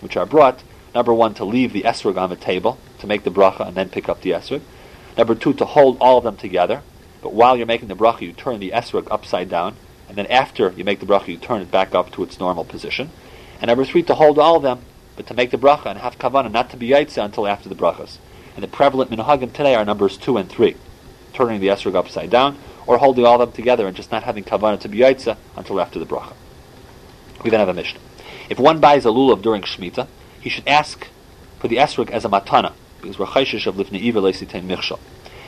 which 0.00 0.16
are 0.16 0.26
brought. 0.26 0.62
Number 0.94 1.14
one, 1.14 1.34
to 1.34 1.44
leave 1.44 1.72
the 1.72 1.82
esrog 1.82 2.18
on 2.18 2.30
the 2.30 2.36
table, 2.36 2.78
to 2.98 3.06
make 3.06 3.24
the 3.24 3.30
bracha 3.30 3.66
and 3.66 3.76
then 3.76 3.88
pick 3.88 4.08
up 4.08 4.20
the 4.20 4.30
esrog. 4.30 4.60
Number 5.16 5.34
two, 5.34 5.54
to 5.54 5.64
hold 5.64 5.96
all 6.00 6.18
of 6.18 6.24
them 6.24 6.36
together, 6.36 6.82
but 7.22 7.32
while 7.32 7.56
you're 7.56 7.66
making 7.66 7.88
the 7.88 7.96
bracha, 7.96 8.20
you 8.20 8.32
turn 8.32 8.60
the 8.60 8.70
esrog 8.70 9.08
upside 9.10 9.48
down, 9.48 9.76
and 10.08 10.18
then 10.18 10.26
after 10.26 10.72
you 10.72 10.84
make 10.84 11.00
the 11.00 11.06
bracha, 11.06 11.28
you 11.28 11.38
turn 11.38 11.62
it 11.62 11.70
back 11.70 11.94
up 11.94 12.12
to 12.12 12.22
its 12.22 12.38
normal 12.38 12.64
position. 12.64 13.10
And 13.60 13.68
number 13.68 13.84
three, 13.84 14.02
to 14.04 14.14
hold 14.14 14.38
all 14.38 14.56
of 14.56 14.62
them, 14.62 14.80
but 15.16 15.26
to 15.28 15.34
make 15.34 15.50
the 15.50 15.56
bracha 15.56 15.86
and 15.86 15.98
have 16.00 16.18
kavanah, 16.18 16.52
not 16.52 16.70
to 16.70 16.76
be 16.76 16.90
yaitza 16.90 17.24
until 17.24 17.46
after 17.46 17.68
the 17.68 17.74
brachas. 17.74 18.18
And 18.54 18.62
the 18.62 18.68
prevalent 18.68 19.10
minhagim 19.10 19.52
today 19.52 19.74
are 19.74 19.84
numbers 19.84 20.18
two 20.18 20.36
and 20.36 20.50
three, 20.50 20.76
turning 21.32 21.60
the 21.60 21.68
esrog 21.68 21.94
upside 21.94 22.30
down, 22.30 22.58
or 22.86 22.98
holding 22.98 23.24
all 23.24 23.40
of 23.40 23.48
them 23.48 23.56
together 23.56 23.86
and 23.86 23.96
just 23.96 24.12
not 24.12 24.24
having 24.24 24.44
kavanah 24.44 24.78
to 24.80 24.88
be 24.88 24.98
yaitza 24.98 25.38
until 25.56 25.80
after 25.80 25.98
the 25.98 26.06
bracha. 26.06 26.34
We 27.44 27.50
then 27.50 27.60
have 27.60 27.68
a 27.68 27.74
Mishnah. 27.74 28.00
If 28.48 28.58
one 28.58 28.80
buys 28.80 29.04
a 29.04 29.10
lulav 29.10 29.42
during 29.42 29.62
Shemitah, 29.62 30.08
he 30.40 30.48
should 30.48 30.66
ask 30.66 31.08
for 31.60 31.68
the 31.68 31.76
esrog 31.76 32.10
as 32.10 32.24
a 32.24 32.28
matana, 32.28 32.72
because 33.00 33.18
we're 33.18 33.26
chayshish 33.26 33.66
of 33.66 33.76
lifnei 33.76 34.00
iva 34.00 34.20
leisitain 34.20 34.64
michshal. 34.64 34.98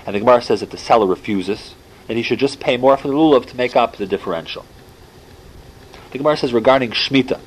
And 0.07 0.15
the 0.15 0.21
Gemara 0.21 0.43
says 0.43 0.61
that 0.61 0.71
the 0.71 0.79
seller 0.79 1.07
refuses, 1.07 1.75
that 2.07 2.17
he 2.17 2.23
should 2.23 2.39
just 2.39 2.61
pay 2.61 2.77
more 2.77 2.97
for 2.97 3.09
the 3.09 3.15
lulav 3.15 3.47
to 3.47 3.57
make 3.57 3.75
up 3.75 3.97
the 3.97 4.07
differential. 4.07 4.65
The 6.13 6.19
Gemara 6.19 6.37
says 6.37 6.53
regarding 6.53 6.93
Shemitah, 6.93 7.41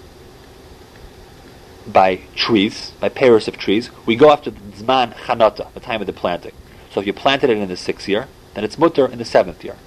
by 1.88 2.22
trees, 2.36 2.92
by 3.00 3.10
pairs 3.10 3.48
of 3.48 3.58
trees, 3.58 3.90
we 4.06 4.16
go 4.16 4.32
after 4.32 4.52
the 4.52 4.60
Zman 4.60 5.14
Chanata, 5.16 5.74
the 5.74 5.80
time 5.80 6.02
of 6.02 6.08
the 6.08 6.14
planting. 6.14 6.52
So 6.92 7.00
if 7.00 7.08
you 7.08 7.14
planted 7.14 7.50
it 7.50 7.58
in 7.58 7.68
the 7.68 7.78
sixth 7.78 8.08
year, 8.08 8.28
then 8.54 8.64
it's 8.64 8.78
mutter 8.78 9.06
in 9.06 9.18
the 9.18 9.26
seventh 9.26 9.64
year. 9.64 9.78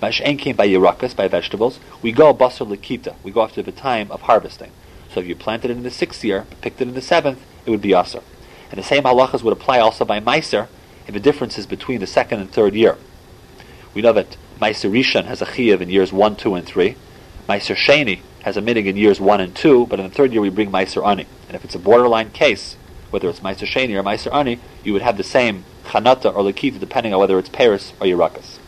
Mash'en 0.00 0.38
came 0.38 0.56
by 0.56 0.66
Yerakas, 0.66 1.14
by 1.14 1.28
vegetables. 1.28 1.78
We 2.00 2.12
go 2.12 2.32
Basar 2.32 2.66
Lakita. 2.66 3.14
We 3.22 3.32
go 3.32 3.42
after 3.42 3.62
the 3.62 3.72
time 3.72 4.10
of 4.10 4.22
harvesting. 4.22 4.72
So 5.12 5.20
if 5.20 5.26
you 5.26 5.36
planted 5.36 5.70
it 5.70 5.76
in 5.76 5.82
the 5.82 5.90
sixth 5.90 6.24
year, 6.24 6.46
picked 6.62 6.80
it 6.80 6.88
in 6.88 6.94
the 6.94 7.02
seventh, 7.02 7.42
it 7.66 7.70
would 7.70 7.82
be 7.82 7.90
Asr. 7.90 8.22
And 8.70 8.78
the 8.78 8.84
same 8.84 9.02
halachas 9.02 9.42
would 9.42 9.52
apply 9.52 9.78
also 9.78 10.04
by 10.06 10.20
Meiser 10.20 10.68
if 11.06 11.12
the 11.12 11.20
difference 11.20 11.58
is 11.58 11.66
between 11.66 12.00
the 12.00 12.06
second 12.06 12.40
and 12.40 12.50
third 12.50 12.74
year. 12.74 12.96
We 13.92 14.00
know 14.00 14.12
that 14.12 14.36
Meiser 14.60 14.90
Rishon 14.90 15.24
has 15.24 15.42
a 15.42 15.46
Chiyav 15.46 15.80
in 15.80 15.90
years 15.90 16.12
1, 16.12 16.36
2, 16.36 16.54
and 16.54 16.64
3. 16.64 16.96
Meiser 17.48 17.74
Sheni 17.76 18.20
has 18.42 18.56
a 18.56 18.62
minig 18.62 18.86
in 18.86 18.96
years 18.96 19.20
1 19.20 19.40
and 19.40 19.54
2, 19.54 19.86
but 19.88 19.98
in 19.98 20.08
the 20.08 20.14
third 20.14 20.32
year 20.32 20.40
we 20.40 20.48
bring 20.48 20.70
Meiser 20.70 21.06
Ani. 21.06 21.26
And 21.48 21.56
if 21.56 21.64
it's 21.64 21.74
a 21.74 21.78
borderline 21.78 22.30
case, 22.30 22.76
whether 23.10 23.28
it's 23.28 23.40
Meiser 23.40 23.66
Sheni 23.66 23.98
or 23.98 24.02
Meiser 24.02 24.32
Ani, 24.32 24.60
you 24.84 24.92
would 24.92 25.02
have 25.02 25.16
the 25.16 25.24
same 25.24 25.64
Chanata 25.86 26.34
or 26.34 26.44
Lakita 26.44 26.78
depending 26.78 27.12
on 27.12 27.20
whether 27.20 27.38
it's 27.38 27.48
Paris 27.48 27.92
or 28.00 28.06
Yerakas. 28.06 28.59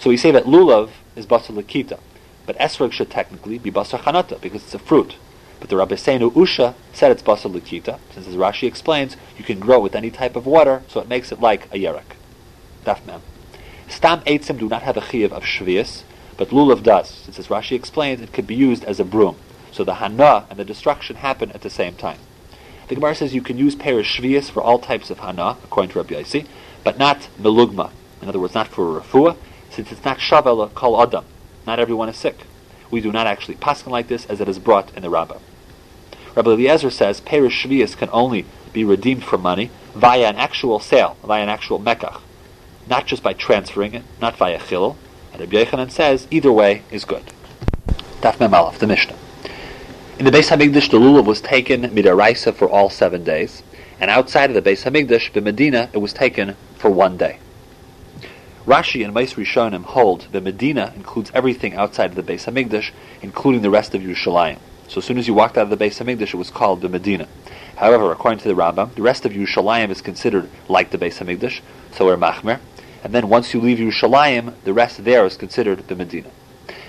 So 0.00 0.10
we 0.10 0.16
say 0.16 0.30
that 0.32 0.44
lulav 0.44 0.90
is 1.16 1.26
basar 1.26 1.54
lakita, 1.54 1.98
but 2.46 2.58
esrog 2.58 2.92
should 2.92 3.10
technically 3.10 3.58
be 3.58 3.70
basar 3.70 4.00
chanata 4.00 4.40
because 4.40 4.62
it's 4.62 4.74
a 4.74 4.78
fruit. 4.78 5.16
But 5.60 5.70
the 5.70 5.76
Rabbi 5.76 5.94
Rabbeinu 5.94 6.32
Usha 6.32 6.74
said 6.92 7.10
it's 7.10 7.22
basar 7.22 7.52
lakita, 7.52 7.98
since 8.12 8.26
as 8.26 8.34
Rashi 8.34 8.68
explains, 8.68 9.16
you 9.38 9.44
can 9.44 9.60
grow 9.60 9.80
with 9.80 9.94
any 9.94 10.10
type 10.10 10.36
of 10.36 10.46
water, 10.46 10.82
so 10.88 11.00
it 11.00 11.08
makes 11.08 11.32
it 11.32 11.40
like 11.40 11.66
a 11.66 11.78
yerek. 11.78 12.16
Daf 12.84 13.00
Stam 13.88 14.20
eitzim 14.22 14.58
do 14.58 14.68
not 14.68 14.82
have 14.82 14.96
a 14.96 15.00
chiyav 15.00 15.32
of 15.32 15.44
shvius, 15.44 16.02
but 16.36 16.48
lulav 16.48 16.82
does. 16.82 17.08
Since 17.08 17.38
as 17.38 17.48
Rashi 17.48 17.76
explains, 17.76 18.20
it 18.20 18.32
could 18.32 18.46
be 18.46 18.54
used 18.54 18.84
as 18.84 19.00
a 19.00 19.04
broom. 19.04 19.36
So 19.72 19.84
the 19.84 19.94
hana 19.94 20.46
and 20.50 20.58
the 20.58 20.64
destruction 20.64 21.16
happen 21.16 21.50
at 21.52 21.62
the 21.62 21.70
same 21.70 21.94
time. 21.94 22.18
The 22.88 22.94
Gemara 22.94 23.14
says 23.14 23.34
you 23.34 23.42
can 23.42 23.56
use 23.56 23.74
perish 23.74 24.20
shvius 24.20 24.50
for 24.50 24.62
all 24.62 24.78
types 24.78 25.10
of 25.10 25.18
hana, 25.18 25.56
according 25.64 25.90
to 25.92 25.98
Rabbi 25.98 26.14
Yossi, 26.14 26.46
but 26.82 26.98
not 26.98 27.28
melugma. 27.40 27.90
In 28.20 28.28
other 28.28 28.38
words, 28.38 28.54
not 28.54 28.68
for 28.68 29.00
refuah, 29.00 29.36
since 29.74 29.90
it's 29.90 30.04
not 30.04 30.18
shavel 30.18 30.72
kol 30.74 31.02
adam. 31.02 31.24
Not 31.66 31.78
everyone 31.78 32.08
is 32.08 32.16
sick. 32.16 32.46
We 32.90 33.00
do 33.00 33.10
not 33.10 33.26
actually 33.26 33.56
paskin 33.56 33.90
like 33.90 34.08
this 34.08 34.24
as 34.26 34.40
it 34.40 34.48
is 34.48 34.58
brought 34.58 34.94
in 34.96 35.02
the 35.02 35.10
Rabbah. 35.10 35.38
Rabbi 36.36 36.50
Eliezer 36.50 36.90
says 36.90 37.20
perish 37.20 37.64
shvius 37.64 37.96
can 37.96 38.08
only 38.12 38.44
be 38.72 38.84
redeemed 38.84 39.24
for 39.24 39.38
money 39.38 39.70
via 39.94 40.28
an 40.28 40.36
actual 40.36 40.80
sale, 40.80 41.16
via 41.24 41.42
an 41.42 41.48
actual 41.48 41.80
mekach, 41.80 42.20
not 42.88 43.06
just 43.06 43.22
by 43.22 43.32
transferring 43.32 43.94
it, 43.94 44.02
not 44.20 44.36
via 44.36 44.58
chilul. 44.58 44.96
And 45.32 45.40
Rabbi 45.40 45.64
Yechanan 45.64 45.90
says 45.90 46.28
either 46.30 46.52
way 46.52 46.82
is 46.90 47.04
good. 47.04 47.24
Daf 48.20 48.36
Memalaf, 48.36 48.78
the 48.78 48.86
Mishnah. 48.86 49.16
In 50.18 50.24
the 50.24 50.30
Beis 50.30 50.50
Hamikdash, 50.50 50.90
the 50.90 50.98
lulav 50.98 51.24
was 51.24 51.40
taken 51.40 51.82
midaraisa 51.82 52.54
for 52.54 52.68
all 52.68 52.88
seven 52.90 53.24
days, 53.24 53.62
and 53.98 54.10
outside 54.10 54.50
of 54.50 54.62
the 54.62 54.70
Beis 54.70 54.84
Hamikdash, 54.84 55.32
the 55.32 55.40
Medina, 55.40 55.90
it 55.92 55.98
was 55.98 56.12
taken 56.12 56.56
for 56.76 56.90
one 56.90 57.16
day. 57.16 57.38
Rashi 58.66 59.04
and 59.04 59.12
Mais 59.12 59.34
Rishonim 59.34 59.84
hold 59.84 60.26
that 60.32 60.42
Medina 60.42 60.94
includes 60.96 61.30
everything 61.34 61.74
outside 61.74 62.08
of 62.08 62.16
the 62.16 62.22
Beis 62.22 62.50
Hamikdash, 62.50 62.92
including 63.20 63.60
the 63.60 63.68
rest 63.68 63.94
of 63.94 64.00
Yerushalayim. 64.00 64.58
So 64.88 64.98
as 64.98 65.04
soon 65.04 65.18
as 65.18 65.28
you 65.28 65.34
walked 65.34 65.58
out 65.58 65.70
of 65.70 65.70
the 65.70 65.76
Beis 65.76 66.02
Hamikdash, 66.02 66.32
it 66.32 66.36
was 66.36 66.48
called 66.48 66.80
the 66.80 66.88
Medina. 66.88 67.28
However, 67.76 68.10
according 68.10 68.38
to 68.38 68.48
the 68.48 68.54
Rambam, 68.54 68.94
the 68.94 69.02
rest 69.02 69.26
of 69.26 69.32
Yerushalayim 69.32 69.90
is 69.90 70.00
considered 70.00 70.48
like 70.66 70.90
the 70.90 70.96
Beis 70.96 71.18
Hamikdash, 71.18 71.60
so 71.92 72.06
we're 72.06 72.16
Machmer. 72.16 72.58
And 73.02 73.12
then 73.12 73.28
once 73.28 73.52
you 73.52 73.60
leave 73.60 73.76
Yerushalayim, 73.76 74.54
the 74.64 74.72
rest 74.72 75.04
there 75.04 75.26
is 75.26 75.36
considered 75.36 75.86
the 75.88 75.94
Medina. 75.94 76.30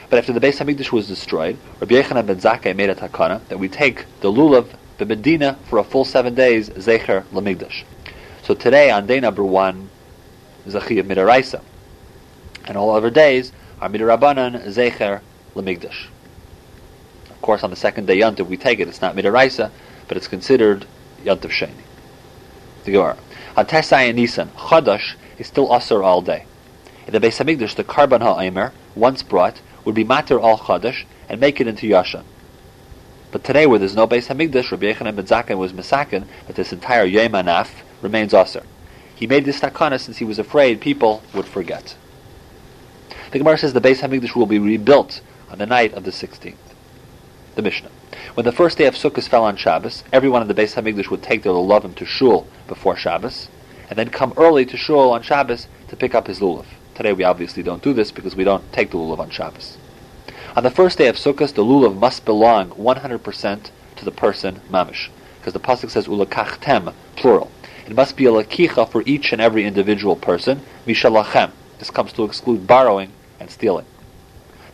But 0.10 0.20
after 0.20 0.32
the 0.32 0.40
Beis 0.40 0.64
Hamikdash 0.64 0.94
was 0.94 1.10
destroyed, 1.10 1.58
Rabbi 1.82 1.96
Yechanan 1.96 2.26
ben 2.26 2.40
Zakkai 2.40 2.74
made 2.74 2.90
a 2.90 2.96
takana 2.96 3.46
that 3.50 3.60
we 3.60 3.68
take 3.68 4.06
the 4.22 4.32
lulav, 4.32 4.70
the 4.98 5.06
Medina, 5.06 5.60
for 5.66 5.80
a 5.80 5.84
full 5.84 6.06
seven 6.06 6.36
days, 6.36 6.70
Zecher 6.70 7.26
Lamigdash. 7.34 7.84
So 8.44 8.54
today, 8.54 8.92
on 8.92 9.08
day 9.08 9.20
number 9.20 9.44
one, 9.44 9.90
Zachiyah 10.68 11.04
Midaraisa. 11.04 11.62
And 12.66 12.78
all 12.78 12.92
other 12.92 13.10
days 13.10 13.52
are 13.80 13.90
Midarabanan 13.90 14.66
Zecher 14.68 15.22
Lemigdash. 15.56 16.08
Of 17.30 17.42
course, 17.42 17.64
on 17.64 17.70
the 17.70 17.76
second 17.76 18.08
day 18.08 18.18
Yontif 18.20 18.48
we 18.48 18.58
take 18.58 18.80
it, 18.80 18.88
it's 18.88 19.02
not 19.02 19.16
Midaraisa, 19.16 19.72
but 20.08 20.18
it's 20.18 20.28
considered 20.28 20.86
Yontif 21.24 21.52
Sheni. 21.52 21.72
The 22.84 22.92
Gemara. 22.92 23.18
On 23.58 23.66
Tesai 23.66 24.10
and 24.10 24.18
Nisan, 24.18 24.50
Chadash 24.50 25.16
is 25.38 25.48
still 25.48 25.70
Asr 25.70 26.04
all 26.04 26.22
day. 26.22 26.46
In 27.08 27.14
the 27.14 27.20
Beis 27.20 27.44
Hamikdash, 27.44 27.76
the 27.76 27.84
Karban 27.84 28.22
HaOmer, 28.22 28.72
once 28.96 29.22
brought, 29.24 29.62
would 29.84 29.96
be 29.96 30.04
Matir 30.04 30.42
all 30.42 30.58
Chadash 30.58 31.06
and 31.30 31.40
make 31.40 31.62
it 31.62 31.68
into 31.68 31.88
Yashan. 31.88 32.24
But 33.32 33.44
today, 33.44 33.66
where 33.66 33.80
there's 33.80 33.96
no 33.96 34.08
Beis 34.08 34.28
Hamikdash, 34.28 34.72
Rabbi 34.72 34.94
Yechanan 34.94 35.16
ben 35.16 35.26
Zakkai 35.26 35.58
was 35.58 35.74
Masakin 35.74 36.26
that 36.48 36.56
this 36.56 36.74
entire 36.74 37.06
Yom 37.06 37.34
Anaf 37.34 37.70
remains 38.02 38.34
Asr. 38.34 38.64
He 39.16 39.28
made 39.28 39.46
this 39.46 39.62
takana 39.62 40.00
since 40.00 40.18
he 40.18 40.26
was 40.26 40.38
afraid 40.38 40.82
people 40.82 41.24
would 41.34 41.46
forget. 41.46 41.96
The 43.32 43.40
Gemara 43.40 43.58
says 43.58 43.74
the 43.74 43.82
Beis 43.82 44.02
Hamikdash 44.02 44.36
will 44.36 44.46
be 44.46 44.60
rebuilt 44.60 45.22
on 45.50 45.58
the 45.58 45.66
night 45.66 45.94
of 45.94 46.04
the 46.04 46.12
16th. 46.12 46.56
The 47.56 47.62
Mishnah. 47.62 47.90
When 48.34 48.46
the 48.46 48.52
first 48.52 48.78
day 48.78 48.86
of 48.86 48.96
Sukkot 48.96 49.28
fell 49.28 49.46
on 49.46 49.56
Shabbos, 49.56 50.04
everyone 50.12 50.42
in 50.42 50.50
the 50.50 50.54
Beis 50.54 50.76
Hamikdash 50.76 51.10
would 51.10 51.24
take 51.24 51.44
their 51.44 51.54
lulavim 51.54 51.96
to 51.96 52.06
shul 52.06 52.46
before 52.68 52.98
Shabbos, 52.98 53.48
and 53.90 53.98
then 53.98 54.10
come 54.10 54.34
early 54.36 54.66
to 54.66 54.78
shul 54.78 55.12
on 55.12 55.22
Shabbos 55.22 55.68
to 55.88 55.96
pick 55.96 56.14
up 56.14 56.28
his 56.28 56.40
lulav. 56.40 56.66
Today 56.96 57.14
we 57.14 57.24
obviously 57.24 57.64
don't 57.64 57.84
do 57.84 57.94
this 57.94 58.12
because 58.12 58.36
we 58.36 58.44
don't 58.44 58.72
take 58.74 58.92
the 58.92 58.98
lulav 58.98 59.20
on 59.20 59.30
Shabbos. 59.30 59.78
On 60.56 60.64
the 60.64 60.72
first 60.72 60.98
day 60.98 61.08
of 61.08 61.16
Sukkot, 61.16 61.54
the 61.54 61.64
lulav 61.64 61.98
must 61.98 62.26
belong 62.26 62.72
100% 62.72 63.70
to 63.96 64.06
the 64.06 64.12
person 64.12 64.60
mamish, 64.70 65.10
because 65.40 65.54
the 65.54 65.60
pasuk 65.60 65.90
says 65.90 66.08
ulakachtem, 66.08 66.94
plural. 67.16 67.52
It 67.88 67.96
must 67.96 68.18
be 68.18 68.26
a 68.26 68.32
lakicha 68.32 68.90
for 68.90 69.04
each 69.06 69.32
and 69.32 69.40
every 69.40 69.64
individual 69.64 70.16
person, 70.16 70.62
mishalachem. 70.88 71.52
This 71.78 71.92
comes 71.92 72.14
to 72.14 72.24
exclude 72.24 72.66
borrowing 72.66 73.12
and 73.40 73.52
stealing. 73.52 73.86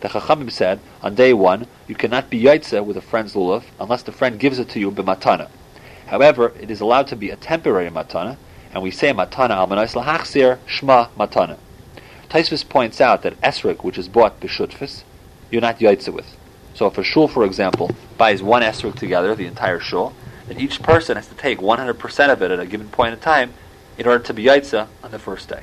The 0.00 0.08
Chachamim 0.08 0.50
said, 0.50 0.80
on 1.02 1.14
day 1.14 1.32
one, 1.32 1.66
you 1.86 1.94
cannot 1.94 2.30
be 2.30 2.42
yaitze 2.42 2.84
with 2.84 2.96
a 2.96 3.02
friend's 3.02 3.34
lulav 3.34 3.64
unless 3.78 4.02
the 4.02 4.12
friend 4.12 4.40
gives 4.40 4.58
it 4.58 4.68
to 4.70 4.80
you 4.80 4.90
b'matana. 4.90 5.48
However, 6.06 6.52
it 6.58 6.70
is 6.70 6.80
allowed 6.80 7.06
to 7.08 7.16
be 7.16 7.30
a 7.30 7.36
temporary 7.36 7.90
matana, 7.90 8.36
and 8.72 8.82
we 8.82 8.90
say 8.90 9.12
matana 9.12 9.50
al 9.50 9.68
manais 9.68 9.94
lahachsir 9.94 10.58
shma 10.66 11.10
matana. 11.10 11.58
Tosfos 12.30 12.66
points 12.66 13.00
out 13.00 13.22
that 13.22 13.38
esrik, 13.42 13.84
which 13.84 13.98
is 13.98 14.08
bought 14.08 14.40
b'shutfis, 14.40 15.04
you're 15.50 15.60
not 15.60 15.78
yaitze 15.80 16.08
with. 16.08 16.36
So 16.74 16.86
if 16.86 16.96
a 16.96 17.04
shul, 17.04 17.28
for 17.28 17.44
example, 17.44 17.90
buys 18.16 18.42
one 18.42 18.62
esrik 18.62 18.96
together, 18.96 19.34
the 19.34 19.46
entire 19.46 19.80
shul, 19.80 20.14
then 20.46 20.58
each 20.58 20.82
person 20.82 21.16
has 21.16 21.28
to 21.28 21.34
take 21.34 21.58
100% 21.58 22.32
of 22.32 22.42
it 22.42 22.50
at 22.50 22.60
a 22.60 22.66
given 22.66 22.88
point 22.88 23.14
in 23.14 23.20
time 23.20 23.54
in 23.98 24.06
order 24.06 24.22
to 24.24 24.34
be 24.34 24.44
yaitze 24.44 24.86
on 25.02 25.10
the 25.10 25.18
first 25.18 25.48
day. 25.48 25.62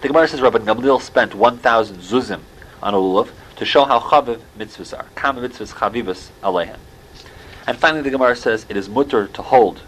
The 0.00 0.08
Gemara 0.08 0.28
says 0.28 0.40
Rabbi 0.40 0.58
Gamliel 0.58 1.00
spent 1.00 1.34
1,000 1.34 1.98
zuzim 1.98 2.40
on 2.82 2.94
a 2.94 2.96
lulav 2.96 3.30
to 3.56 3.64
show 3.64 3.84
how 3.84 3.98
chaviv 3.98 4.40
mitzvahs 4.56 4.96
are. 4.96 5.06
Kam 5.16 5.36
mitzvahs 5.36 5.74
chavivas 5.74 6.28
alehem. 6.42 6.78
And 7.66 7.76
finally 7.76 8.02
the 8.02 8.10
Gemara 8.10 8.36
says 8.36 8.64
it 8.68 8.76
is 8.76 8.88
mutter 8.88 9.26
to 9.26 9.42
hold 9.42 9.82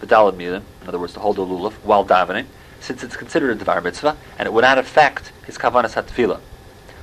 the 0.00 0.06
dalad 0.06 0.34
milim, 0.34 0.62
in 0.82 0.88
other 0.88 0.98
words 0.98 1.14
to 1.14 1.20
hold 1.20 1.38
a 1.38 1.42
lulav, 1.42 1.72
while 1.84 2.04
davening, 2.04 2.46
since 2.80 3.02
it's 3.02 3.16
considered 3.16 3.50
a 3.50 3.54
devar 3.54 3.80
mitzvah, 3.80 4.16
and 4.38 4.46
it 4.46 4.52
would 4.52 4.62
not 4.62 4.78
affect 4.78 5.32
his 5.46 5.58
kavanas 5.58 5.94
hatfila. 5.94 6.40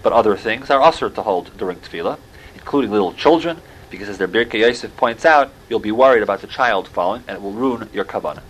But 0.03 0.13
other 0.13 0.38
things 0.38 0.69
are 0.69 0.82
usher 0.82 1.09
to 1.09 1.21
hold 1.23 1.57
during 1.57 1.80
tefillah, 1.80 2.19
including 2.53 2.91
little 2.91 3.13
children, 3.13 3.59
because 3.95 4.09
as 4.09 4.17
their 4.17 4.27
Birkei 4.27 4.59
Yosef 4.59 4.97
points 4.97 5.23
out, 5.23 5.53
you'll 5.69 5.79
be 5.79 5.91
worried 5.91 6.21
about 6.21 6.41
the 6.41 6.47
child 6.47 6.85
falling, 6.85 7.23
and 7.29 7.37
it 7.37 7.41
will 7.41 7.53
ruin 7.53 7.89
your 7.93 8.03
kavanah. 8.03 8.43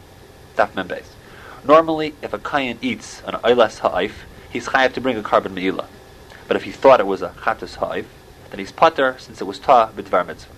Daf 0.57 0.71
Membeis. 0.71 1.05
Normally, 1.63 2.15
if 2.23 2.33
a 2.33 2.39
kayan 2.39 2.79
eats 2.81 3.21
an 3.27 3.35
oilas 3.35 3.77
ha'if, 3.77 4.25
he's 4.49 4.67
chayav 4.69 4.93
to 4.93 5.01
bring 5.01 5.17
a 5.17 5.21
korban 5.21 5.53
meila. 5.53 5.85
But 6.47 6.57
if 6.57 6.63
he 6.63 6.71
thought 6.71 6.99
it 6.99 7.05
was 7.05 7.21
a 7.21 7.29
chatas 7.29 7.75
ha'if, 7.75 8.07
then 8.49 8.57
he's 8.57 8.71
pater 8.71 9.17
since 9.19 9.39
it 9.39 9.43
was 9.43 9.59
ta 9.59 9.91
b'dvar 9.91 10.25
mitzvah. 10.25 10.51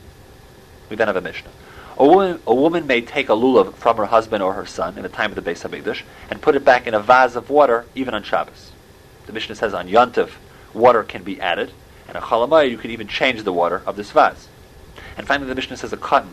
We 0.89 0.95
then 0.95 1.07
have 1.07 1.17
a 1.17 1.21
mishnah. 1.21 1.49
A 1.97 2.07
woman, 2.07 2.39
a 2.47 2.55
woman 2.55 2.87
may 2.87 3.01
take 3.01 3.27
a 3.27 3.33
lulav 3.33 3.73
from 3.73 3.97
her 3.97 4.05
husband 4.05 4.41
or 4.41 4.53
her 4.53 4.65
son 4.65 4.95
in 4.95 5.03
the 5.03 5.09
time 5.09 5.31
of 5.31 5.35
the 5.35 5.41
Beis 5.41 5.67
Hamikdash 5.67 6.03
and 6.29 6.41
put 6.41 6.55
it 6.55 6.63
back 6.63 6.87
in 6.87 6.93
a 6.93 6.99
vase 7.01 7.35
of 7.35 7.49
water, 7.49 7.87
even 7.93 8.13
on 8.13 8.23
Shabbos. 8.23 8.71
The 9.25 9.33
Mishnah 9.33 9.55
says 9.55 9.73
on 9.73 9.89
Yontif, 9.89 10.29
water 10.73 11.03
can 11.03 11.23
be 11.23 11.41
added, 11.41 11.73
and 12.07 12.15
on 12.15 12.23
Chalamay 12.23 12.71
you 12.71 12.77
can 12.77 12.91
even 12.91 13.09
change 13.09 13.43
the 13.43 13.51
water 13.51 13.81
of 13.85 13.97
this 13.97 14.11
vase. 14.11 14.47
And 15.17 15.27
finally, 15.27 15.49
the 15.49 15.55
Mishnah 15.55 15.77
says 15.77 15.93
a 15.93 15.97
katan 15.97 16.27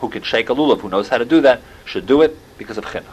who 0.00 0.08
can 0.08 0.22
shake 0.22 0.48
a 0.48 0.54
lulav, 0.54 0.80
who 0.80 0.88
knows 0.88 1.08
how 1.08 1.18
to 1.18 1.24
do 1.24 1.40
that, 1.42 1.60
should 1.84 2.06
do 2.06 2.22
it 2.22 2.36
because 2.58 2.78
of 2.78 2.84
chinuch. 2.86 3.04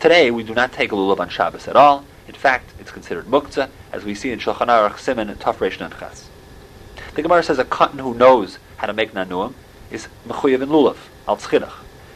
Today, 0.00 0.30
we 0.30 0.42
do 0.42 0.54
not 0.54 0.72
take 0.72 0.92
a 0.92 0.94
lulav 0.94 1.20
on 1.20 1.28
Shabbos 1.28 1.68
at 1.68 1.76
all. 1.76 2.04
In 2.28 2.34
fact, 2.34 2.72
it's 2.78 2.90
considered 2.90 3.26
muktzah, 3.26 3.68
as 3.92 4.04
we 4.04 4.14
see 4.14 4.30
in 4.30 4.38
Shulchan 4.38 4.68
Aruch 4.68 4.94
Siman 4.94 5.28
and 5.28 5.38
Tafresh 5.38 5.78
Ches. 5.98 6.28
The 7.14 7.22
Gemara 7.22 7.42
says 7.42 7.58
a 7.58 7.64
katan 7.64 8.00
who 8.00 8.14
knows 8.14 8.58
how 8.76 8.86
to 8.86 8.92
make 8.92 9.12
nanuim 9.12 9.54
is 9.90 10.08
mechuyev 10.26 10.62
in 10.62 10.68
lulav, 10.68 10.96
al 11.28 11.36
tzchidach. 11.36 11.72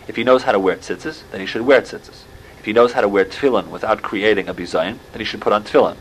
If 0.09 0.17
he 0.17 0.25
knows 0.25 0.45
how 0.45 0.53
to 0.53 0.59
wear 0.59 0.77
tzitzis, 0.77 1.23
then 1.31 1.41
he 1.41 1.47
should 1.47 1.63
wear 1.63 1.83
tzitzis. 1.83 2.23
If 2.59 2.65
he 2.65 2.73
knows 2.73 2.93
how 2.93 3.01
to 3.01 3.09
wear 3.09 3.25
tefillin 3.25 3.69
without 3.69 4.03
creating 4.03 4.49
a 4.49 4.55
bizayin, 4.55 4.99
then 5.13 5.21
he 5.21 5.25
should 5.25 5.41
put 5.41 5.53
on 5.53 5.65
tefillin. 5.65 5.97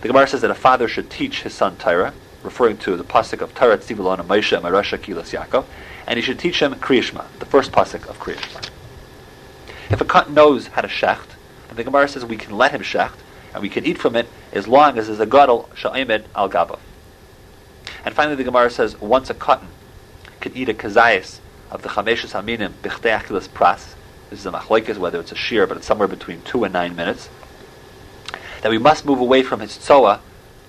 The 0.00 0.08
Gemara 0.08 0.28
says 0.28 0.40
that 0.42 0.50
a 0.50 0.54
father 0.54 0.86
should 0.86 1.10
teach 1.10 1.42
his 1.42 1.54
son 1.54 1.76
Torah, 1.76 2.14
referring 2.48 2.78
to 2.78 2.96
the 2.96 3.04
pasuk 3.04 3.42
of 3.42 3.54
Torah 3.54 3.76
Tzivulon 3.76 4.24
Moshe 4.24 4.56
and 4.56 4.64
Marasha 4.64 4.96
Kilas 4.96 5.38
Yaakov, 5.38 5.66
and 6.06 6.16
he 6.16 6.22
should 6.22 6.38
teach 6.38 6.62
him 6.62 6.72
Kriyishma, 6.76 7.26
the 7.40 7.44
first 7.44 7.72
pasuk 7.72 8.08
of 8.08 8.18
Kriyishma. 8.18 8.70
If 9.90 10.00
a 10.00 10.06
cut 10.06 10.30
knows 10.30 10.68
how 10.68 10.80
to 10.80 10.88
shecht, 10.88 11.36
and 11.68 11.76
the 11.76 11.84
Gemara 11.84 12.08
says 12.08 12.24
we 12.24 12.38
can 12.38 12.56
let 12.56 12.72
him 12.72 12.80
shecht, 12.80 13.18
and 13.52 13.60
we 13.62 13.68
can 13.68 13.84
eat 13.84 13.98
from 13.98 14.16
it 14.16 14.26
as 14.50 14.66
long 14.66 14.96
as 14.96 15.08
there's 15.08 15.20
a 15.20 15.26
gadol 15.26 15.68
sha'imed 15.74 16.24
al 16.34 16.48
gabav. 16.48 16.78
And 18.02 18.14
finally, 18.14 18.36
the 18.36 18.44
Gemara 18.44 18.70
says 18.70 18.98
once 18.98 19.28
a 19.28 19.34
katan 19.34 19.66
can 20.40 20.56
eat 20.56 20.70
a 20.70 20.74
kazayas 20.74 21.40
of 21.70 21.82
the 21.82 21.90
chameshus 21.90 22.32
haminim 22.32 22.72
bichtei 22.82 23.20
achilas 23.20 23.46
pras. 23.46 23.94
This 24.30 24.40
is 24.40 24.46
a 24.46 24.52
machlokes 24.52 24.96
whether 24.96 25.20
it's 25.20 25.32
a 25.32 25.36
shear, 25.36 25.66
but 25.66 25.76
it's 25.76 25.86
somewhere 25.86 26.08
between 26.08 26.40
two 26.42 26.64
and 26.64 26.72
nine 26.72 26.96
minutes. 26.96 27.28
That 28.62 28.70
we 28.70 28.78
must 28.78 29.04
move 29.04 29.20
away 29.20 29.42
from 29.42 29.60
his 29.60 29.76
tzoa 29.76 30.22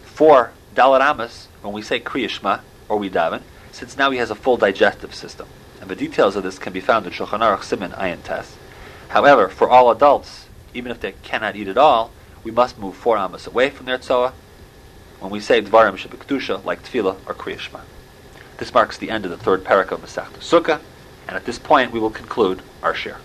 for 0.04 0.52
dalaramas 0.80 1.48
when 1.62 1.74
we 1.74 1.82
say 1.82 2.00
kriyishma 2.00 2.62
or 2.88 2.98
we 2.98 3.10
daven, 3.10 3.42
since 3.72 3.98
now 3.98 4.12
he 4.12 4.18
has 4.18 4.32
a 4.32 4.36
full 4.36 4.56
digestive 4.56 5.14
system. 5.14 5.46
And 5.82 5.90
the 5.90 5.96
details 5.96 6.38
of 6.38 6.44
this 6.44 6.58
can 6.58 6.72
be 6.72 6.80
found 6.80 7.06
in 7.06 7.12
Shulchan 7.12 7.42
Aruch 7.42 7.64
Siman 7.64 7.94
Ayin 7.98 8.24
Tes. 8.24 8.56
However, 9.10 9.50
for 9.50 9.70
all 9.70 9.92
adults, 9.92 10.48
even 10.74 10.92
if 10.92 11.02
they 11.02 11.14
cannot 11.24 11.58
eat 11.58 11.68
at 11.68 11.78
all, 11.78 12.12
we 12.46 12.52
must 12.52 12.80
move 12.80 12.96
four 12.96 13.18
amas 13.18 13.46
away 13.46 13.70
from 13.70 13.88
their 13.88 13.98
tzoa 13.98 14.34
when 15.20 15.32
we 15.32 15.42
say 15.42 15.62
dvarim 15.62 15.98
shebektusha, 15.98 16.64
like 16.64 16.82
tefillah 16.84 17.18
or 17.26 17.34
kriyashma. 17.34 17.82
This 18.58 18.74
marks 18.74 18.98
the 18.98 19.10
end 19.10 19.26
of 19.26 19.32
the 19.32 19.38
third 19.38 19.66
parak 19.66 19.92
of 19.92 20.02
Masech 20.02 20.32
Sukkah, 20.40 20.80
and 21.28 21.36
at 21.36 21.46
this 21.46 21.60
point 21.60 21.92
we 21.92 22.00
will 22.00 22.10
conclude 22.10 22.62
our 22.82 22.96
share. 22.96 23.18